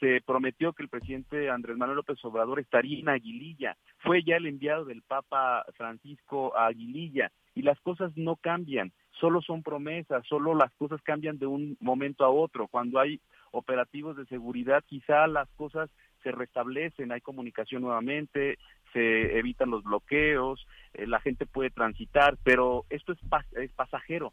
se 0.00 0.22
prometió 0.24 0.72
que 0.72 0.82
el 0.82 0.88
presidente 0.88 1.50
Andrés 1.50 1.76
Manuel 1.76 1.98
López 1.98 2.18
Obrador 2.24 2.58
estaría 2.58 2.98
en 2.98 3.10
Aguililla. 3.10 3.76
Fue 3.98 4.22
ya 4.24 4.36
el 4.36 4.46
enviado 4.46 4.86
del 4.86 5.02
Papa 5.02 5.64
Francisco 5.76 6.56
a 6.56 6.68
Aguililla 6.68 7.30
y 7.54 7.62
las 7.62 7.78
cosas 7.80 8.10
no 8.16 8.36
cambian, 8.36 8.92
solo 9.20 9.42
son 9.42 9.62
promesas, 9.62 10.26
solo 10.26 10.54
las 10.54 10.72
cosas 10.72 11.00
cambian 11.02 11.38
de 11.38 11.46
un 11.46 11.76
momento 11.80 12.24
a 12.24 12.30
otro. 12.30 12.68
Cuando 12.68 12.98
hay 12.98 13.20
operativos 13.52 14.16
de 14.16 14.26
seguridad, 14.26 14.82
quizá 14.86 15.26
las 15.26 15.48
cosas 15.50 15.90
se 16.22 16.32
restablecen, 16.32 17.12
hay 17.12 17.20
comunicación 17.20 17.82
nuevamente, 17.82 18.58
se 18.92 19.38
evitan 19.38 19.70
los 19.70 19.84
bloqueos, 19.84 20.66
eh, 20.94 21.06
la 21.06 21.20
gente 21.20 21.46
puede 21.46 21.70
transitar, 21.70 22.36
pero 22.42 22.84
esto 22.90 23.12
es, 23.12 23.18
es 23.52 23.72
pasajero 23.72 24.32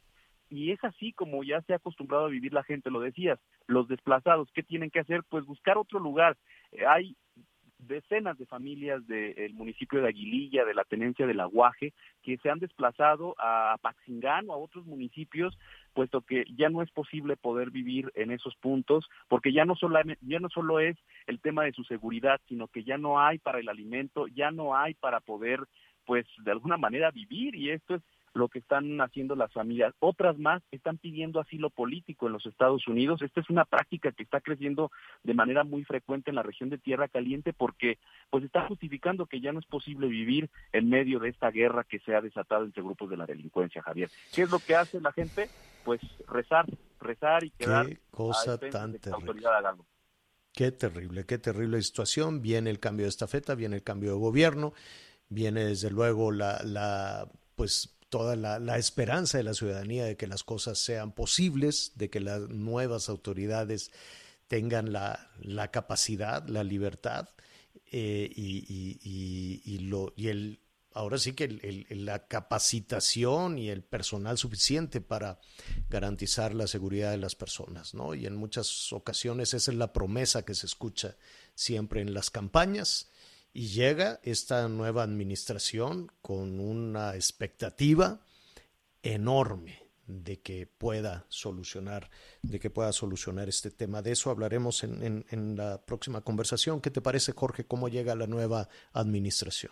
y 0.50 0.72
es 0.72 0.84
así 0.84 1.14
como 1.14 1.44
ya 1.44 1.62
se 1.62 1.74
ha 1.74 1.78
acostumbrado 1.78 2.26
a 2.26 2.30
vivir 2.30 2.54
la 2.54 2.64
gente, 2.64 2.90
lo 2.90 3.02
decías, 3.02 3.40
los 3.68 3.88
desplazados, 3.88 4.50
¿qué 4.54 4.64
tienen 4.64 4.90
que 4.90 5.00
hacer? 5.00 5.24
Pues 5.30 5.46
buscar 5.46 5.78
otro 5.78 6.00
lugar. 6.00 6.38
Eh, 6.72 6.86
hay 6.86 7.16
decenas 7.80 8.38
de 8.38 8.46
familias 8.46 9.06
del 9.08 9.36
de 9.36 9.50
municipio 9.54 10.02
de 10.02 10.08
Aguililla, 10.08 10.66
de 10.66 10.74
la 10.74 10.84
tenencia 10.84 11.28
del 11.28 11.40
Aguaje, 11.40 11.94
que 12.24 12.38
se 12.38 12.50
han 12.50 12.60
desplazado 12.60 13.36
a 13.38 13.78
Paxingán 13.82 14.50
o 14.50 14.54
a 14.54 14.58
otros 14.58 14.86
municipios, 14.86 15.58
puesto 15.94 16.22
que 16.22 16.46
ya 16.56 16.70
no 16.70 16.82
es 16.82 16.92
posible 16.92 17.38
poder 17.38 17.72
vivir 17.72 18.12
en 18.16 18.32
esos 18.32 18.56
puntos, 18.58 19.08
porque 19.28 19.54
ya 19.54 19.66
no, 19.66 19.76
solo, 19.76 20.00
ya 20.22 20.40
no 20.40 20.50
solo 20.50 20.80
es 20.80 20.98
el 21.28 21.40
tema 21.40 21.64
de 21.64 21.74
su 21.74 21.84
seguridad, 21.84 22.42
sino 22.48 22.68
que 22.68 22.84
ya 22.84 22.98
no 22.98 23.20
hay 23.20 23.38
para 23.40 23.60
el 23.60 23.70
alimento, 23.70 24.28
ya 24.28 24.52
no 24.52 24.76
hay 24.76 24.94
para 24.96 25.20
poder, 25.20 25.60
pues, 26.06 26.26
de 26.40 26.52
alguna 26.52 26.78
manera 26.78 27.12
vivir, 27.12 27.56
y 27.56 27.72
esto 27.72 27.96
es 27.96 28.02
lo 28.38 28.48
que 28.50 28.60
están 28.60 29.02
haciendo 29.02 29.36
las 29.36 29.52
familias. 29.52 29.94
Otras 30.00 30.38
más 30.38 30.62
están 30.72 30.98
pidiendo 30.98 31.40
asilo 31.40 31.70
político 31.70 32.28
en 32.28 32.34
los 32.34 32.46
Estados 32.46 32.88
Unidos. 32.88 33.22
Esta 33.22 33.42
es 33.42 33.50
una 33.50 33.66
práctica 33.66 34.12
que 34.12 34.24
está 34.24 34.42
creciendo 34.42 34.92
de 35.24 35.34
manera 35.34 35.64
muy 35.64 35.84
frecuente 35.84 36.32
en 36.32 36.36
la 36.36 36.44
región 36.44 36.70
de 36.70 36.78
Tierra 36.78 37.08
Caliente 37.08 37.54
porque 37.54 37.98
pues 38.30 38.44
está 38.44 38.68
justificando 38.68 39.26
que 39.26 39.42
ya 39.42 39.52
no 39.52 39.60
es 39.60 39.66
posible 39.66 40.08
vivir 40.08 40.50
en 40.72 40.90
medio 40.90 41.20
de 41.20 41.30
esta 41.30 41.52
guerra 41.52 41.84
que 41.84 42.00
se 42.00 42.16
ha 42.16 42.22
desatado 42.22 42.64
entre 42.64 42.84
grupos 42.84 43.10
de 43.10 43.18
la 43.18 43.26
delincuencia, 43.26 43.82
Javier. 43.82 44.10
¿Qué 44.34 44.44
es 44.44 44.52
lo 44.52 44.60
que 44.60 44.76
hace 44.76 45.02
la 45.02 45.12
gente? 45.12 45.50
Pues 45.84 46.02
rezar, 46.28 46.66
rezar 47.00 47.44
y 47.44 47.52
quedar 47.52 47.88
qué 47.88 48.00
cosa 48.12 48.54
a 48.54 48.58
tan 48.58 48.94
de 48.94 49.00
que 49.00 49.10
la 49.10 49.16
autoridad 49.16 49.58
haga 49.58 49.70
algo. 49.70 49.86
Qué 50.54 50.72
terrible, 50.72 51.26
qué 51.26 51.38
terrible 51.38 51.82
situación. 51.82 52.42
Viene 52.42 52.70
el 52.70 52.80
cambio 52.80 53.06
de 53.06 53.10
estafeta, 53.10 53.54
viene 53.56 53.76
el 53.76 53.84
cambio 53.84 54.12
de 54.12 54.18
gobierno, 54.18 54.74
viene 55.30 55.66
desde 55.66 55.92
luego 55.92 56.32
la, 56.32 56.62
la 56.64 57.28
pues 57.56 57.97
toda 58.10 58.36
la, 58.36 58.78
esperanza 58.78 59.38
de 59.38 59.44
la 59.44 59.54
ciudadanía 59.54 60.06
de 60.06 60.18
que 60.18 60.28
las 60.28 60.44
cosas 60.44 60.80
sean 60.80 61.12
posibles, 61.12 61.94
de 61.96 62.10
que 62.10 62.20
las 62.20 62.42
nuevas 62.50 63.10
autoridades 63.10 63.92
tengan 64.48 64.94
la, 64.94 65.30
capacidad, 65.72 66.48
la 66.48 66.64
libertad 66.64 67.30
eh, 67.92 68.30
y, 68.34 69.78
lo, 69.80 70.14
y 70.16 70.30
el, 70.30 70.60
ahora 70.94 71.18
sí 71.18 71.34
que 71.34 71.86
la 71.90 72.28
capacitación 72.28 73.58
y 73.58 73.70
el 73.70 73.84
personal 73.84 74.38
suficiente 74.38 75.02
para 75.02 75.40
garantizar 75.90 76.56
la 76.56 76.68
seguridad 76.68 77.12
de 77.12 77.18
las 77.18 77.36
personas, 77.36 77.94
¿no? 77.94 78.16
Y 78.16 78.26
en 78.26 78.36
muchas 78.36 78.92
ocasiones 78.94 79.54
esa 79.54 79.72
es 79.72 79.78
la 79.78 79.94
promesa 79.94 80.44
que 80.44 80.56
se 80.56 80.66
escucha 80.66 81.18
siempre 81.56 82.02
en 82.02 82.14
las 82.14 82.30
campañas 82.30 83.10
y 83.58 83.70
llega 83.70 84.20
esta 84.22 84.68
nueva 84.68 85.02
administración 85.02 86.12
con 86.22 86.60
una 86.60 87.16
expectativa 87.16 88.20
enorme 89.02 89.80
de 90.06 90.40
que 90.42 90.68
pueda 90.68 91.26
solucionar, 91.30 92.12
de 92.44 92.60
que 92.60 92.70
pueda 92.70 92.94
solucionar 92.94 93.50
este 93.50 93.72
tema. 93.72 94.04
De 94.04 94.12
eso 94.12 94.30
hablaremos 94.30 94.84
en, 94.84 95.02
en, 95.02 95.26
en 95.32 95.56
la 95.56 95.84
próxima 95.84 96.22
conversación. 96.22 96.82
¿Qué 96.82 96.92
te 96.92 97.02
parece, 97.02 97.32
Jorge, 97.32 97.64
cómo 97.64 97.90
llega 97.90 98.14
la 98.14 98.28
nueva 98.28 98.70
administración? 98.94 99.72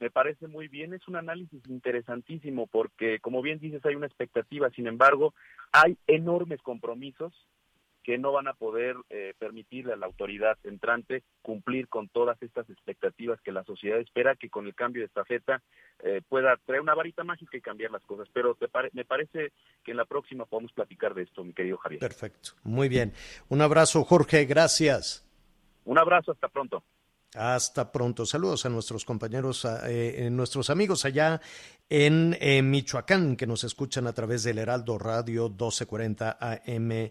Me 0.00 0.10
parece 0.10 0.48
muy 0.48 0.66
bien, 0.66 0.92
es 0.92 1.06
un 1.06 1.14
análisis 1.14 1.62
interesantísimo 1.68 2.66
porque, 2.66 3.20
como 3.20 3.40
bien 3.40 3.60
dices, 3.60 3.86
hay 3.86 3.94
una 3.94 4.06
expectativa, 4.06 4.68
sin 4.70 4.88
embargo, 4.88 5.32
hay 5.70 5.96
enormes 6.08 6.60
compromisos 6.60 7.32
que 8.06 8.18
no 8.18 8.30
van 8.30 8.46
a 8.46 8.54
poder 8.54 8.94
eh, 9.10 9.34
permitirle 9.36 9.92
a 9.92 9.96
la 9.96 10.06
autoridad 10.06 10.56
entrante 10.62 11.24
cumplir 11.42 11.88
con 11.88 12.08
todas 12.08 12.40
estas 12.40 12.70
expectativas 12.70 13.40
que 13.40 13.50
la 13.50 13.64
sociedad 13.64 13.98
espera 13.98 14.36
que 14.36 14.48
con 14.48 14.64
el 14.68 14.76
cambio 14.76 15.02
de 15.02 15.06
estafeta 15.06 15.60
eh, 16.04 16.22
pueda 16.28 16.56
traer 16.64 16.82
una 16.82 16.94
varita 16.94 17.24
mágica 17.24 17.56
y 17.56 17.60
cambiar 17.60 17.90
las 17.90 18.04
cosas. 18.04 18.28
Pero 18.32 18.54
te 18.54 18.68
pare 18.68 18.90
me 18.92 19.04
parece 19.04 19.50
que 19.82 19.90
en 19.90 19.96
la 19.96 20.04
próxima 20.04 20.44
podemos 20.44 20.70
platicar 20.70 21.14
de 21.14 21.24
esto, 21.24 21.42
mi 21.42 21.52
querido 21.52 21.78
Javier. 21.78 21.98
Perfecto, 21.98 22.50
muy 22.62 22.88
bien. 22.88 23.12
Un 23.48 23.60
abrazo, 23.60 24.04
Jorge, 24.04 24.44
gracias. 24.44 25.26
Un 25.84 25.98
abrazo, 25.98 26.30
hasta 26.30 26.46
pronto. 26.46 26.84
Hasta 27.34 27.90
pronto. 27.90 28.24
Saludos 28.24 28.66
a 28.66 28.68
nuestros 28.68 29.04
compañeros, 29.04 29.64
a, 29.64 29.90
eh, 29.90 30.30
nuestros 30.30 30.70
amigos 30.70 31.04
allá 31.04 31.40
en 31.88 32.36
eh, 32.40 32.62
Michoacán 32.62 33.36
que 33.36 33.48
nos 33.48 33.64
escuchan 33.64 34.06
a 34.06 34.12
través 34.12 34.44
del 34.44 34.58
Heraldo 34.58 34.96
Radio 34.96 35.48
1240 35.48 36.38
AM 36.40 37.10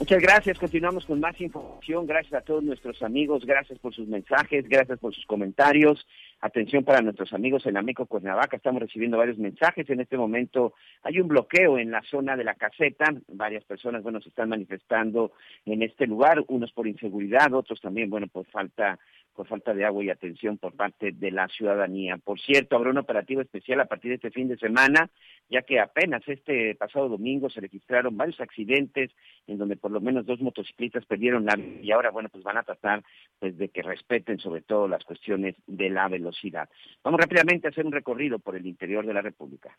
Muchas 0.00 0.20
gracias. 0.20 0.58
Continuamos 0.58 1.06
con 1.06 1.20
más 1.20 1.40
información. 1.40 2.06
Gracias 2.06 2.34
a 2.34 2.40
todos 2.40 2.64
nuestros 2.64 3.00
amigos. 3.02 3.46
Gracias 3.46 3.78
por 3.78 3.94
sus 3.94 4.08
mensajes. 4.08 4.68
Gracias 4.68 4.98
por 4.98 5.14
sus 5.14 5.24
comentarios. 5.24 6.04
Atención 6.40 6.84
para 6.84 7.00
nuestros 7.00 7.32
amigos 7.32 7.64
en 7.66 7.76
Ameco 7.76 8.04
Cuernavaca. 8.06 8.56
Estamos 8.56 8.82
recibiendo 8.82 9.18
varios 9.18 9.38
mensajes. 9.38 9.88
En 9.88 10.00
este 10.00 10.16
momento 10.16 10.74
hay 11.04 11.20
un 11.20 11.28
bloqueo 11.28 11.78
en 11.78 11.92
la 11.92 12.02
zona 12.02 12.36
de 12.36 12.42
la 12.42 12.54
caseta. 12.54 13.14
Varias 13.28 13.62
personas, 13.64 14.02
bueno, 14.02 14.20
se 14.20 14.30
están 14.30 14.48
manifestando 14.48 15.32
en 15.64 15.82
este 15.82 16.08
lugar. 16.08 16.42
Unos 16.48 16.72
por 16.72 16.88
inseguridad, 16.88 17.54
otros 17.54 17.80
también, 17.80 18.10
bueno, 18.10 18.26
por 18.26 18.46
falta 18.46 18.98
por 19.34 19.48
falta 19.48 19.74
de 19.74 19.84
agua 19.84 20.04
y 20.04 20.10
atención 20.10 20.58
por 20.58 20.74
parte 20.74 21.12
de 21.12 21.30
la 21.30 21.48
ciudadanía. 21.48 22.16
Por 22.18 22.40
cierto, 22.40 22.76
habrá 22.76 22.90
un 22.90 22.98
operativo 22.98 23.40
especial 23.40 23.80
a 23.80 23.86
partir 23.86 24.10
de 24.10 24.16
este 24.16 24.30
fin 24.30 24.48
de 24.48 24.56
semana, 24.56 25.10
ya 25.50 25.62
que 25.62 25.80
apenas 25.80 26.22
este 26.26 26.74
pasado 26.76 27.08
domingo 27.08 27.50
se 27.50 27.60
registraron 27.60 28.16
varios 28.16 28.40
accidentes 28.40 29.10
en 29.46 29.58
donde 29.58 29.76
por 29.76 29.90
lo 29.90 30.00
menos 30.00 30.24
dos 30.24 30.40
motociclistas 30.40 31.04
perdieron 31.04 31.44
la 31.44 31.56
vida 31.56 31.80
y 31.82 31.90
ahora, 31.92 32.10
bueno, 32.10 32.28
pues 32.28 32.44
van 32.44 32.56
a 32.56 32.62
tratar 32.62 33.02
pues 33.38 33.58
de 33.58 33.68
que 33.68 33.82
respeten 33.82 34.38
sobre 34.38 34.62
todo 34.62 34.88
las 34.88 35.04
cuestiones 35.04 35.56
de 35.66 35.90
la 35.90 36.08
velocidad. 36.08 36.68
Vamos 37.02 37.20
rápidamente 37.20 37.66
a 37.66 37.70
hacer 37.70 37.84
un 37.84 37.92
recorrido 37.92 38.38
por 38.38 38.56
el 38.56 38.66
interior 38.66 39.04
de 39.04 39.14
la 39.14 39.22
República. 39.22 39.76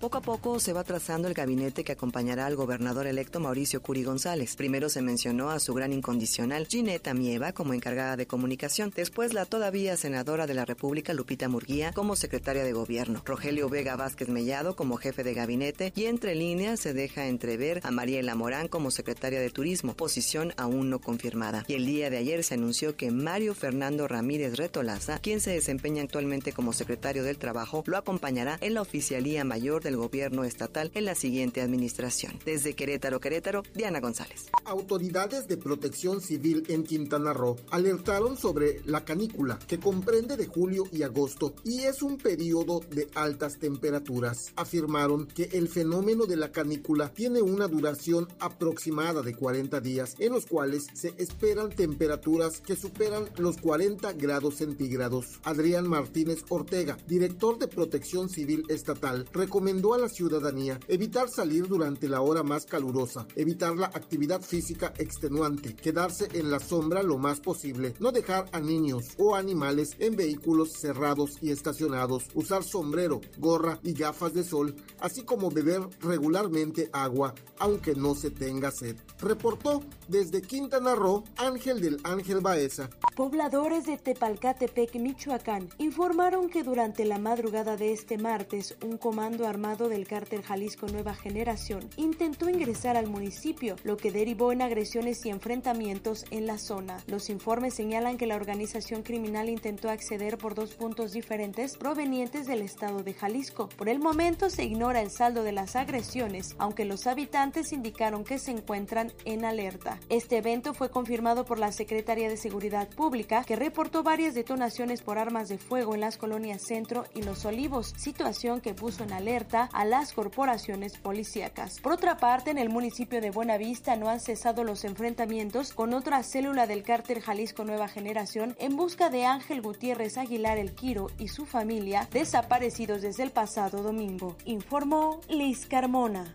Poco 0.00 0.18
a 0.18 0.20
poco 0.20 0.60
se 0.60 0.72
va 0.72 0.84
trazando 0.84 1.26
el 1.26 1.34
gabinete 1.34 1.82
que 1.82 1.90
acompañará 1.90 2.46
al 2.46 2.54
gobernador 2.54 3.08
electo 3.08 3.40
Mauricio 3.40 3.82
Curi 3.82 4.04
González. 4.04 4.54
Primero 4.54 4.88
se 4.88 5.02
mencionó 5.02 5.50
a 5.50 5.58
su 5.58 5.74
gran 5.74 5.92
incondicional 5.92 6.68
Gineta 6.68 7.14
Mieva 7.14 7.50
como 7.50 7.74
encargada 7.74 8.16
de 8.16 8.28
comunicación, 8.28 8.92
después 8.94 9.34
la 9.34 9.44
todavía 9.44 9.96
senadora 9.96 10.46
de 10.46 10.54
la 10.54 10.64
República 10.64 11.14
Lupita 11.14 11.48
Murguía 11.48 11.90
como 11.92 12.14
secretaria 12.14 12.62
de 12.62 12.72
gobierno, 12.72 13.22
Rogelio 13.24 13.68
Vega 13.68 13.96
Vázquez 13.96 14.28
Mellado 14.28 14.76
como 14.76 14.98
jefe 14.98 15.24
de 15.24 15.34
gabinete 15.34 15.92
y 15.96 16.04
entre 16.04 16.36
líneas 16.36 16.78
se 16.78 16.94
deja 16.94 17.26
entrever 17.26 17.80
a 17.82 17.90
Mariela 17.90 18.36
Morán 18.36 18.68
como 18.68 18.92
secretaria 18.92 19.40
de 19.40 19.50
turismo, 19.50 19.94
posición 19.94 20.52
aún 20.56 20.90
no 20.90 21.00
confirmada. 21.00 21.64
Y 21.66 21.74
el 21.74 21.86
día 21.86 22.08
de 22.08 22.18
ayer 22.18 22.44
se 22.44 22.54
anunció 22.54 22.94
que 22.94 23.10
Mario 23.10 23.52
Fernando 23.52 24.06
Ramírez 24.06 24.58
Retolaza, 24.58 25.18
quien 25.18 25.40
se 25.40 25.50
desempeña 25.50 26.04
actualmente 26.04 26.52
como 26.52 26.72
secretario 26.72 27.24
del 27.24 27.38
Trabajo, 27.38 27.82
lo 27.86 27.96
acompañará 27.96 28.58
en 28.60 28.74
la 28.74 28.82
oficialía 28.82 29.42
mayor 29.42 29.82
de 29.82 29.87
el 29.88 29.96
gobierno 29.96 30.44
estatal 30.44 30.90
en 30.94 31.04
la 31.04 31.14
siguiente 31.14 31.60
administración. 31.60 32.38
Desde 32.44 32.74
Querétaro, 32.74 33.20
Querétaro, 33.20 33.62
Diana 33.74 34.00
González. 34.00 34.46
Autoridades 34.64 35.48
de 35.48 35.56
protección 35.56 36.20
civil 36.20 36.64
en 36.68 36.84
Quintana 36.84 37.32
Roo 37.32 37.56
alertaron 37.70 38.36
sobre 38.36 38.80
la 38.84 39.04
canícula 39.04 39.58
que 39.66 39.78
comprende 39.80 40.36
de 40.36 40.46
julio 40.46 40.84
y 40.92 41.02
agosto 41.02 41.54
y 41.64 41.80
es 41.80 42.02
un 42.02 42.18
periodo 42.18 42.80
de 42.90 43.08
altas 43.14 43.58
temperaturas. 43.58 44.52
Afirmaron 44.56 45.26
que 45.26 45.44
el 45.52 45.68
fenómeno 45.68 46.26
de 46.26 46.36
la 46.36 46.52
canícula 46.52 47.12
tiene 47.12 47.42
una 47.42 47.66
duración 47.66 48.28
aproximada 48.38 49.22
de 49.22 49.34
40 49.34 49.80
días 49.80 50.14
en 50.18 50.32
los 50.32 50.46
cuales 50.46 50.86
se 50.92 51.14
esperan 51.18 51.70
temperaturas 51.70 52.60
que 52.60 52.76
superan 52.76 53.28
los 53.38 53.56
40 53.58 54.12
grados 54.12 54.56
centígrados. 54.56 55.40
Adrián 55.44 55.88
Martínez 55.88 56.44
Ortega, 56.48 56.98
director 57.06 57.58
de 57.58 57.68
protección 57.68 58.28
civil 58.28 58.64
estatal, 58.68 59.26
recomendó 59.32 59.77
a 59.78 59.98
la 59.98 60.08
ciudadanía 60.08 60.78
evitar 60.88 61.28
salir 61.28 61.68
durante 61.68 62.08
la 62.08 62.20
hora 62.20 62.42
más 62.42 62.66
calurosa, 62.66 63.26
evitar 63.36 63.76
la 63.76 63.86
actividad 63.86 64.42
física 64.42 64.92
extenuante, 64.98 65.74
quedarse 65.74 66.28
en 66.32 66.50
la 66.50 66.58
sombra 66.58 67.02
lo 67.02 67.16
más 67.16 67.40
posible, 67.40 67.94
no 68.00 68.10
dejar 68.10 68.46
a 68.52 68.60
niños 68.60 69.14
o 69.18 69.36
animales 69.36 69.90
en 70.00 70.16
vehículos 70.16 70.72
cerrados 70.72 71.38
y 71.40 71.52
estacionados, 71.52 72.24
usar 72.34 72.64
sombrero, 72.64 73.20
gorra 73.38 73.78
y 73.84 73.92
gafas 73.92 74.34
de 74.34 74.42
sol, 74.42 74.74
así 74.98 75.22
como 75.22 75.50
beber 75.50 75.82
regularmente 76.00 76.90
agua, 76.92 77.34
aunque 77.58 77.94
no 77.94 78.14
se 78.14 78.30
tenga 78.30 78.72
sed. 78.72 78.96
Reportó 79.20 79.82
desde 80.08 80.42
Quintana 80.42 80.94
Roo 80.94 81.24
Ángel 81.36 81.80
del 81.80 81.98
Ángel 82.02 82.40
Baeza. 82.40 82.90
Pobladores 83.14 83.86
de 83.86 83.96
Tepalcatepec, 83.96 84.96
Michoacán, 84.96 85.68
informaron 85.78 86.48
que 86.50 86.62
durante 86.62 87.04
la 87.04 87.18
madrugada 87.18 87.76
de 87.76 87.92
este 87.92 88.18
martes 88.18 88.76
un 88.84 88.96
comando 88.96 89.46
armado 89.46 89.67
del 89.76 90.06
cártel 90.06 90.42
Jalisco 90.42 90.86
Nueva 90.86 91.14
Generación 91.14 91.90
intentó 91.96 92.48
ingresar 92.48 92.96
al 92.96 93.06
municipio, 93.06 93.76
lo 93.84 93.98
que 93.98 94.10
derivó 94.10 94.50
en 94.50 94.62
agresiones 94.62 95.26
y 95.26 95.28
enfrentamientos 95.28 96.24
en 96.30 96.46
la 96.46 96.56
zona. 96.56 97.04
Los 97.06 97.28
informes 97.28 97.74
señalan 97.74 98.16
que 98.16 98.26
la 98.26 98.36
organización 98.36 99.02
criminal 99.02 99.50
intentó 99.50 99.90
acceder 99.90 100.38
por 100.38 100.54
dos 100.54 100.74
puntos 100.74 101.12
diferentes 101.12 101.76
provenientes 101.76 102.46
del 102.46 102.62
estado 102.62 103.02
de 103.02 103.12
Jalisco. 103.12 103.68
Por 103.68 103.90
el 103.90 103.98
momento 103.98 104.48
se 104.48 104.64
ignora 104.64 105.02
el 105.02 105.10
saldo 105.10 105.42
de 105.42 105.52
las 105.52 105.76
agresiones, 105.76 106.54
aunque 106.56 106.86
los 106.86 107.06
habitantes 107.06 107.72
indicaron 107.72 108.24
que 108.24 108.38
se 108.38 108.52
encuentran 108.52 109.12
en 109.26 109.44
alerta. 109.44 110.00
Este 110.08 110.38
evento 110.38 110.72
fue 110.72 110.90
confirmado 110.90 111.44
por 111.44 111.58
la 111.58 111.72
Secretaría 111.72 112.30
de 112.30 112.38
Seguridad 112.38 112.88
Pública, 112.88 113.44
que 113.44 113.54
reportó 113.54 114.02
varias 114.02 114.34
detonaciones 114.34 115.02
por 115.02 115.18
armas 115.18 115.50
de 115.50 115.58
fuego 115.58 115.94
en 115.94 116.00
las 116.00 116.16
colonias 116.16 116.62
Centro 116.62 117.04
y 117.14 117.20
Los 117.20 117.44
Olivos, 117.44 117.92
situación 117.98 118.62
que 118.62 118.72
puso 118.72 119.04
en 119.04 119.12
alerta 119.12 119.57
a 119.64 119.84
las 119.84 120.12
corporaciones 120.12 120.98
policíacas. 120.98 121.80
Por 121.80 121.92
otra 121.92 122.16
parte, 122.16 122.50
en 122.50 122.58
el 122.58 122.68
municipio 122.68 123.20
de 123.20 123.30
Buenavista 123.30 123.96
no 123.96 124.08
han 124.08 124.20
cesado 124.20 124.64
los 124.64 124.84
enfrentamientos 124.84 125.72
con 125.72 125.94
otra 125.94 126.22
célula 126.22 126.66
del 126.66 126.82
cártel 126.82 127.20
Jalisco 127.20 127.64
Nueva 127.64 127.88
Generación 127.88 128.56
en 128.58 128.76
busca 128.76 129.10
de 129.10 129.26
Ángel 129.26 129.62
Gutiérrez 129.62 130.18
Aguilar 130.18 130.58
El 130.58 130.74
Quiro 130.74 131.08
y 131.18 131.28
su 131.28 131.46
familia 131.46 132.08
desaparecidos 132.12 133.02
desde 133.02 133.22
el 133.22 133.30
pasado 133.30 133.82
domingo, 133.82 134.36
informó 134.44 135.20
Liz 135.28 135.66
Carmona. 135.66 136.32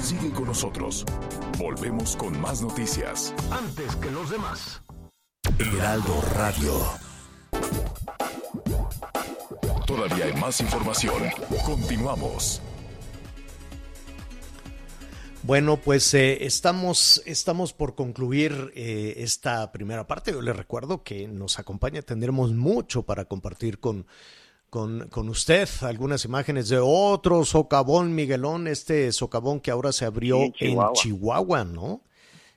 Sigue 0.00 0.30
con 0.32 0.44
nosotros. 0.44 1.04
Volvemos 1.58 2.14
con 2.16 2.38
más 2.38 2.60
noticias. 2.60 3.32
Antes 3.50 3.96
que 3.96 4.10
los 4.10 4.28
demás. 4.28 4.82
Heraldo 5.58 6.20
Radio. 6.34 7.03
Todavía 9.94 10.24
hay 10.24 10.32
más 10.40 10.60
información. 10.60 11.22
Continuamos. 11.64 12.60
Bueno, 15.44 15.76
pues 15.76 16.12
eh, 16.14 16.44
estamos, 16.44 17.22
estamos 17.26 17.72
por 17.72 17.94
concluir 17.94 18.72
eh, 18.74 19.14
esta 19.18 19.70
primera 19.70 20.04
parte. 20.08 20.32
Yo 20.32 20.42
les 20.42 20.56
recuerdo 20.56 21.04
que 21.04 21.28
nos 21.28 21.60
acompaña, 21.60 22.02
tendremos 22.02 22.52
mucho 22.52 23.04
para 23.04 23.26
compartir 23.26 23.78
con, 23.78 24.04
con, 24.68 25.06
con, 25.10 25.28
usted. 25.28 25.68
Algunas 25.82 26.24
imágenes 26.24 26.68
de 26.70 26.80
otro 26.82 27.44
socavón, 27.44 28.16
Miguelón, 28.16 28.66
este 28.66 29.12
socavón 29.12 29.60
que 29.60 29.70
ahora 29.70 29.92
se 29.92 30.06
abrió 30.06 30.40
en 30.58 30.76
Chihuahua, 30.94 31.64
¿no? 31.64 32.02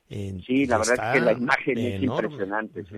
sí, 0.10 0.66
la 0.66 0.80
verdad 0.80 1.14
es 1.14 1.14
que 1.14 1.22
la 1.24 1.34
imagen 1.34 1.78
es 1.78 2.02
impresionante. 2.02 2.84
¿sí? 2.86 2.98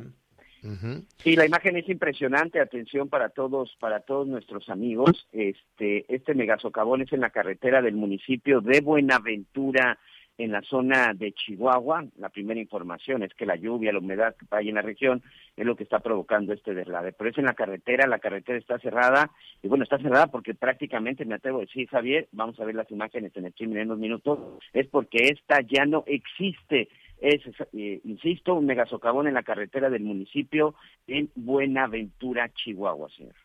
Sí, 1.17 1.35
la 1.35 1.45
imagen 1.45 1.77
es 1.77 1.87
impresionante. 1.89 2.59
Atención 2.59 3.09
para 3.09 3.29
todos, 3.29 3.75
para 3.79 4.01
todos 4.01 4.27
nuestros 4.27 4.69
amigos. 4.69 5.27
Este, 5.31 6.05
este 6.13 6.33
megasocavón 6.33 7.01
es 7.01 7.13
en 7.13 7.21
la 7.21 7.29
carretera 7.29 7.81
del 7.81 7.95
municipio 7.95 8.61
de 8.61 8.81
Buenaventura, 8.81 9.97
en 10.39 10.51
la 10.51 10.61
zona 10.61 11.13
de 11.13 11.33
Chihuahua. 11.33 12.05
La 12.17 12.29
primera 12.29 12.59
información 12.59 13.23
es 13.23 13.33
que 13.33 13.45
la 13.45 13.55
lluvia, 13.55 13.91
la 13.91 13.99
humedad 13.99 14.35
que 14.35 14.45
hay 14.51 14.69
en 14.69 14.75
la 14.75 14.81
región 14.81 15.21
es 15.55 15.65
lo 15.65 15.75
que 15.75 15.83
está 15.83 15.99
provocando 15.99 16.53
este 16.53 16.73
deslave. 16.73 17.11
Pero 17.11 17.29
es 17.29 17.37
en 17.37 17.45
la 17.45 17.53
carretera, 17.53 18.07
la 18.07 18.19
carretera 18.19 18.57
está 18.57 18.79
cerrada 18.79 19.31
y 19.61 19.67
bueno, 19.67 19.83
está 19.83 19.97
cerrada 19.97 20.27
porque 20.27 20.55
prácticamente, 20.55 21.25
me 21.25 21.35
atrevo 21.35 21.57
a 21.57 21.61
decir, 21.61 21.87
Javier, 21.89 22.27
vamos 22.31 22.59
a 22.59 22.65
ver 22.65 22.75
las 22.75 22.89
imágenes 22.89 23.35
en 23.35 23.45
el 23.45 23.51
streaming 23.51 23.77
en 23.77 23.87
unos 23.87 23.99
minutos, 23.99 24.39
es 24.73 24.87
porque 24.87 25.29
esta 25.29 25.61
ya 25.61 25.85
no 25.85 26.03
existe 26.07 26.87
es, 27.21 27.41
eh, 27.73 28.01
insisto, 28.03 28.55
un 28.55 28.65
megasocavón 28.65 29.27
en 29.27 29.33
la 29.33 29.43
carretera 29.43 29.89
del 29.89 30.03
municipio 30.03 30.75
en 31.07 31.29
Buenaventura, 31.35 32.51
Chihuahua, 32.53 33.09
señor. 33.15 33.35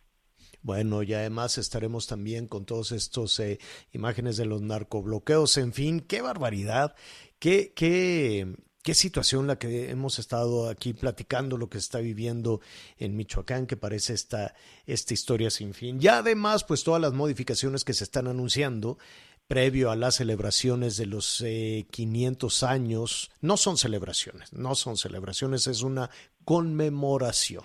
Bueno, 0.63 1.03
y 1.03 1.13
además 1.13 1.59
estaremos 1.59 2.07
también 2.07 2.47
con 2.47 2.65
todos 2.65 2.93
estos 2.93 3.39
eh, 3.41 3.59
imágenes 3.93 4.37
de 4.37 4.47
los 4.47 4.63
narcobloqueos, 4.63 5.57
en 5.59 5.73
fin, 5.73 6.01
qué 6.01 6.23
barbaridad, 6.23 6.95
qué, 7.39 7.73
qué, 7.75 8.55
qué 8.83 8.95
situación 8.95 9.47
la 9.47 9.59
que 9.59 9.91
hemos 9.91 10.19
estado 10.19 10.69
aquí 10.69 10.93
platicando, 10.93 11.57
lo 11.57 11.69
que 11.69 11.79
está 11.79 11.99
viviendo 11.99 12.61
en 12.99 13.17
Michoacán, 13.17 13.67
que 13.67 13.77
parece 13.77 14.15
esta, 14.15 14.55
esta 14.87 15.15
historia 15.15 15.51
sin 15.51 15.75
fin. 15.75 15.99
Y 16.01 16.09
además, 16.09 16.65
pues 16.65 16.85
todas 16.85 17.01
las 17.01 17.13
modificaciones 17.13 17.85
que 17.85 17.95
se 17.95 18.05
están 18.05 18.27
anunciando 18.27 18.99
previo 19.47 19.91
a 19.91 19.97
las 19.97 20.17
celebraciones 20.17 20.97
de 20.97 21.07
los 21.07 21.45
500 21.91 22.63
eh, 22.63 22.67
años. 22.67 23.31
No 23.41 23.57
son 23.57 23.77
celebraciones, 23.77 24.53
no 24.53 24.75
son 24.75 24.97
celebraciones, 24.97 25.67
es 25.67 25.83
una 25.83 26.11
conmemoración. 26.45 27.65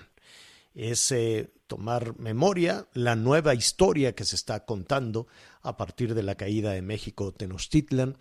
Es 0.74 1.12
eh, 1.12 1.52
tomar 1.68 2.18
memoria, 2.20 2.88
la 2.94 3.16
nueva 3.16 3.54
historia 3.54 4.14
que 4.14 4.26
se 4.26 4.36
está 4.36 4.66
contando 4.66 5.28
a 5.62 5.78
partir 5.78 6.14
de 6.14 6.24
la 6.24 6.36
caída 6.36 6.72
de 6.72 6.82
México 6.82 7.34
Tenochtitlan. 7.34 8.18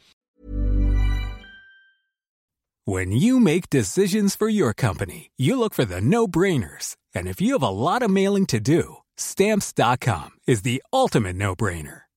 When 2.85 3.13
you 3.13 3.39
make 3.39 3.69
decisions 3.69 4.35
for 4.35 4.49
your 4.49 4.73
company, 4.73 5.31
you 5.37 5.59
look 5.59 5.75
for 5.75 5.85
the 5.85 6.01
no-brainers. 6.01 6.97
And 7.15 7.29
if 7.29 7.39
you 7.39 7.53
have 7.53 7.63
a 7.63 7.69
lot 7.69 8.01
of 8.03 8.11
mailing 8.11 8.47
to 8.47 8.61
do, 8.61 9.03
stamps.com 9.15 10.31
is 10.47 10.63
the 10.63 10.83
ultimate 10.91 11.37
no-brainer. 11.37 12.08